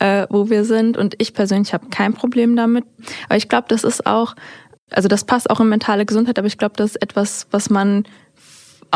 äh, 0.00 0.26
wo 0.30 0.50
wir 0.50 0.64
sind. 0.64 0.96
Und 0.96 1.14
ich 1.18 1.34
persönlich 1.34 1.72
habe 1.72 1.88
kein 1.90 2.14
Problem 2.14 2.56
damit. 2.56 2.84
Aber 3.28 3.36
ich 3.36 3.48
glaube, 3.48 3.66
das 3.68 3.84
ist 3.84 4.06
auch, 4.06 4.34
also 4.90 5.08
das 5.08 5.24
passt 5.24 5.50
auch 5.50 5.60
in 5.60 5.68
mentale 5.68 6.06
Gesundheit, 6.06 6.38
aber 6.38 6.46
ich 6.46 6.58
glaube, 6.58 6.74
das 6.76 6.90
ist 6.90 7.02
etwas, 7.02 7.46
was 7.50 7.70
man 7.70 8.04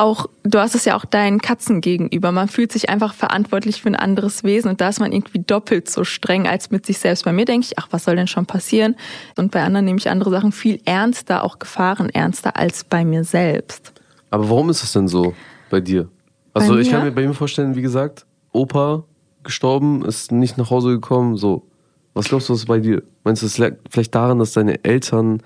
auch, 0.01 0.27
du 0.43 0.59
hast 0.59 0.75
es 0.75 0.85
ja 0.85 0.97
auch 0.97 1.05
deinen 1.05 1.41
Katzen 1.41 1.81
gegenüber. 1.81 2.33
Man 2.33 2.49
fühlt 2.49 2.73
sich 2.73 2.89
einfach 2.89 3.15
verantwortlich 3.15 3.83
für 3.83 3.89
ein 3.89 3.97
anderes 3.97 4.43
Wesen 4.45 4.71
und 4.71 4.81
da 4.81 4.89
ist 4.89 5.01
man 5.01 5.13
irgendwie 5.13 5.41
doppelt 5.41 5.91
so 5.91 6.05
streng 6.05 6.47
als 6.47 6.71
mit 6.71 6.87
sich 6.87 6.99
selbst. 6.99 7.25
Bei 7.25 7.33
mir 7.33 7.45
denke 7.45 7.67
ich, 7.67 7.79
ach, 7.79 7.89
was 7.91 8.05
soll 8.05 8.17
denn 8.17 8.27
schon 8.27 8.47
passieren? 8.47 8.97
Und 9.37 9.53
bei 9.53 9.63
anderen 9.63 9.85
nehme 9.85 9.99
ich 9.99 10.09
andere 10.09 10.31
Sachen 10.31 10.53
viel 10.53 10.81
ernster, 10.85 11.45
auch 11.45 11.59
Gefahren 11.59 12.09
ernster 12.09 12.57
als 12.57 12.85
bei 12.85 13.05
mir 13.05 13.25
selbst. 13.25 13.93
Aber 14.31 14.49
warum 14.49 14.71
ist 14.71 14.83
das 14.83 14.93
denn 14.93 15.09
so 15.09 15.35
bei 15.69 15.81
dir? 15.81 16.09
Also 16.55 16.75
Bei 16.75 16.81
ich 16.81 16.91
kann 16.91 17.01
mir? 17.01 17.07
mir 17.07 17.13
bei 17.13 17.23
ihm 17.23 17.35
vorstellen, 17.35 17.77
wie 17.77 17.83
gesagt, 17.83 18.27
Opa 18.53 19.05
gestorben, 19.43 20.05
ist 20.05 20.33
nicht 20.33 20.59
nach 20.59 20.71
Hause 20.71 20.91
gekommen, 20.91 21.37
so. 21.37 21.67
Was 22.15 22.27
glaubst 22.27 22.49
du, 22.49 22.55
was 22.55 22.61
ist 22.61 22.67
bei 22.67 22.81
dir? 22.81 23.03
Meinst 23.23 23.43
du, 23.43 23.47
es 23.47 23.59
lag 23.59 23.75
vielleicht 23.89 24.15
daran, 24.15 24.39
dass 24.39 24.53
deine 24.53 24.83
Eltern 24.85 25.43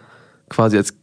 quasi 0.48 0.76
als 0.76 0.94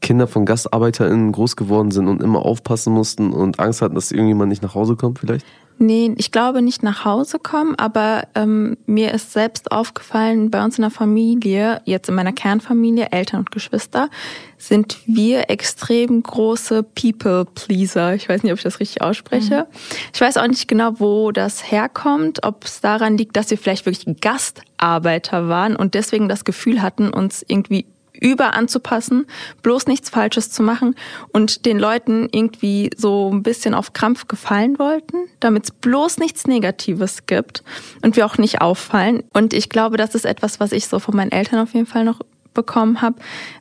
Kinder 0.00 0.26
von 0.26 0.44
GastarbeiterInnen 0.44 1.32
groß 1.32 1.56
geworden 1.56 1.90
sind 1.90 2.08
und 2.08 2.22
immer 2.22 2.44
aufpassen 2.44 2.92
mussten 2.92 3.32
und 3.32 3.58
Angst 3.58 3.82
hatten, 3.82 3.94
dass 3.94 4.12
irgendjemand 4.12 4.50
nicht 4.50 4.62
nach 4.62 4.74
Hause 4.74 4.96
kommt 4.96 5.18
vielleicht? 5.18 5.44
Nee, 5.78 6.14
ich 6.16 6.32
glaube 6.32 6.62
nicht 6.62 6.82
nach 6.82 7.04
Hause 7.04 7.38
kommen, 7.38 7.74
aber 7.74 8.22
ähm, 8.34 8.78
mir 8.86 9.12
ist 9.12 9.34
selbst 9.34 9.72
aufgefallen, 9.72 10.50
bei 10.50 10.64
uns 10.64 10.78
in 10.78 10.82
der 10.82 10.90
Familie, 10.90 11.82
jetzt 11.84 12.08
in 12.08 12.14
meiner 12.14 12.32
Kernfamilie, 12.32 13.12
Eltern 13.12 13.40
und 13.40 13.50
Geschwister, 13.50 14.08
sind 14.56 14.96
wir 15.04 15.50
extrem 15.50 16.22
große 16.22 16.82
People-Pleaser. 16.82 18.14
Ich 18.14 18.26
weiß 18.26 18.42
nicht, 18.42 18.52
ob 18.52 18.58
ich 18.58 18.64
das 18.64 18.80
richtig 18.80 19.02
ausspreche. 19.02 19.66
Ich 20.14 20.20
weiß 20.20 20.38
auch 20.38 20.46
nicht 20.46 20.66
genau, 20.66 20.92
wo 20.98 21.30
das 21.30 21.70
herkommt, 21.70 22.42
ob 22.42 22.64
es 22.64 22.80
daran 22.80 23.18
liegt, 23.18 23.36
dass 23.36 23.50
wir 23.50 23.58
vielleicht 23.58 23.84
wirklich 23.84 24.20
Gastarbeiter 24.22 25.48
waren 25.48 25.76
und 25.76 25.92
deswegen 25.92 26.30
das 26.30 26.46
Gefühl 26.46 26.80
hatten, 26.80 27.10
uns 27.10 27.44
irgendwie 27.46 27.84
über 28.20 28.54
anzupassen, 28.54 29.26
bloß 29.62 29.86
nichts 29.86 30.10
Falsches 30.10 30.50
zu 30.50 30.62
machen 30.62 30.94
und 31.32 31.66
den 31.66 31.78
Leuten 31.78 32.28
irgendwie 32.32 32.90
so 32.96 33.30
ein 33.32 33.42
bisschen 33.42 33.74
auf 33.74 33.92
Krampf 33.92 34.28
gefallen 34.28 34.78
wollten, 34.78 35.16
damit 35.40 35.64
es 35.64 35.70
bloß 35.70 36.18
nichts 36.18 36.46
Negatives 36.46 37.26
gibt 37.26 37.62
und 38.02 38.16
wir 38.16 38.26
auch 38.26 38.38
nicht 38.38 38.60
auffallen. 38.60 39.24
Und 39.32 39.52
ich 39.52 39.68
glaube, 39.68 39.96
das 39.96 40.14
ist 40.14 40.24
etwas, 40.24 40.60
was 40.60 40.72
ich 40.72 40.86
so 40.86 40.98
von 40.98 41.16
meinen 41.16 41.32
Eltern 41.32 41.60
auf 41.60 41.74
jeden 41.74 41.86
Fall 41.86 42.04
noch 42.04 42.20
bekommen 42.54 43.02
habe. 43.02 43.16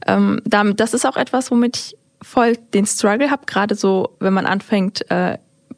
Ähm, 0.07 0.41
damit, 0.45 0.79
das 0.79 0.93
ist 0.93 1.05
auch 1.05 1.17
etwas, 1.17 1.51
womit 1.51 1.77
ich 1.77 1.97
voll 2.21 2.57
den 2.73 2.85
Struggle 2.87 3.29
habe, 3.29 3.45
gerade 3.45 3.75
so, 3.75 4.15
wenn 4.19 4.33
man 4.33 4.45
anfängt, 4.45 5.09
äh, 5.11 5.37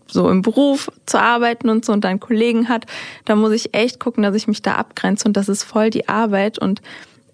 so 0.10 0.30
im 0.30 0.42
Beruf 0.42 0.90
zu 1.06 1.20
arbeiten 1.20 1.70
und 1.70 1.84
so 1.84 1.92
und 1.92 2.04
dann 2.04 2.22
Kollegen 2.22 2.70
hat, 2.70 2.86
da 3.26 3.36
muss 3.36 3.52
ich 3.52 3.74
echt 3.74 4.00
gucken, 4.00 4.24
dass 4.24 4.36
ich 4.36 4.48
mich 4.48 4.62
da 4.62 4.76
abgrenze 4.76 5.28
und 5.28 5.36
das 5.36 5.50
ist 5.50 5.64
voll 5.64 5.90
die 5.90 6.08
Arbeit 6.08 6.58
und 6.58 6.82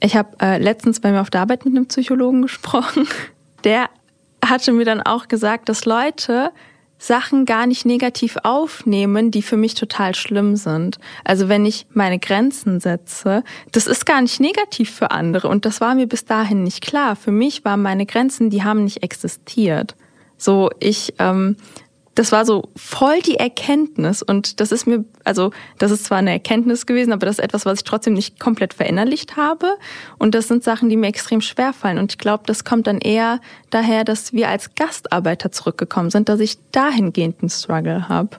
ich 0.03 0.15
habe 0.15 0.29
äh, 0.41 0.57
letztens 0.57 0.99
bei 0.99 1.11
mir 1.11 1.21
auf 1.21 1.29
der 1.29 1.41
Arbeit 1.41 1.65
mit 1.65 1.75
einem 1.75 1.87
Psychologen 1.87 2.41
gesprochen. 2.41 3.07
Der 3.63 3.89
hatte 4.45 4.73
mir 4.73 4.83
dann 4.83 5.01
auch 5.01 5.29
gesagt, 5.29 5.69
dass 5.69 5.85
Leute 5.85 6.51
Sachen 6.97 7.45
gar 7.45 7.67
nicht 7.67 7.85
negativ 7.85 8.37
aufnehmen, 8.43 9.31
die 9.31 9.41
für 9.41 9.57
mich 9.57 9.73
total 9.73 10.15
schlimm 10.15 10.55
sind. 10.55 10.99
Also 11.23 11.49
wenn 11.49 11.65
ich 11.65 11.85
meine 11.93 12.19
Grenzen 12.19 12.79
setze, 12.79 13.43
das 13.71 13.87
ist 13.87 14.05
gar 14.05 14.21
nicht 14.21 14.39
negativ 14.39 14.91
für 14.91 15.11
andere 15.11 15.47
und 15.47 15.65
das 15.65 15.81
war 15.81 15.95
mir 15.95 16.07
bis 16.07 16.25
dahin 16.25 16.63
nicht 16.63 16.81
klar. 16.81 17.15
Für 17.15 17.31
mich 17.31 17.65
waren 17.65 17.81
meine 17.81 18.05
Grenzen, 18.05 18.49
die 18.49 18.63
haben 18.63 18.83
nicht 18.83 19.03
existiert. 19.03 19.95
So 20.37 20.69
ich 20.79 21.13
ähm, 21.19 21.57
das 22.15 22.31
war 22.31 22.45
so 22.45 22.69
voll 22.75 23.21
die 23.21 23.35
Erkenntnis 23.37 24.21
und 24.21 24.59
das 24.59 24.71
ist 24.71 24.85
mir, 24.85 25.03
also 25.23 25.51
das 25.79 25.91
ist 25.91 26.05
zwar 26.05 26.19
eine 26.19 26.31
Erkenntnis 26.31 26.85
gewesen, 26.85 27.11
aber 27.11 27.25
das 27.25 27.39
ist 27.39 27.43
etwas, 27.43 27.65
was 27.65 27.79
ich 27.79 27.83
trotzdem 27.83 28.13
nicht 28.13 28.39
komplett 28.39 28.73
verinnerlicht 28.73 29.35
habe 29.35 29.77
und 30.19 30.35
das 30.35 30.47
sind 30.47 30.63
Sachen, 30.63 30.89
die 30.89 30.97
mir 30.97 31.07
extrem 31.07 31.41
schwer 31.41 31.73
fallen 31.73 31.97
und 31.97 32.11
ich 32.13 32.17
glaube, 32.17 32.43
das 32.45 32.63
kommt 32.63 32.87
dann 32.87 32.99
eher 32.99 33.39
daher, 33.69 34.03
dass 34.03 34.33
wir 34.33 34.49
als 34.49 34.75
Gastarbeiter 34.75 35.51
zurückgekommen 35.51 36.09
sind, 36.09 36.29
dass 36.29 36.39
ich 36.39 36.57
dahingehend 36.71 37.41
einen 37.41 37.49
Struggle 37.49 38.07
habe. 38.07 38.37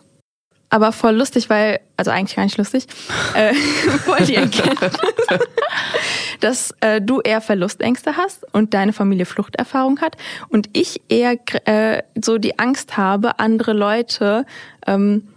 Aber 0.75 0.91
voll 0.91 1.15
lustig, 1.15 1.49
weil, 1.51 1.79
also 1.97 2.11
eigentlich 2.11 2.35
gar 2.35 2.43
nicht 2.43 2.59
lustig, 2.59 2.89
äh, 3.35 3.55
voll 4.05 4.19
die 4.27 4.37
dass 6.41 6.75
äh, 6.81 7.01
du 7.01 7.21
eher 7.21 7.41
Verlustängste 7.41 8.17
hast 8.17 8.45
und 8.53 8.75
deine 8.75 8.93
Familie 8.93 9.25
Fluchterfahrung 9.25 10.01
hat 10.01 10.17
und 10.49 10.69
ich 10.73 11.01
eher 11.09 11.37
äh, 11.67 12.03
so 12.21 12.39
die 12.39 12.59
Angst 12.59 12.97
habe, 12.97 13.39
andere 13.39 13.73
Leute 13.73 14.47
ähm, 14.85 15.29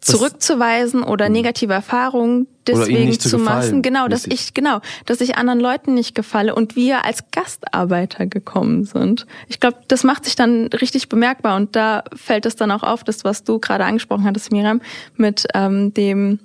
zurückzuweisen 0.00 1.02
oder 1.02 1.28
negative 1.28 1.72
Erfahrungen 1.72 2.46
deswegen 2.66 3.18
zu 3.18 3.28
zu 3.30 3.38
machen. 3.38 3.82
Genau, 3.82 4.08
dass 4.08 4.26
ich 4.26 4.54
genau, 4.54 4.80
dass 5.06 5.20
ich 5.20 5.36
anderen 5.36 5.60
Leuten 5.60 5.94
nicht 5.94 6.14
gefalle 6.14 6.54
und 6.54 6.74
wir 6.74 7.04
als 7.04 7.24
Gastarbeiter 7.30 8.26
gekommen 8.26 8.84
sind. 8.84 9.26
Ich 9.48 9.60
glaube, 9.60 9.78
das 9.88 10.04
macht 10.04 10.24
sich 10.24 10.36
dann 10.36 10.68
richtig 10.68 11.08
bemerkbar 11.08 11.56
und 11.56 11.76
da 11.76 12.04
fällt 12.14 12.46
es 12.46 12.56
dann 12.56 12.70
auch 12.70 12.82
auf, 12.82 13.04
das 13.04 13.24
was 13.24 13.44
du 13.44 13.58
gerade 13.58 13.84
angesprochen 13.84 14.24
hattest, 14.24 14.52
Miriam, 14.52 14.80
mit 15.16 15.46
ähm, 15.54 15.92
dem 15.92 16.38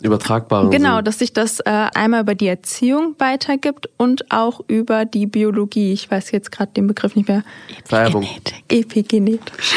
Übertragbaren. 0.00 0.70
Genau, 0.70 0.96
Sinn. 0.96 1.04
dass 1.04 1.18
sich 1.18 1.32
das 1.32 1.58
äh, 1.60 1.64
einmal 1.94 2.22
über 2.22 2.36
die 2.36 2.46
Erziehung 2.46 3.16
weitergibt 3.18 3.88
und 3.96 4.30
auch 4.30 4.60
über 4.68 5.04
die 5.04 5.26
Biologie. 5.26 5.92
Ich 5.92 6.08
weiß 6.08 6.30
jetzt 6.30 6.52
gerade 6.52 6.70
den 6.72 6.86
Begriff 6.86 7.16
nicht 7.16 7.28
mehr. 7.28 7.42
Vererbung. 7.84 8.26
Epigenetisch. 8.68 9.74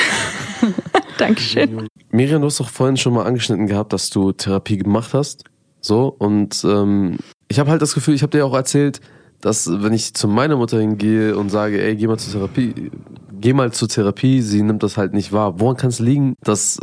Dankeschön. 1.22 1.88
Miriam, 2.10 2.42
du 2.42 2.48
hast 2.48 2.60
doch 2.60 2.70
vorhin 2.70 2.98
schon 2.98 3.14
mal 3.14 3.26
angeschnitten 3.26 3.68
gehabt, 3.68 3.94
dass 3.94 4.10
du 4.10 4.32
Therapie 4.32 4.78
gemacht 4.78 5.14
hast. 5.14 5.44
So, 5.80 6.08
und 6.08 6.64
ähm, 6.64 7.18
ich 7.48 7.60
habe 7.60 7.70
halt 7.70 7.82
das 7.82 7.94
Gefühl, 7.94 8.16
ich 8.16 8.24
habe 8.24 8.32
dir 8.32 8.46
auch 8.46 8.56
erzählt, 8.56 9.02
dass 9.40 9.70
wenn 9.70 9.94
ich 9.94 10.14
zu 10.16 10.28
meiner 10.28 10.56
Mutter 10.56 10.80
hingehe 10.80 11.38
und 11.38 11.50
sage, 11.50 11.82
ey, 11.82 11.96
geh 11.96 12.08
mal 12.08 12.18
zur 12.18 12.34
Therapie, 12.34 12.92
geh 13.40 13.54
mal 13.54 13.72
zur 13.72 13.88
Therapie, 13.88 14.42
sie 14.42 14.64
nimmt 14.64 14.82
das 14.82 14.98
halt 14.98 15.14
nicht 15.14 15.32
wahr. 15.32 15.60
Woran 15.60 15.78
kann 15.78 15.90
es 15.90 16.00
liegen, 16.00 16.34
dass 16.42 16.80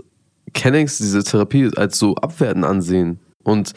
Kennex 0.54 0.98
diese 0.98 1.24
Therapie 1.24 1.70
als 1.76 1.98
so 1.98 2.14
abwertend 2.14 2.64
ansehen? 2.64 3.18
Und 3.42 3.72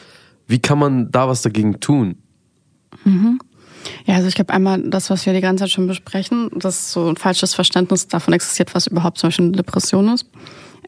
wie 0.46 0.60
kann 0.60 0.78
man 0.78 1.10
da 1.10 1.28
was 1.28 1.42
dagegen 1.42 1.80
tun? 1.80 2.16
Ja, 4.06 4.16
also 4.16 4.28
ich 4.28 4.34
glaube 4.34 4.52
einmal 4.52 4.80
das, 4.82 5.10
was 5.10 5.26
wir 5.26 5.32
die 5.32 5.40
ganze 5.40 5.64
Zeit 5.64 5.70
schon 5.70 5.86
besprechen, 5.86 6.50
dass 6.54 6.92
so 6.92 7.08
ein 7.08 7.16
falsches 7.16 7.54
Verständnis 7.54 8.08
davon 8.08 8.34
existiert, 8.34 8.74
was 8.74 8.86
überhaupt 8.86 9.18
zum 9.18 9.28
Beispiel 9.28 9.46
eine 9.46 9.56
Depression 9.56 10.08
ist. 10.08 10.26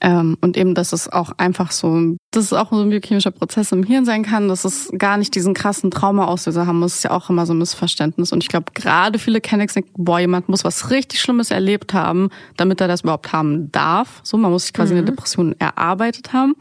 Ähm, 0.00 0.36
und 0.40 0.56
eben, 0.56 0.74
dass 0.74 0.92
es 0.92 1.08
auch 1.10 1.30
einfach 1.38 1.70
so, 1.70 2.16
dass 2.32 2.46
es 2.46 2.52
auch 2.52 2.70
so 2.70 2.80
ein 2.82 2.90
biochemischer 2.90 3.30
Prozess 3.30 3.70
im 3.70 3.84
Hirn 3.84 4.04
sein 4.04 4.24
kann, 4.24 4.48
dass 4.48 4.64
es 4.64 4.90
gar 4.98 5.16
nicht 5.16 5.34
diesen 5.36 5.54
krassen 5.54 5.92
Traumaauslöser 5.92 6.66
haben 6.66 6.80
muss, 6.80 6.96
ist 6.96 7.04
ja 7.04 7.12
auch 7.12 7.30
immer 7.30 7.46
so 7.46 7.54
ein 7.54 7.58
Missverständnis. 7.58 8.32
Und 8.32 8.42
ich 8.42 8.48
glaube, 8.48 8.72
gerade 8.74 9.20
viele 9.20 9.40
Kennex 9.40 9.74
denken, 9.74 9.92
boah, 9.96 10.18
jemand 10.18 10.48
muss 10.48 10.64
was 10.64 10.90
richtig 10.90 11.20
Schlimmes 11.20 11.52
erlebt 11.52 11.94
haben, 11.94 12.28
damit 12.56 12.80
er 12.80 12.88
das 12.88 13.02
überhaupt 13.02 13.32
haben 13.32 13.70
darf. 13.70 14.20
So, 14.24 14.36
man 14.36 14.50
muss 14.50 14.64
sich 14.64 14.72
quasi 14.72 14.94
Mhm. 14.94 14.98
eine 14.98 15.06
Depression 15.06 15.54
erarbeitet 15.60 16.32
haben. 16.32 16.54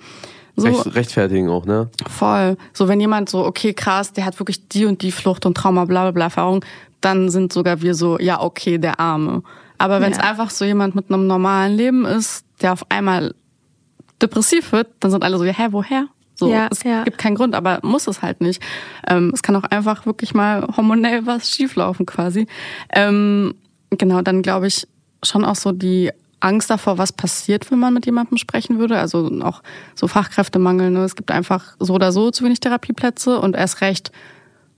So, 0.56 0.68
Recht, 0.68 0.96
rechtfertigen 0.96 1.50
auch, 1.50 1.66
ne? 1.66 1.90
Voll. 2.08 2.58
So, 2.74 2.88
wenn 2.88 3.00
jemand 3.00 3.30
so, 3.30 3.44
okay, 3.46 3.74
krass, 3.74 4.14
der 4.14 4.26
hat 4.26 4.40
wirklich 4.40 4.68
die 4.68 4.86
und 4.86 5.02
die 5.02 5.12
Flucht 5.12 5.46
und 5.46 5.56
Trauma, 5.58 5.86
bla 5.86 6.04
bla 6.04 6.12
bla 6.12 6.24
Erfahrung, 6.26 6.64
dann 7.02 7.30
sind 7.30 7.52
sogar 7.52 7.82
wir 7.82 7.96
so, 7.96 8.20
ja, 8.20 8.40
okay, 8.42 8.78
der 8.78 9.00
Arme. 9.00 9.42
Aber 9.80 10.00
wenn 10.00 10.12
es 10.12 10.20
Ja. 10.20 10.26
einfach 10.26 10.50
so 10.52 10.64
jemand 10.64 10.94
mit 10.96 11.10
einem 11.12 11.26
normalen 11.28 11.76
Leben 11.76 12.06
ist, 12.06 12.46
der 12.62 12.74
auf 12.74 12.86
einmal 12.90 13.34
depressiv 14.22 14.72
wird, 14.72 14.88
dann 15.00 15.12
sind 15.12 15.24
alle 15.24 15.38
so, 15.38 15.44
ja, 15.44 15.54
hä, 15.54 15.68
woher? 15.72 16.06
So, 16.36 16.50
Ja, 16.52 16.68
es 16.72 16.84
ja. 16.84 17.04
gibt 17.04 17.18
keinen 17.18 17.36
Grund, 17.36 17.56
aber 17.56 17.80
muss 17.84 18.08
es 18.08 18.22
halt 18.22 18.42
nicht. 18.42 18.62
Ähm, 19.08 19.32
es 19.34 19.44
kann 19.44 19.56
auch 19.56 19.64
einfach 19.66 20.06
wirklich 20.06 20.34
mal 20.34 20.66
hormonell 20.78 21.26
was 21.26 21.50
schieflaufen 21.50 22.06
quasi. 22.06 22.48
Ähm, 22.94 23.56
genau, 23.92 24.22
dann 24.22 24.42
glaube 24.42 24.68
ich 24.68 24.88
schon 25.24 25.46
auch 25.46 25.56
so 25.56 25.72
die 25.72 26.12
Angst 26.44 26.70
davor, 26.70 26.98
was 26.98 27.14
passiert, 27.14 27.72
wenn 27.72 27.80
man 27.80 27.94
mit 27.94 28.06
jemandem 28.06 28.38
sprechen 28.38 28.78
würde. 28.78 29.00
Also 29.00 29.32
auch 29.42 29.64
so 29.96 30.08
Fachkräftemangel. 30.08 30.92
Ne? 30.92 31.04
Es 31.04 31.16
gibt 31.16 31.32
einfach 31.32 31.76
so 31.80 31.94
oder 31.94 32.12
so 32.12 32.32
zu 32.32 32.44
wenig 32.44 32.60
Therapieplätze 32.60 33.40
und 33.40 33.56
erst 33.56 33.82
recht 33.82 34.12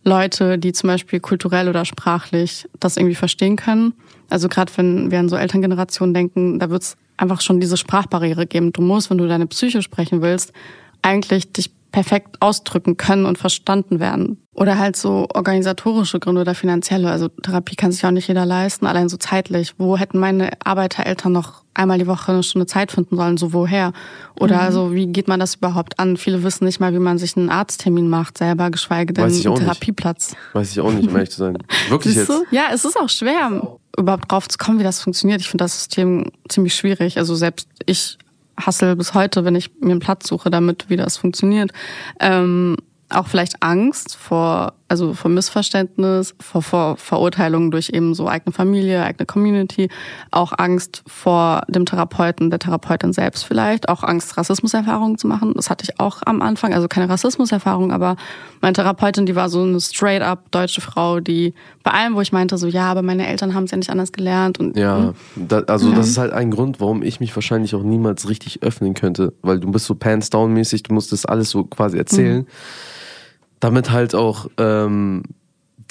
Leute, 0.03 0.59
die 0.59 0.71
zum 0.71 0.87
Beispiel 0.87 1.19
kulturell 1.19 1.67
oder 1.67 1.83
sprachlich 1.83 2.69
das 2.79 2.97
irgendwie 2.97 3.15
verstehen 3.15 3.55
können. 3.55 3.93
Also 4.29 4.47
gerade 4.47 4.71
wenn 4.75 5.09
wir 5.09 5.19
an 5.19 5.29
so 5.29 5.35
Elterngenerationen 5.35 6.13
denken, 6.13 6.59
da 6.59 6.69
wird 6.69 6.83
es 6.83 6.97
einfach 7.17 7.41
schon 7.41 7.59
diese 7.59 7.77
Sprachbarriere 7.77 8.45
geben. 8.45 8.71
Du 8.71 8.83
musst, 8.83 9.09
wenn 9.09 9.17
du 9.17 9.27
deine 9.27 9.47
Psyche 9.47 9.81
sprechen 9.81 10.21
willst, 10.21 10.53
eigentlich 11.01 11.51
dich 11.51 11.71
perfekt 11.95 12.41
ausdrücken 12.41 12.97
können 12.97 13.25
und 13.25 13.37
verstanden 13.37 14.01
werden. 14.01 14.45
Oder 14.53 14.77
halt 14.77 14.97
so 14.97 15.27
organisatorische 15.33 16.19
Gründe 16.19 16.41
oder 16.41 16.53
finanzielle. 16.53 17.09
Also 17.09 17.29
Therapie 17.29 17.77
kann 17.77 17.93
sich 17.93 18.05
auch 18.05 18.11
nicht 18.11 18.27
jeder 18.27 18.45
leisten, 18.45 18.85
allein 18.85 19.07
so 19.07 19.15
zeitlich. 19.15 19.75
Wo 19.77 19.97
hätten 19.97 20.19
meine 20.19 20.49
Arbeitereltern 20.61 21.31
noch 21.31 21.63
einmal 21.73 21.97
die 21.97 22.05
Woche 22.05 22.33
eine 22.33 22.43
Stunde 22.43 22.65
Zeit 22.65 22.91
finden 22.91 23.15
sollen? 23.15 23.37
So 23.37 23.53
woher? 23.53 23.93
Oder 24.37 24.59
also 24.59 24.93
wie 24.93 25.07
geht 25.07 25.29
man 25.29 25.39
das 25.39 25.55
überhaupt 25.55 25.97
an? 25.97 26.17
Viele 26.17 26.43
wissen 26.43 26.65
nicht 26.65 26.81
mal, 26.81 26.93
wie 26.93 26.99
man 26.99 27.17
sich 27.17 27.37
einen 27.37 27.49
Arzttermin 27.49 28.09
macht, 28.09 28.39
selber, 28.39 28.71
geschweige 28.71 29.13
denn 29.13 29.23
einen 29.23 29.47
auch 29.47 29.51
nicht. 29.51 29.59
Therapieplatz. 29.59 30.35
Weiß 30.51 30.71
ich 30.71 30.81
auch 30.81 30.91
nicht, 30.91 31.07
um 31.07 31.15
ehrlich 31.15 31.31
zu 31.31 31.37
sein. 31.37 31.57
Wirklich 31.87 32.15
Siehst 32.15 32.27
jetzt. 32.27 32.37
du? 32.37 32.43
Ja, 32.53 32.63
es 32.73 32.83
ist 32.83 32.99
auch 32.99 33.09
schwer, 33.09 33.77
überhaupt 33.97 34.29
drauf 34.29 34.49
zu 34.49 34.57
kommen, 34.57 34.79
wie 34.79 34.83
das 34.83 34.99
funktioniert. 34.99 35.39
Ich 35.39 35.47
finde 35.47 35.63
das 35.63 35.77
System 35.77 36.29
ziemlich 36.49 36.75
schwierig. 36.75 37.17
Also 37.17 37.35
selbst 37.35 37.69
ich 37.85 38.17
hassel 38.59 38.95
bis 38.95 39.13
heute, 39.13 39.45
wenn 39.45 39.55
ich 39.55 39.71
mir 39.79 39.91
einen 39.91 39.99
Platz 39.99 40.27
suche, 40.27 40.49
damit 40.49 40.89
wie 40.89 40.97
das 40.97 41.17
funktioniert. 41.17 41.71
Ähm, 42.19 42.77
auch 43.09 43.27
vielleicht 43.27 43.61
Angst 43.61 44.15
vor, 44.15 44.73
also 44.87 45.13
vor 45.13 45.31
Missverständnis, 45.31 46.35
vor, 46.39 46.61
vor 46.61 46.97
Verurteilung 46.97 47.71
durch 47.71 47.89
eben 47.89 48.13
so 48.13 48.27
eigene 48.27 48.53
Familie, 48.53 49.03
eigene 49.03 49.25
Community, 49.25 49.89
auch 50.29 50.53
Angst 50.57 51.03
vor 51.07 51.63
dem 51.67 51.87
Therapeuten, 51.87 52.51
der 52.51 52.59
Therapeutin 52.59 53.11
selbst 53.11 53.45
vielleicht, 53.45 53.89
auch 53.89 54.03
Angst, 54.03 54.37
Rassismuserfahrungen 54.37 55.17
zu 55.17 55.27
machen. 55.27 55.53
Das 55.55 55.71
hatte 55.71 55.85
ich 55.85 55.99
auch 55.99 56.21
am 56.25 56.41
Anfang, 56.43 56.73
also 56.73 56.87
keine 56.87 57.09
Rassismuserfahrung, 57.09 57.91
aber 57.91 58.15
meine 58.61 58.73
Therapeutin, 58.73 59.25
die 59.25 59.35
war 59.35 59.49
so 59.49 59.63
eine 59.63 59.79
straight-up 59.81 60.51
deutsche 60.51 60.81
Frau, 60.81 61.19
die 61.19 61.55
bei 61.83 61.91
allem, 61.91 62.15
wo 62.15 62.21
ich 62.21 62.31
meinte, 62.31 62.57
so 62.59 62.67
ja, 62.67 62.91
aber 62.91 63.01
meine 63.01 63.25
Eltern 63.25 63.55
haben 63.55 63.63
es 63.63 63.71
ja 63.71 63.77
nicht 63.77 63.89
anders 63.89 64.11
gelernt 64.11 64.59
und 64.59 64.77
Ja, 64.77 65.13
da, 65.35 65.61
also 65.61 65.91
das 65.93 66.07
ist 66.09 66.19
halt 66.19 66.31
ein 66.31 66.51
Grund, 66.51 66.79
warum 66.79 67.01
ich 67.01 67.19
mich 67.19 67.35
wahrscheinlich 67.35 67.73
auch 67.73 67.83
niemals 67.83 68.29
richtig 68.29 68.61
öffnen 68.61 68.93
könnte, 68.93 69.33
weil 69.41 69.59
du 69.59 69.71
bist 69.71 69.85
so 69.85 69.95
pants 69.95 70.29
down 70.29 70.53
mäßig, 70.53 70.83
du 70.83 70.93
musst 70.93 71.11
das 71.11 71.25
alles 71.25 71.49
so 71.49 71.63
quasi 71.63 71.97
erzählen, 71.97 72.45
damit 73.65 73.89
halt 73.91 74.13
auch 74.13 74.45
ähm, 74.57 75.23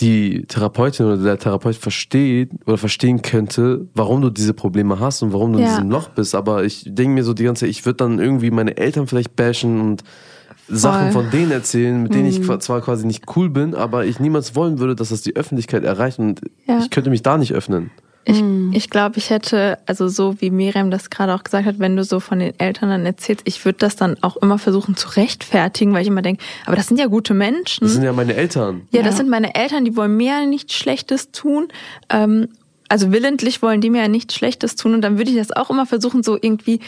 die 0.01 0.45
Therapeutin 0.47 1.07
oder 1.07 1.17
der 1.17 1.39
Therapeut 1.39 1.75
versteht 1.77 2.51
oder 2.67 2.79
verstehen 2.79 3.21
könnte, 3.23 3.87
warum 3.95 4.23
du 4.23 4.31
diese 4.31 4.55
Probleme 4.55 5.01
hast 5.01 5.23
und 5.23 5.33
warum 5.33 5.53
du 5.53 5.59
in 5.59 5.65
Ja. 5.65 5.71
diesem 5.75 5.91
Loch 5.91 6.09
bist. 6.11 6.35
Aber 6.37 6.65
ich 6.65 6.85
denke 6.87 7.15
mir 7.15 7.25
so 7.25 7.35
die 7.35 7.45
ganze 7.45 7.61
Zeit, 7.61 7.71
ich 7.71 7.85
würde 7.85 7.97
dann 7.99 8.19
irgendwie 8.21 8.51
meine 8.53 8.77
Eltern 8.77 9.07
vielleicht 9.09 9.35
bashen 9.37 9.81
und 9.81 10.05
Sachen 10.69 11.13
von 11.13 11.31
denen 11.31 11.51
erzählen, 11.51 12.03
mit 12.03 12.15
denen 12.15 12.27
ich 12.27 12.41
Mhm. 12.41 12.45
qua- 12.45 12.59
zwar 12.61 12.81
quasi 12.81 13.07
nicht 13.07 13.25
cool 13.37 13.51
bin, 13.51 13.75
aber 13.75 14.07
ich 14.07 14.19
niemals 14.19 14.55
wollen 14.57 14.79
würde, 14.79 14.95
dass 14.95 15.11
das 15.11 15.21
die 15.23 15.37
Öffentlichkeit 15.37 15.85
erreicht 15.85 16.19
und 16.19 16.41
Ja. 16.67 16.79
ich 16.79 16.91
könnte 16.91 17.11
mich 17.11 17.23
da 17.23 17.37
nicht 17.37 17.53
öffnen. 17.53 17.91
Ich, 18.27 18.43
ich 18.73 18.91
glaube, 18.91 19.19
ich 19.19 19.29
hätte, 19.31 19.79
also 19.87 20.09
so 20.09 20.41
wie 20.41 20.51
Miriam 20.51 20.91
das 20.91 21.11
gerade 21.11 21.35
auch 21.35 21.45
gesagt 21.45 21.67
hat, 21.67 21.79
wenn 21.79 21.95
du 21.97 22.05
so 22.05 22.21
von 22.21 22.39
den 22.39 22.59
Eltern 22.59 22.89
dann 22.89 23.05
erzählst, 23.05 23.43
ich 23.47 23.63
würde 23.65 23.79
das 23.81 23.97
dann 23.97 24.17
auch 24.23 24.37
immer 24.39 24.59
versuchen 24.59 24.97
zu 24.97 25.09
rechtfertigen, 25.17 25.93
weil 25.93 26.03
ich 26.03 26.09
immer 26.09 26.23
denke, 26.23 26.43
aber 26.65 26.75
das 26.77 26.87
sind 26.87 26.99
ja 26.99 27.07
gute 27.07 27.35
Menschen. 27.35 27.85
Das 27.85 27.93
sind 27.93 28.03
ja 28.03 28.13
meine 28.13 28.35
Eltern. 28.35 28.89
Ja, 28.93 29.03
das 29.03 29.13
Ja. 29.15 29.17
sind 29.19 29.29
meine 29.29 29.55
Eltern, 29.55 29.85
die 29.85 29.95
wollen 29.97 30.17
mir 30.17 30.41
ja 30.41 30.47
nichts 30.47 30.75
Schlechtes 30.75 31.33
tun. 31.33 31.69
Ähm, 32.09 32.49
also 32.89 33.13
willentlich 33.13 33.61
wollen 33.63 33.81
die 33.81 33.91
mir 33.91 34.03
ja 34.03 34.09
nichts 34.09 34.35
Schlechtes 34.35 34.77
tun. 34.77 34.95
Und 34.95 35.03
dann 35.03 35.19
würde 35.19 35.31
ich 35.31 35.37
das 35.37 35.53
auch 35.53 35.69
immer 35.71 35.85
versuchen, 35.87 36.23
so 36.23 36.37
irgendwie 36.41 36.81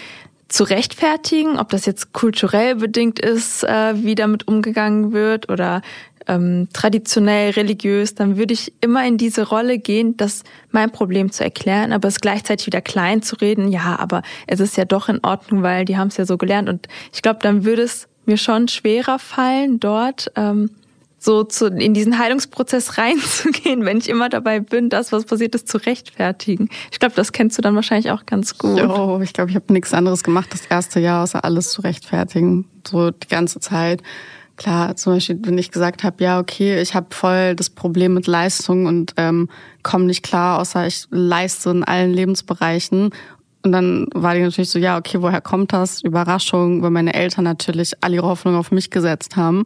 zu 0.48 0.62
rechtfertigen, 0.64 1.58
ob 1.58 1.70
das 1.70 1.86
jetzt 1.86 2.12
kulturell 2.12 2.76
bedingt 2.76 3.18
ist, 3.18 3.64
äh, 3.64 3.94
wie 3.96 4.14
damit 4.14 4.46
umgegangen 4.46 5.12
wird 5.12 5.50
oder 5.50 5.82
ähm, 6.26 6.68
traditionell, 6.72 7.50
religiös, 7.50 8.14
dann 8.14 8.36
würde 8.36 8.54
ich 8.54 8.72
immer 8.80 9.06
in 9.06 9.18
diese 9.18 9.48
Rolle 9.48 9.78
gehen, 9.78 10.16
das 10.16 10.42
mein 10.70 10.90
Problem 10.90 11.30
zu 11.30 11.44
erklären, 11.44 11.92
aber 11.92 12.08
es 12.08 12.20
gleichzeitig 12.20 12.66
wieder 12.66 12.80
klein 12.80 13.22
zu 13.22 13.36
reden. 13.36 13.68
Ja, 13.70 13.98
aber 13.98 14.22
es 14.46 14.60
ist 14.60 14.76
ja 14.76 14.84
doch 14.84 15.08
in 15.08 15.20
Ordnung, 15.22 15.62
weil 15.62 15.84
die 15.84 15.96
haben 15.96 16.08
es 16.08 16.16
ja 16.16 16.26
so 16.26 16.36
gelernt. 16.36 16.68
Und 16.68 16.88
ich 17.12 17.22
glaube, 17.22 17.38
dann 17.42 17.64
würde 17.64 17.82
es 17.82 18.08
mir 18.26 18.36
schon 18.36 18.68
schwerer 18.68 19.18
fallen, 19.18 19.78
dort 19.78 20.32
ähm, 20.34 20.70
so 21.18 21.44
zu, 21.44 21.66
in 21.66 21.94
diesen 21.94 22.18
Heilungsprozess 22.18 22.98
reinzugehen, 22.98 23.84
wenn 23.84 23.98
ich 23.98 24.08
immer 24.08 24.28
dabei 24.28 24.60
bin, 24.60 24.88
das, 24.88 25.12
was 25.12 25.24
passiert 25.24 25.54
ist, 25.54 25.68
zu 25.68 25.78
rechtfertigen. 25.78 26.68
Ich 26.90 26.98
glaube, 26.98 27.14
das 27.14 27.32
kennst 27.32 27.58
du 27.58 27.62
dann 27.62 27.74
wahrscheinlich 27.74 28.10
auch 28.10 28.26
ganz 28.26 28.58
gut. 28.58 28.80
Oh, 28.80 29.20
ich 29.22 29.32
glaube, 29.32 29.50
ich 29.50 29.56
habe 29.56 29.72
nichts 29.72 29.92
anderes 29.94 30.22
gemacht 30.22 30.48
das 30.52 30.66
erste 30.66 31.00
Jahr, 31.00 31.22
außer 31.22 31.44
alles 31.44 31.70
zu 31.70 31.82
rechtfertigen. 31.82 32.66
So 32.86 33.10
die 33.10 33.28
ganze 33.28 33.60
Zeit. 33.60 34.02
Klar, 34.56 34.96
zum 34.96 35.14
Beispiel, 35.14 35.38
wenn 35.42 35.58
ich 35.58 35.70
gesagt 35.70 36.02
habe, 36.02 36.24
ja, 36.24 36.40
okay, 36.40 36.80
ich 36.80 36.94
habe 36.94 37.08
voll 37.10 37.54
das 37.54 37.68
Problem 37.68 38.14
mit 38.14 38.26
Leistung 38.26 38.86
und 38.86 39.12
ähm, 39.18 39.50
komme 39.82 40.06
nicht 40.06 40.22
klar, 40.22 40.58
außer 40.58 40.86
ich 40.86 41.06
leiste 41.10 41.70
in 41.70 41.84
allen 41.84 42.12
Lebensbereichen. 42.12 43.10
Und 43.62 43.72
dann 43.72 44.06
war 44.14 44.34
die 44.34 44.40
natürlich 44.40 44.70
so, 44.70 44.78
ja, 44.78 44.96
okay, 44.96 45.20
woher 45.20 45.42
kommt 45.42 45.72
das? 45.72 46.00
Überraschung, 46.02 46.82
weil 46.82 46.90
meine 46.90 47.12
Eltern 47.12 47.44
natürlich 47.44 47.92
alle 48.00 48.16
ihre 48.16 48.28
Hoffnung 48.28 48.56
auf 48.56 48.70
mich 48.70 48.90
gesetzt 48.90 49.36
haben. 49.36 49.64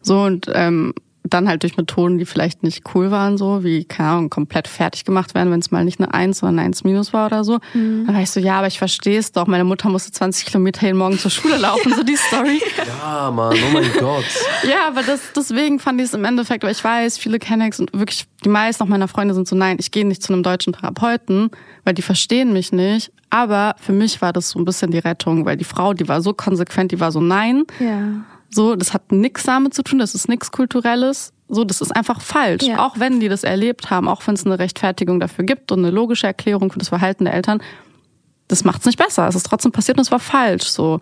So 0.00 0.22
und 0.22 0.50
ähm, 0.52 0.92
dann 1.24 1.48
halt 1.48 1.62
durch 1.62 1.76
Methoden, 1.76 2.18
die 2.18 2.24
vielleicht 2.24 2.62
nicht 2.62 2.82
cool 2.94 3.10
waren, 3.10 3.38
so 3.38 3.62
wie, 3.62 3.84
keine 3.84 4.08
Ahnung, 4.10 4.30
komplett 4.30 4.66
fertig 4.66 5.04
gemacht 5.04 5.34
werden, 5.34 5.52
wenn 5.52 5.60
es 5.60 5.70
mal 5.70 5.84
nicht 5.84 6.00
eine 6.00 6.12
1 6.12 6.38
sondern 6.38 6.58
eine 6.58 6.66
1 6.66 6.84
minus 6.84 7.12
war 7.12 7.26
oder 7.26 7.44
so. 7.44 7.58
Dann 7.72 8.08
war 8.08 8.20
ich 8.20 8.30
so, 8.30 8.40
ja, 8.40 8.58
aber 8.58 8.66
ich 8.66 8.78
verstehe 8.78 9.18
es 9.18 9.30
doch. 9.32 9.46
Meine 9.46 9.64
Mutter 9.64 9.88
musste 9.88 10.10
20 10.10 10.46
Kilometer 10.46 10.84
jeden 10.86 10.98
Morgen 10.98 11.18
zur 11.18 11.30
Schule 11.30 11.56
laufen, 11.58 11.94
so 11.94 12.02
die 12.02 12.16
Story. 12.28 12.60
Ja, 12.86 13.30
Mann, 13.30 13.56
oh 13.56 13.72
mein 13.72 13.90
Gott. 13.98 14.24
Ja, 14.68 14.88
aber 14.88 15.02
das, 15.02 15.20
deswegen 15.34 15.78
fand 15.78 16.00
ich 16.00 16.08
es 16.08 16.14
im 16.14 16.24
Endeffekt, 16.24 16.64
weil 16.64 16.72
ich 16.72 16.82
weiß, 16.82 17.18
viele 17.18 17.38
Kennex 17.38 17.78
und 17.78 17.92
wirklich 17.92 18.26
die 18.44 18.48
meisten 18.48 18.82
auch 18.82 18.88
meiner 18.88 19.06
Freunde 19.08 19.34
sind 19.34 19.46
so, 19.46 19.54
nein, 19.54 19.76
ich 19.78 19.92
gehe 19.92 20.04
nicht 20.06 20.22
zu 20.22 20.32
einem 20.32 20.42
deutschen 20.42 20.72
Therapeuten, 20.72 21.50
weil 21.84 21.94
die 21.94 22.02
verstehen 22.02 22.52
mich 22.52 22.72
nicht. 22.72 23.12
Aber 23.30 23.76
für 23.78 23.92
mich 23.92 24.20
war 24.20 24.32
das 24.32 24.50
so 24.50 24.58
ein 24.58 24.64
bisschen 24.64 24.90
die 24.90 24.98
Rettung, 24.98 25.46
weil 25.46 25.56
die 25.56 25.64
Frau, 25.64 25.94
die 25.94 26.08
war 26.08 26.20
so 26.20 26.34
konsequent, 26.34 26.92
die 26.92 27.00
war 27.00 27.12
so, 27.12 27.20
nein, 27.20 27.62
Ja. 27.78 28.24
So, 28.54 28.76
das 28.76 28.92
hat 28.94 29.12
nichts 29.12 29.44
damit 29.44 29.74
zu 29.74 29.82
tun, 29.82 29.98
das 29.98 30.14
ist 30.14 30.28
nichts 30.28 30.50
Kulturelles. 30.52 31.32
So, 31.48 31.64
das 31.64 31.80
ist 31.80 31.94
einfach 31.94 32.20
falsch. 32.20 32.64
Ja. 32.64 32.78
Auch 32.86 32.98
wenn 32.98 33.20
die 33.20 33.28
das 33.28 33.44
erlebt 33.44 33.90
haben, 33.90 34.08
auch 34.08 34.26
wenn 34.26 34.34
es 34.34 34.46
eine 34.46 34.58
Rechtfertigung 34.58 35.20
dafür 35.20 35.44
gibt 35.44 35.70
und 35.72 35.80
eine 35.80 35.90
logische 35.90 36.26
Erklärung 36.26 36.72
für 36.72 36.78
das 36.78 36.88
Verhalten 36.88 37.24
der 37.24 37.34
Eltern, 37.34 37.62
das 38.48 38.64
macht 38.64 38.80
es 38.80 38.86
nicht 38.86 38.98
besser. 38.98 39.26
Es 39.28 39.34
ist 39.34 39.46
trotzdem 39.46 39.72
passiert 39.72 39.98
und 39.98 40.02
es 40.02 40.10
war 40.10 40.18
falsch. 40.18 40.64
So, 40.64 41.00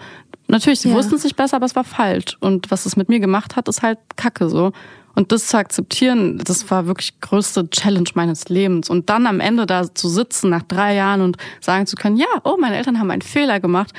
natürlich, 0.49 0.81
sie 0.81 0.91
Ja. 0.91 0.95
wussten 0.97 1.15
es 1.15 1.25
nicht 1.25 1.37
besser, 1.37 1.57
aber 1.57 1.67
es 1.67 1.77
war 1.77 1.85
falsch. 1.85 2.37
Und 2.41 2.71
was 2.71 2.87
es 2.87 2.97
mit 2.97 3.09
mir 3.09 3.21
gemacht 3.21 3.57
hat, 3.57 3.69
ist 3.69 3.83
halt 3.83 3.99
Kacke 4.17 4.49
so. 4.49 4.73
Und 5.17 5.33
das 5.33 5.49
zu 5.49 5.57
akzeptieren, 5.59 6.39
das 6.39 6.71
war 6.71 6.87
wirklich 6.87 7.15
die 7.15 7.21
größte 7.21 7.69
Challenge 7.71 8.09
meines 8.15 8.49
Lebens. 8.49 8.89
Und 8.89 9.11
dann 9.11 9.27
am 9.27 9.41
Ende 9.41 9.67
da 9.67 9.93
zu 9.93 10.09
sitzen 10.09 10.51
nach 10.51 10.63
drei 10.63 10.95
Jahren 10.95 11.21
und 11.21 11.37
sagen 11.61 11.87
zu 11.87 11.97
können, 11.97 12.17
ja, 12.17 12.27
oh, 12.45 12.57
meine 12.61 12.77
Eltern 12.77 12.99
haben 13.01 13.11
einen 13.11 13.23
Fehler 13.23 13.59
gemacht. 13.61 13.93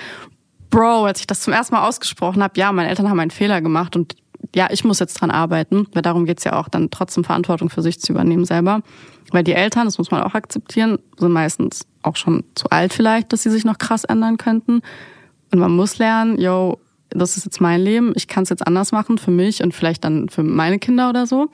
Bro, 0.72 1.06
als 1.06 1.20
ich 1.20 1.28
das 1.28 1.42
zum 1.42 1.54
ersten 1.54 1.76
Mal 1.76 1.88
ausgesprochen 1.88 2.42
habe, 2.42 2.54
ja, 2.58 2.72
meine 2.72 2.90
Eltern 2.90 3.10
haben 3.10 3.20
einen 3.20 3.30
Fehler 3.32 3.62
gemacht 3.62 3.96
und 3.96 4.16
ja, 4.56 4.68
ich 4.72 4.84
muss 4.84 5.00
jetzt 5.00 5.14
dran 5.22 5.30
arbeiten, 5.32 5.88
weil 5.94 6.02
darum 6.02 6.26
geht's 6.26 6.44
ja 6.44 6.54
auch, 6.60 6.68
dann 6.68 6.90
trotzdem 6.90 7.24
Verantwortung 7.24 7.70
für 7.70 7.82
sich 7.84 8.00
zu 8.02 8.12
übernehmen 8.12 8.44
selber. 8.46 8.82
Weil 9.32 9.44
die 9.44 9.54
Eltern, 9.54 9.86
das 9.86 9.98
muss 9.98 10.12
man 10.12 10.24
auch 10.24 10.34
akzeptieren, 10.34 10.98
sind 11.18 11.32
meistens 11.32 11.86
auch 12.02 12.16
schon 12.16 12.44
zu 12.56 12.70
alt 12.70 12.92
vielleicht, 12.92 13.32
dass 13.32 13.44
sie 13.44 13.50
sich 13.52 13.64
noch 13.64 13.78
krass 13.78 14.04
ändern 14.04 14.38
könnten. 14.38 14.82
Und 15.54 15.60
man 15.60 15.72
muss 15.72 16.00
lernen, 16.00 16.40
yo, 16.42 16.80
das 17.12 17.38
ist 17.38 17.46
jetzt 17.46 17.62
mein 17.62 17.80
Leben, 17.82 18.14
ich 18.16 18.28
kann 18.28 18.44
es 18.44 18.50
jetzt 18.50 18.66
anders 18.66 18.92
machen 18.92 19.18
für 19.20 19.32
mich 19.32 19.64
und 19.64 19.74
vielleicht 19.74 20.04
dann 20.04 20.28
für 20.28 20.44
meine 20.44 20.80
Kinder 20.80 21.10
oder 21.10 21.28
so. 21.28 21.50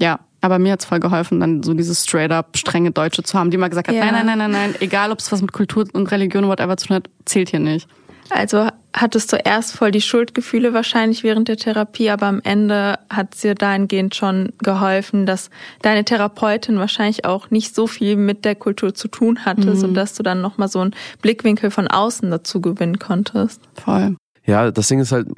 Ja, 0.00 0.18
Aber 0.40 0.58
mir 0.58 0.72
hat's 0.72 0.84
voll 0.84 1.00
geholfen, 1.00 1.40
dann 1.40 1.62
so 1.62 1.72
dieses 1.72 2.04
straight 2.04 2.30
up 2.30 2.56
strenge 2.58 2.90
Deutsche 2.90 3.22
zu 3.22 3.38
haben, 3.38 3.50
die 3.50 3.56
mal 3.56 3.68
gesagt 3.68 3.88
hat, 3.88 3.94
Ja. 3.94 4.04
nein, 4.04 4.12
nein, 4.14 4.26
nein, 4.26 4.38
nein, 4.38 4.50
nein, 4.50 4.74
egal 4.80 5.10
ob 5.12 5.18
es 5.20 5.32
was 5.32 5.40
mit 5.40 5.52
Kultur 5.52 5.86
und 5.94 6.10
Religion 6.10 6.46
whatever 6.48 6.76
zu 6.76 6.88
tun 6.88 6.96
hat, 6.96 7.08
zählt 7.24 7.48
hier 7.50 7.60
nicht. 7.60 7.88
Also 8.30 8.68
hattest 8.94 9.32
du 9.32 9.36
erst 9.36 9.72
voll 9.76 9.90
die 9.90 10.00
Schuldgefühle 10.00 10.72
wahrscheinlich 10.72 11.22
während 11.24 11.48
der 11.48 11.56
Therapie, 11.56 12.10
aber 12.10 12.26
am 12.26 12.40
Ende 12.42 12.98
hat 13.10 13.34
es 13.34 13.40
dir 13.42 13.54
dahingehend 13.54 14.14
schon 14.14 14.52
geholfen, 14.58 15.26
dass 15.26 15.50
deine 15.82 16.04
Therapeutin 16.04 16.78
wahrscheinlich 16.78 17.24
auch 17.24 17.50
nicht 17.50 17.74
so 17.74 17.86
viel 17.86 18.16
mit 18.16 18.44
der 18.44 18.54
Kultur 18.54 18.94
zu 18.94 19.08
tun 19.08 19.44
hatte, 19.44 19.76
sodass 19.76 20.14
du 20.14 20.22
dann 20.22 20.40
nochmal 20.40 20.68
so 20.68 20.80
einen 20.80 20.94
Blickwinkel 21.22 21.70
von 21.70 21.88
außen 21.88 22.30
dazu 22.30 22.60
gewinnen 22.60 22.98
konntest. 22.98 23.60
Voll. 23.74 24.16
Ja, 24.46 24.70
das 24.70 24.88
Ding 24.88 25.00
ist 25.00 25.12
halt, 25.12 25.28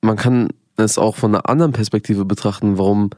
man 0.00 0.16
kann 0.16 0.48
es 0.76 0.98
auch 0.98 1.16
von 1.16 1.34
einer 1.34 1.48
anderen 1.48 1.72
Perspektive 1.72 2.24
betrachten, 2.24 2.78
warum 2.78 3.10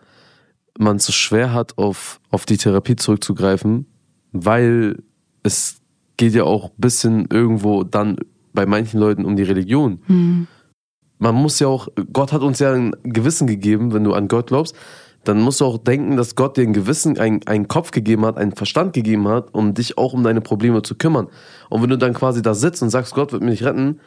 man 0.79 0.97
es 0.97 1.07
so 1.07 1.13
schwer 1.13 1.53
hat, 1.53 1.79
auf, 1.79 2.21
auf 2.31 2.47
die 2.47 2.57
Therapie 2.57 2.97
zurückzugreifen, 2.97 3.87
weil 4.33 5.03
es 5.43 5.81
geht 6.17 6.35
ja 6.35 6.45
auch 6.45 6.67
ein 6.67 6.75
bisschen 6.79 7.27
irgendwo 7.31 7.83
dann 7.83 8.17
bei 8.53 8.67
manchen 8.67 8.99
Leuten 9.01 9.25
um 9.25 9.37
die 9.37 9.43
Religion. 9.43 10.47
Man 11.19 11.35
muss 11.35 11.59
ja 11.61 11.67
auch, 11.69 11.89
Gott 12.13 12.33
hat 12.33 12.43
uns 12.43 12.59
ja 12.61 12.73
ein 12.73 12.95
Gewissen 13.03 13.47
gegeben, 13.47 13.93
wenn 13.93 14.05
du 14.05 14.15
an 14.15 14.27
Gott 14.29 14.47
glaubst, 14.49 14.75
dann 15.25 15.41
musst 15.43 15.61
du 15.61 15.67
auch 15.67 15.77
denken, 15.77 16.17
dass 16.17 16.35
Gott 16.35 16.57
dir 16.57 16.63
ein 16.63 16.73
Gewissen, 16.73 17.19
ein- 17.19 17.47
einen 17.47 17.69
Kopf 17.69 17.91
gegeben 17.91 18.25
hat, 18.25 18.39
einen 18.39 18.53
Verstand 18.53 18.95
gegeben 18.95 19.29
hat, 19.29 19.53
um 19.55 19.75
dich 19.75 19.99
auch 19.99 20.15
um 20.15 20.23
deine 20.23 20.41
Probleme 20.41 20.81
zu 20.83 20.95
kümmern. 20.95 21.29
Und 21.69 21.83
wenn 21.83 21.91
du 21.91 21.99
dann 21.99 22.15
quasi 22.15 22.41
da 22.41 22.55
sitzt 22.55 22.83
und 22.83 22.89
sagst, 22.89 23.15
Gott 23.15 23.33
wird 23.33 23.43
mich 23.43 23.63
retten, 23.65 24.01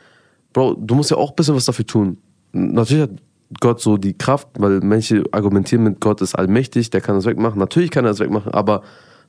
Bro, 0.54 0.76
du 0.76 0.96
musst 0.96 1.12
ja 1.12 1.18
auch 1.18 1.30
ein 1.32 1.36
bisschen 1.36 1.56
was 1.56 1.66
dafür 1.66 1.86
tun. 1.86 2.18
Natürlich 2.52 3.04
hat 3.04 3.12
Gott 3.60 3.80
so 3.82 3.98
die 3.98 4.18
Kraft, 4.18 4.48
weil 4.58 4.80
Menschen 4.82 5.24
argumentieren 5.32 5.84
mit 5.84 6.00
Gott 6.00 6.22
ist 6.22 6.34
allmächtig, 6.36 6.90
der 6.90 7.02
kann 7.02 7.16
das 7.16 7.26
wegmachen. 7.26 7.60
Natürlich 7.60 7.92
kann 7.92 8.06
er 8.06 8.10
das 8.12 8.20
wegmachen, 8.20 8.52
aber 8.52 8.82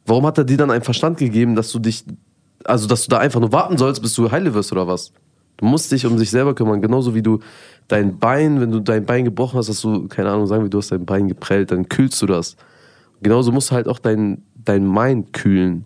warum 0.07 0.25
hat 0.27 0.39
er 0.39 0.45
dir 0.45 0.57
dann 0.57 0.71
einen 0.71 0.83
Verstand 0.85 1.19
gegeben, 1.19 1.55
dass 1.55 1.71
du 1.73 1.79
dich, 1.79 2.05
also 2.65 2.87
dass 2.87 3.05
du 3.05 3.11
da 3.11 3.19
einfach 3.19 3.41
nur 3.41 3.53
warten 3.53 3.79
sollst, 3.79 4.03
bis 4.03 4.15
du 4.15 4.31
heile 4.31 4.55
wirst 4.55 4.73
oder 4.73 4.87
was? 4.87 5.13
Du 5.57 5.67
musst 5.67 5.93
dich 5.93 6.05
um 6.07 6.19
sich 6.19 6.31
selber 6.31 6.55
kümmern, 6.55 6.83
genauso 6.83 7.15
wie 7.15 7.23
du 7.23 7.39
dein 7.89 8.19
Bein, 8.19 8.61
wenn 8.61 8.71
du 8.71 8.81
dein 8.81 9.07
Bein 9.07 9.25
gebrochen 9.25 9.59
hast, 9.59 9.69
dass 9.69 9.81
du, 9.81 10.09
keine 10.09 10.31
Ahnung, 10.31 10.47
sagen 10.47 10.65
wir, 10.65 10.71
du 10.71 10.79
hast 10.79 10.91
dein 10.91 11.07
Bein 11.07 11.29
geprellt, 11.29 11.71
dann 11.71 11.89
kühlst 11.89 12.21
du 12.23 12.27
das. 12.27 12.57
Genauso 13.23 13.53
musst 13.53 13.71
du 13.71 13.75
halt 13.75 13.89
auch 13.89 13.99
dein, 13.99 14.43
dein 14.65 14.91
Mind 14.91 15.33
kühlen 15.33 15.85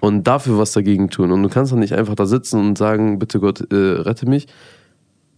und 0.00 0.26
dafür 0.26 0.58
was 0.58 0.72
dagegen 0.72 1.10
tun. 1.10 1.30
Und 1.30 1.42
du 1.42 1.48
kannst 1.48 1.72
doch 1.72 1.76
nicht 1.76 1.92
einfach 1.92 2.14
da 2.14 2.26
sitzen 2.26 2.60
und 2.60 2.78
sagen, 2.78 3.18
bitte 3.18 3.40
Gott, 3.40 3.60
äh, 3.72 3.74
rette 3.74 4.26
mich. 4.26 4.46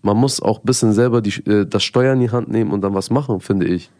Man 0.03 0.17
muss 0.17 0.41
auch 0.41 0.61
ein 0.61 0.65
bisschen 0.65 0.93
selber 0.93 1.21
die, 1.21 1.45
äh, 1.51 1.67
das 1.67 1.83
Steuer 1.83 2.13
in 2.13 2.21
die 2.21 2.31
Hand 2.31 2.49
nehmen 2.49 2.71
und 2.71 2.83
dann 2.83 2.95
was 2.95 3.11
machen, 3.11 3.41
finde 3.41 3.67
ich. 3.67 3.91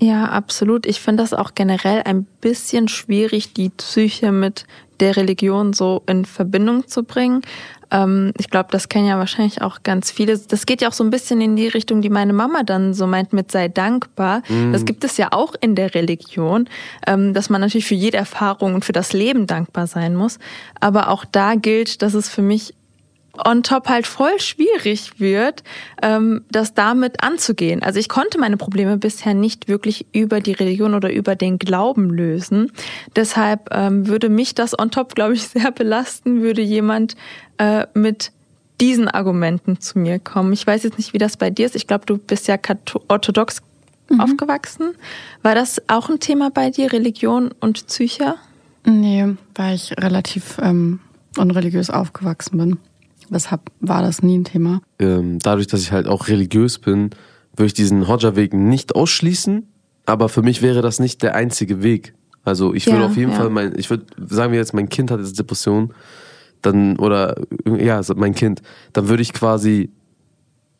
Ja, 0.00 0.26
absolut. 0.26 0.86
Ich 0.86 1.00
finde 1.00 1.24
das 1.24 1.34
auch 1.34 1.54
generell 1.54 2.02
ein 2.04 2.24
bisschen 2.40 2.86
schwierig, 2.86 3.52
die 3.52 3.70
Psyche 3.70 4.30
mit 4.30 4.64
der 5.00 5.16
Religion 5.16 5.72
so 5.72 6.02
in 6.06 6.24
Verbindung 6.24 6.86
zu 6.86 7.04
bringen. 7.04 7.42
Ähm, 7.90 8.32
ich 8.38 8.50
glaube, 8.50 8.68
das 8.70 8.88
kennen 8.88 9.06
ja 9.06 9.18
wahrscheinlich 9.18 9.62
auch 9.62 9.82
ganz 9.82 10.10
viele. 10.10 10.38
Das 10.38 10.66
geht 10.66 10.82
ja 10.82 10.88
auch 10.88 10.92
so 10.92 11.04
ein 11.04 11.10
bisschen 11.10 11.40
in 11.40 11.56
die 11.56 11.68
Richtung, 11.68 12.02
die 12.02 12.10
meine 12.10 12.32
Mama 12.32 12.62
dann 12.62 12.94
so 12.94 13.06
meint 13.06 13.32
mit 13.32 13.50
sei 13.50 13.68
dankbar. 13.68 14.42
Das 14.72 14.84
gibt 14.84 15.04
es 15.04 15.16
ja 15.16 15.28
auch 15.32 15.54
in 15.60 15.74
der 15.74 15.94
Religion, 15.94 16.68
ähm, 17.06 17.34
dass 17.34 17.50
man 17.50 17.60
natürlich 17.60 17.86
für 17.86 17.94
jede 17.94 18.16
Erfahrung 18.16 18.74
und 18.74 18.84
für 18.84 18.92
das 18.92 19.12
Leben 19.12 19.46
dankbar 19.46 19.86
sein 19.86 20.14
muss. 20.14 20.38
Aber 20.80 21.08
auch 21.08 21.24
da 21.24 21.54
gilt, 21.54 22.02
dass 22.02 22.14
es 22.14 22.28
für 22.28 22.42
mich 22.42 22.74
on 23.46 23.62
top 23.62 23.88
halt 23.88 24.06
voll 24.06 24.38
schwierig 24.38 25.18
wird, 25.20 25.62
ähm, 26.02 26.44
das 26.50 26.74
damit 26.74 27.22
anzugehen. 27.22 27.82
Also 27.82 27.98
ich 27.98 28.08
konnte 28.08 28.38
meine 28.38 28.56
Probleme 28.56 28.96
bisher 28.96 29.34
nicht 29.34 29.68
wirklich 29.68 30.06
über 30.12 30.40
die 30.40 30.52
Religion 30.52 30.94
oder 30.94 31.12
über 31.12 31.36
den 31.36 31.58
Glauben 31.58 32.10
lösen. 32.10 32.72
Deshalb 33.16 33.68
ähm, 33.72 34.06
würde 34.06 34.28
mich 34.28 34.54
das 34.54 34.78
on 34.78 34.90
top, 34.90 35.14
glaube 35.14 35.34
ich, 35.34 35.42
sehr 35.48 35.70
belasten, 35.70 36.42
würde 36.42 36.62
jemand 36.62 37.16
äh, 37.58 37.86
mit 37.94 38.32
diesen 38.80 39.08
Argumenten 39.08 39.80
zu 39.80 39.98
mir 39.98 40.18
kommen. 40.18 40.52
Ich 40.52 40.66
weiß 40.66 40.84
jetzt 40.84 40.98
nicht, 40.98 41.12
wie 41.12 41.18
das 41.18 41.36
bei 41.36 41.50
dir 41.50 41.66
ist. 41.66 41.74
Ich 41.74 41.86
glaube, 41.86 42.06
du 42.06 42.16
bist 42.16 42.46
ja 42.46 42.56
orthodox 43.08 43.60
aufgewachsen. 44.18 44.94
War 45.42 45.54
das 45.54 45.82
auch 45.88 46.08
ein 46.08 46.20
Thema 46.20 46.50
bei 46.50 46.70
dir, 46.70 46.92
Religion 46.92 47.50
und 47.60 47.86
Psyche? 47.86 48.36
Nee, 48.84 49.36
weil 49.54 49.74
ich 49.74 49.92
relativ 49.98 50.58
ähm, 50.62 51.00
unreligiös 51.36 51.90
aufgewachsen 51.90 52.58
bin. 52.58 52.78
Deshalb 53.30 53.70
war 53.80 54.02
das 54.02 54.22
nie 54.22 54.38
ein 54.38 54.44
Thema. 54.44 54.80
Ähm, 54.98 55.38
dadurch, 55.40 55.66
dass 55.66 55.80
ich 55.80 55.92
halt 55.92 56.06
auch 56.06 56.28
religiös 56.28 56.78
bin, 56.78 57.10
würde 57.54 57.66
ich 57.66 57.74
diesen 57.74 58.08
Hodja-Weg 58.08 58.54
nicht 58.54 58.94
ausschließen, 58.94 59.66
aber 60.06 60.28
für 60.28 60.42
mich 60.42 60.62
wäre 60.62 60.80
das 60.80 61.00
nicht 61.00 61.22
der 61.22 61.34
einzige 61.34 61.82
Weg. 61.82 62.14
Also 62.44 62.72
ich 62.72 62.86
würde 62.86 63.00
Ja, 63.00 63.06
auf 63.06 63.16
jeden 63.16 63.32
ja. 63.32 63.36
Fall 63.36 63.50
mein, 63.50 63.74
ich 63.76 63.90
würde, 63.90 64.06
sagen 64.28 64.52
wir 64.52 64.58
jetzt, 64.58 64.72
mein 64.72 64.88
Kind 64.88 65.10
hat 65.10 65.20
jetzt 65.20 65.38
Depression, 65.38 65.92
dann, 66.62 66.96
oder, 66.98 67.36
ja, 67.66 68.00
mein 68.16 68.34
Kind, 68.34 68.62
dann 68.92 69.08
würde 69.08 69.22
ich 69.22 69.32
quasi 69.32 69.90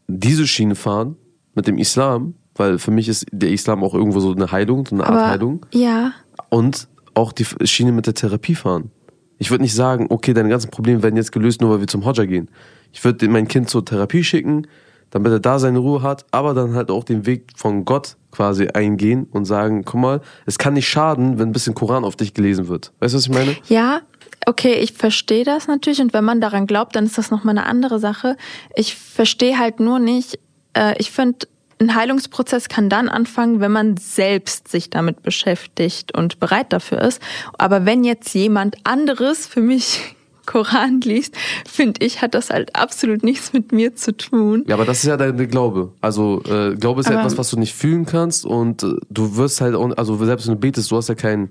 diese 0.07 0.47
Schiene 0.47 0.75
fahren 0.75 1.17
mit 1.55 1.67
dem 1.67 1.79
Islam, 1.79 2.35
weil 2.55 2.79
für 2.79 2.91
mich 2.91 3.09
ist 3.09 3.27
der 3.31 3.51
Islam 3.51 3.85
auch 3.85 3.95
irgendwo 3.95 4.21
so 4.21 4.33
eine 4.33 4.51
Heilung, 4.51 4.87
so 4.87 4.95
eine 4.95 5.07
Art 5.07 5.31
Heilung. 5.31 5.67
ja, 5.73 6.13
und 6.49 6.89
auch 7.15 7.33
die 7.33 7.45
Schiene 7.65 7.93
mit 7.93 8.07
der 8.07 8.15
Therapie 8.15 8.55
fahren. 8.55 8.91
Ich 9.39 9.51
würde 9.51 9.63
nicht 9.63 9.75
sagen, 9.75 10.07
okay, 10.11 10.35
deine 10.35 10.49
ganzen 10.49 10.71
Probleme 10.71 11.03
werden 11.03 11.17
jetzt 11.17 11.33
gelöst, 11.33 11.61
nur 11.61 11.71
weil 11.71 11.81
wir 11.81 11.87
zum 11.87 12.05
Hodja 12.05 12.25
gehen. 12.25 12.49
Ich 12.93 13.05
würde 13.05 13.29
mein 13.29 13.49
Kind 13.49 13.71
zur 13.71 13.85
Therapie 13.85 14.25
schicken, 14.25 14.67
damit 15.11 15.33
er 15.33 15.41
da 15.41 15.59
seine 15.59 15.79
Ruhe 15.79 16.03
hat, 16.03 16.27
aber 16.31 16.55
dann 16.55 16.75
halt 16.75 16.91
auch 16.91 17.05
den 17.05 17.27
Weg 17.27 17.47
von 17.57 17.85
Gott 17.85 18.17
quasi 18.31 18.69
eingehen 18.69 19.27
und 19.31 19.45
sagen, 19.45 19.85
guck 19.85 20.01
mal, 20.01 20.21
es 20.47 20.59
kann 20.59 20.75
nicht 20.75 20.89
schaden, 20.89 21.39
wenn 21.39 21.49
ein 21.49 21.53
bisschen 21.53 21.75
Koran 21.75 22.05
auf 22.05 22.17
dich 22.17 22.35
gelesen 22.35 22.69
wird. 22.69 22.93
Weißt 23.01 23.15
du, 23.15 23.19
was 23.19 23.25
ich 23.25 23.33
meine? 23.33 23.57
Ja, 23.69 24.03
okay, 24.47 24.75
ich 24.75 24.93
verstehe 24.93 25.45
das 25.45 25.67
natürlich 25.67 26.01
und 26.01 26.13
wenn 26.13 26.25
man 26.25 26.41
daran 26.41 26.67
glaubt, 26.67 26.97
dann 26.97 27.05
ist 27.07 27.17
das 27.17 27.31
nochmal 27.31 27.57
eine 27.57 27.67
andere 27.67 27.99
Sache. 27.99 28.37
Ich 28.75 28.97
verstehe 28.97 29.59
halt 29.59 29.81
nur 29.81 29.99
nicht, 29.99 30.39
äh, 30.75 30.95
ich 30.99 31.11
finde, 31.11 31.47
ein 31.81 31.95
Heilungsprozess 31.95 32.69
kann 32.69 32.89
dann 32.89 33.09
anfangen, 33.09 33.61
wenn 33.61 33.73
man 33.73 33.97
selbst 33.97 34.69
sich 34.69 34.91
damit 34.91 35.23
beschäftigt 35.23 36.17
und 36.17 36.41
bereit 36.41 36.73
dafür 36.73 37.01
ist. 37.01 37.23
Aber 37.57 37.87
wenn 37.87 38.05
jetzt 38.05 38.35
jemand 38.35 38.77
anderes 38.85 39.47
für 39.47 39.61
mich 39.61 40.17
Koran 40.47 41.03
liest, 41.03 41.37
finde 41.71 42.05
ich, 42.05 42.23
hat 42.23 42.35
das 42.35 42.49
halt 42.51 42.75
absolut 42.75 43.23
nichts 43.23 43.53
mit 43.53 43.71
mir 43.71 43.95
zu 43.95 44.17
tun. 44.17 44.65
Ja, 44.67 44.77
aber 44.77 44.87
das 44.87 44.99
ist 44.99 45.05
ja 45.05 45.17
dein 45.19 45.37
Glaube. 45.49 45.93
Also 46.01 46.43
äh, 46.47 46.75
Glaube 46.75 47.03
ist 47.03 47.11
ja 47.11 47.19
etwas, 47.19 47.37
was 47.37 47.51
du 47.51 47.59
nicht 47.59 47.75
fühlen 47.75 48.07
kannst 48.07 48.47
und 48.47 48.83
äh, 48.83 48.95
du 49.11 49.37
wirst 49.37 49.61
halt, 49.61 49.75
auch, 49.75 49.95
also 49.97 50.17
selbst 50.25 50.47
wenn 50.47 50.55
du 50.55 50.61
betest, 50.61 50.91
du 50.91 50.97
hast 50.97 51.11
ja 51.11 51.15
kein, 51.15 51.51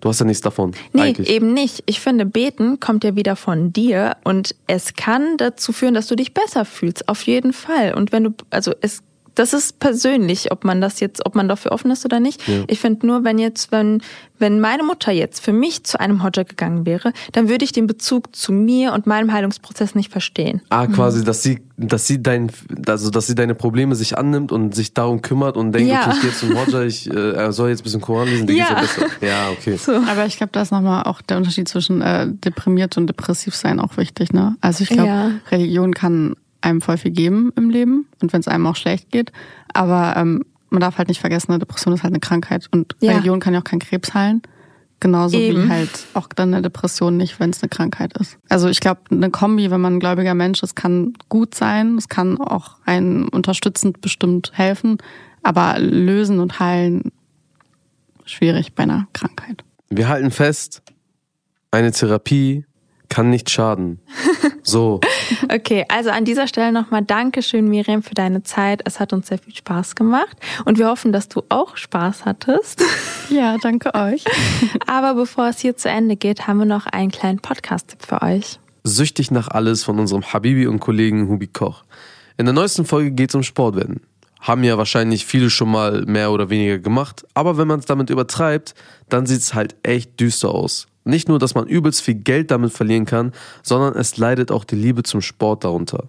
du 0.00 0.08
hast 0.08 0.20
ja 0.20 0.26
nichts 0.26 0.42
davon. 0.42 0.72
Nee, 0.92 1.02
eigentlich. 1.02 1.28
eben 1.28 1.52
nicht. 1.52 1.82
Ich 1.86 1.98
finde, 1.98 2.24
beten 2.24 2.78
kommt 2.78 3.02
ja 3.02 3.16
wieder 3.16 3.34
von 3.34 3.72
dir 3.72 4.16
und 4.22 4.54
es 4.68 4.94
kann 4.94 5.36
dazu 5.36 5.72
führen, 5.72 5.94
dass 5.94 6.06
du 6.06 6.14
dich 6.14 6.34
besser 6.34 6.64
fühlst. 6.64 7.08
Auf 7.08 7.22
jeden 7.22 7.52
Fall. 7.52 7.94
Und 7.94 8.12
wenn 8.12 8.22
du, 8.22 8.30
also 8.50 8.72
es, 8.80 9.02
das 9.34 9.52
ist 9.52 9.78
persönlich, 9.80 10.52
ob 10.52 10.64
man 10.64 10.80
das 10.80 11.00
jetzt, 11.00 11.24
ob 11.26 11.34
man 11.34 11.48
dafür 11.48 11.72
offen 11.72 11.90
ist 11.90 12.04
oder 12.04 12.20
nicht. 12.20 12.46
Ja. 12.46 12.62
Ich 12.68 12.80
finde 12.80 13.06
nur, 13.06 13.24
wenn 13.24 13.38
jetzt, 13.38 13.72
wenn, 13.72 14.00
wenn 14.38 14.60
meine 14.60 14.82
Mutter 14.84 15.10
jetzt 15.12 15.44
für 15.44 15.52
mich 15.52 15.84
zu 15.84 15.98
einem 15.98 16.22
Hodja 16.22 16.42
gegangen 16.44 16.86
wäre, 16.86 17.12
dann 17.32 17.48
würde 17.48 17.64
ich 17.64 17.72
den 17.72 17.86
Bezug 17.86 18.34
zu 18.36 18.52
mir 18.52 18.92
und 18.92 19.06
meinem 19.06 19.32
Heilungsprozess 19.32 19.94
nicht 19.94 20.12
verstehen. 20.12 20.62
Ah, 20.70 20.86
quasi, 20.86 21.24
dass 21.24 21.42
sie, 21.42 21.60
dass 21.76 22.06
sie 22.06 22.22
dein, 22.22 22.50
also 22.86 23.10
dass 23.10 23.26
sie 23.26 23.34
deine 23.34 23.54
Probleme 23.54 23.94
sich 23.96 24.16
annimmt 24.16 24.52
und 24.52 24.74
sich 24.74 24.94
darum 24.94 25.22
kümmert 25.22 25.56
und 25.56 25.72
denkt, 25.72 25.90
Ja. 25.90 26.02
okay, 26.06 26.10
ich 26.16 26.20
gehe 26.22 26.32
zum 26.32 26.56
Hodja, 26.58 26.82
ich 26.82 27.10
äh, 27.10 27.32
er 27.32 27.52
soll 27.52 27.70
jetzt 27.70 27.80
ein 27.80 27.84
bisschen 27.84 28.00
Koran 28.00 28.28
lesen, 28.28 28.46
dir 28.46 28.56
Ja. 28.56 28.80
geht's 28.80 28.96
ja 28.96 29.02
besser. 29.04 29.14
Ja, 29.26 29.50
okay. 29.50 29.76
So. 29.76 29.92
Aber 29.96 30.26
ich 30.26 30.36
glaube, 30.36 30.50
da 30.52 30.62
ist 30.62 30.70
nochmal 30.70 31.04
auch 31.04 31.20
der 31.22 31.36
Unterschied 31.38 31.68
zwischen 31.68 32.02
äh, 32.02 32.26
deprimiert 32.28 32.96
und 32.96 33.06
depressiv 33.08 33.54
sein 33.56 33.80
auch 33.80 33.96
wichtig. 33.96 34.32
Ne? 34.32 34.56
Also 34.60 34.82
ich 34.84 34.90
glaube, 34.90 35.08
Ja. 35.08 35.30
Religion 35.50 35.92
kann 35.94 36.34
einem 36.64 36.80
voll 36.80 36.96
viel 36.96 37.10
geben 37.10 37.52
im 37.56 37.70
Leben 37.70 38.06
und 38.20 38.32
wenn 38.32 38.40
es 38.40 38.48
einem 38.48 38.66
auch 38.66 38.76
schlecht 38.76 39.10
geht. 39.10 39.32
Aber 39.72 40.14
ähm, 40.16 40.44
man 40.70 40.80
darf 40.80 40.98
halt 40.98 41.08
nicht 41.08 41.20
vergessen, 41.20 41.52
eine 41.52 41.58
Depression 41.58 41.94
ist 41.94 42.02
halt 42.02 42.12
eine 42.12 42.20
Krankheit 42.20 42.68
und 42.72 42.96
Ja. 43.00 43.12
Religion 43.12 43.40
kann 43.40 43.54
ja 43.54 43.60
auch 43.60 43.64
keinen 43.64 43.80
Krebs 43.80 44.14
heilen. 44.14 44.42
Genauso 45.00 45.36
Eben. 45.36 45.64
wie 45.64 45.68
halt 45.68 45.90
auch 46.14 46.28
dann 46.28 46.54
eine 46.54 46.62
Depression 46.62 47.16
nicht, 47.16 47.38
wenn 47.38 47.50
es 47.50 47.62
eine 47.62 47.68
Krankheit 47.68 48.16
ist. 48.16 48.38
Also 48.48 48.68
ich 48.68 48.80
glaube, 48.80 49.02
eine 49.10 49.28
Kombi, 49.30 49.70
wenn 49.70 49.80
man 49.80 49.94
ein 49.96 50.00
gläubiger 50.00 50.34
Mensch 50.34 50.62
ist, 50.62 50.76
kann 50.76 51.12
gut 51.28 51.54
sein. 51.54 51.98
Es 51.98 52.08
kann 52.08 52.40
auch 52.40 52.76
einen 52.86 53.28
unterstützend 53.28 54.00
bestimmt 54.00 54.52
helfen. 54.54 54.98
Aber 55.42 55.78
lösen 55.78 56.40
und 56.40 56.58
heilen 56.58 57.12
schwierig 58.24 58.74
bei 58.74 58.84
einer 58.84 59.06
Krankheit. 59.12 59.62
Wir 59.90 60.08
halten 60.08 60.30
fest, 60.30 60.82
eine 61.70 61.92
Therapie 61.92 62.64
kann 63.08 63.30
nicht 63.30 63.50
schaden. 63.50 64.00
So. 64.62 65.00
Okay, 65.52 65.84
also 65.88 66.10
an 66.10 66.24
dieser 66.24 66.48
Stelle 66.48 66.72
nochmal 66.72 67.02
Dankeschön, 67.02 67.68
Miriam, 67.68 68.02
für 68.02 68.14
deine 68.14 68.42
Zeit. 68.42 68.82
Es 68.84 69.00
hat 69.00 69.12
uns 69.12 69.28
sehr 69.28 69.38
viel 69.38 69.54
Spaß 69.54 69.94
gemacht 69.94 70.36
und 70.64 70.78
wir 70.78 70.88
hoffen, 70.88 71.12
dass 71.12 71.28
du 71.28 71.42
auch 71.48 71.76
Spaß 71.76 72.24
hattest. 72.24 72.82
Ja, 73.30 73.56
danke 73.56 73.94
euch. 73.94 74.22
Aber 74.86 75.14
bevor 75.14 75.48
es 75.48 75.58
hier 75.58 75.76
zu 75.78 75.88
Ende 75.88 76.14
geht, 76.16 76.46
haben 76.46 76.58
wir 76.58 76.66
noch 76.66 76.86
einen 76.86 77.10
kleinen 77.10 77.38
Podcast-Tipp 77.38 78.04
für 78.06 78.20
euch. 78.20 78.58
Süchtig 78.84 79.30
nach 79.30 79.48
alles 79.48 79.82
von 79.82 79.98
unserem 79.98 80.30
Habibi 80.30 80.66
und 80.66 80.78
Kollegen 80.80 81.28
Hubi 81.28 81.46
Koch. 81.46 81.84
In 82.36 82.44
der 82.44 82.52
neuesten 82.52 82.84
Folge 82.84 83.12
geht 83.12 83.30
es 83.30 83.34
um 83.34 83.42
Sportwetten. 83.42 84.02
haben 84.40 84.62
ja 84.62 84.76
wahrscheinlich 84.76 85.24
viele 85.24 85.48
schon 85.48 85.70
mal 85.70 86.04
mehr 86.04 86.32
oder 86.32 86.50
weniger 86.50 86.78
gemacht. 86.78 87.24
Aber 87.32 87.56
wenn 87.56 87.66
man 87.66 87.80
es 87.80 87.86
damit 87.86 88.10
übertreibt, 88.10 88.74
dann 89.08 89.24
sieht 89.24 89.40
es 89.40 89.54
halt 89.54 89.74
echt 89.82 90.20
düster 90.20 90.50
aus. 90.50 90.86
Nicht 91.04 91.28
nur, 91.28 91.38
dass 91.38 91.54
man 91.54 91.66
übelst 91.66 92.00
viel 92.02 92.14
Geld 92.14 92.50
damit 92.50 92.72
verlieren 92.72 93.04
kann, 93.04 93.32
sondern 93.62 93.94
es 93.94 94.16
leidet 94.16 94.50
auch 94.50 94.64
die 94.64 94.76
Liebe 94.76 95.02
zum 95.02 95.20
Sport 95.20 95.64
darunter. 95.64 96.08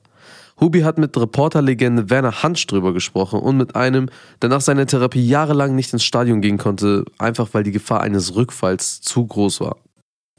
Hubi 0.60 0.82
hat 0.82 0.98
mit 0.98 1.18
Reporterlegende 1.18 2.10
Werner 2.10 2.44
Hansch 2.44 2.66
drüber 2.66 2.94
gesprochen 2.94 3.42
und 3.42 3.58
mit 3.58 3.76
einem, 3.76 4.08
der 4.42 4.50
nach 4.50 4.62
seiner 4.62 4.86
Therapie 4.86 5.26
jahrelang 5.26 5.76
nicht 5.76 5.92
ins 5.92 6.06
Stadion 6.06 6.40
gehen 6.40 6.58
konnte, 6.58 7.04
einfach 7.18 7.50
weil 7.52 7.64
die 7.64 7.74
Gefahr 7.74 8.02
eines 8.02 8.36
Rückfalls 8.36 9.02
zu 9.02 9.26
groß 9.26 9.60
war. 9.60 9.78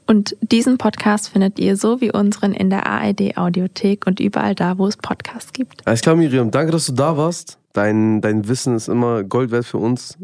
Und 0.07 0.35
diesen 0.41 0.77
Podcast 0.77 1.29
findet 1.29 1.59
ihr 1.59 1.75
so 1.75 2.01
wie 2.01 2.11
unseren 2.11 2.53
in 2.53 2.69
der 2.69 2.87
ARD 2.87 3.37
Audiothek 3.37 4.07
und 4.07 4.19
überall 4.19 4.55
da, 4.55 4.77
wo 4.77 4.87
es 4.87 4.95
Podcasts 4.95 5.51
gibt. 5.53 5.85
Alles 5.85 6.01
klar, 6.01 6.15
Miriam, 6.15 6.49
danke, 6.49 6.71
dass 6.71 6.85
du 6.87 6.93
da 6.93 7.17
warst. 7.17 7.59
Dein, 7.73 8.21
dein 8.21 8.47
Wissen 8.47 8.75
ist 8.75 8.87
immer 8.87 9.23
Gold 9.23 9.51
wert 9.51 9.65
für 9.65 9.77
uns. 9.77 10.17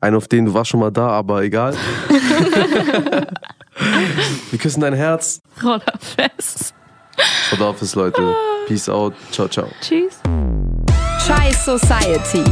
Ein, 0.00 0.14
auf 0.14 0.28
den 0.28 0.44
du 0.46 0.54
warst 0.54 0.70
schon 0.70 0.80
mal 0.80 0.90
da, 0.90 1.08
aber 1.08 1.42
egal. 1.42 1.74
Wir 4.50 4.58
küssen 4.58 4.80
dein 4.80 4.94
Herz. 4.94 5.40
Rollerfest. 5.62 6.74
Rodolphus, 7.52 7.94
Leute. 7.94 8.34
Peace 8.66 8.88
out. 8.88 9.14
Ciao, 9.30 9.48
ciao. 9.48 9.68
Tschüss. 9.80 10.20
Chai 11.26 11.50
Society. 11.52 12.44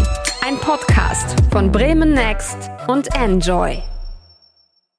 Ein 0.47 0.59
Podcast 0.59 1.37
von 1.51 1.71
Bremen 1.71 2.13
Next 2.13 2.71
und 2.87 3.15
Enjoy. 3.15 3.83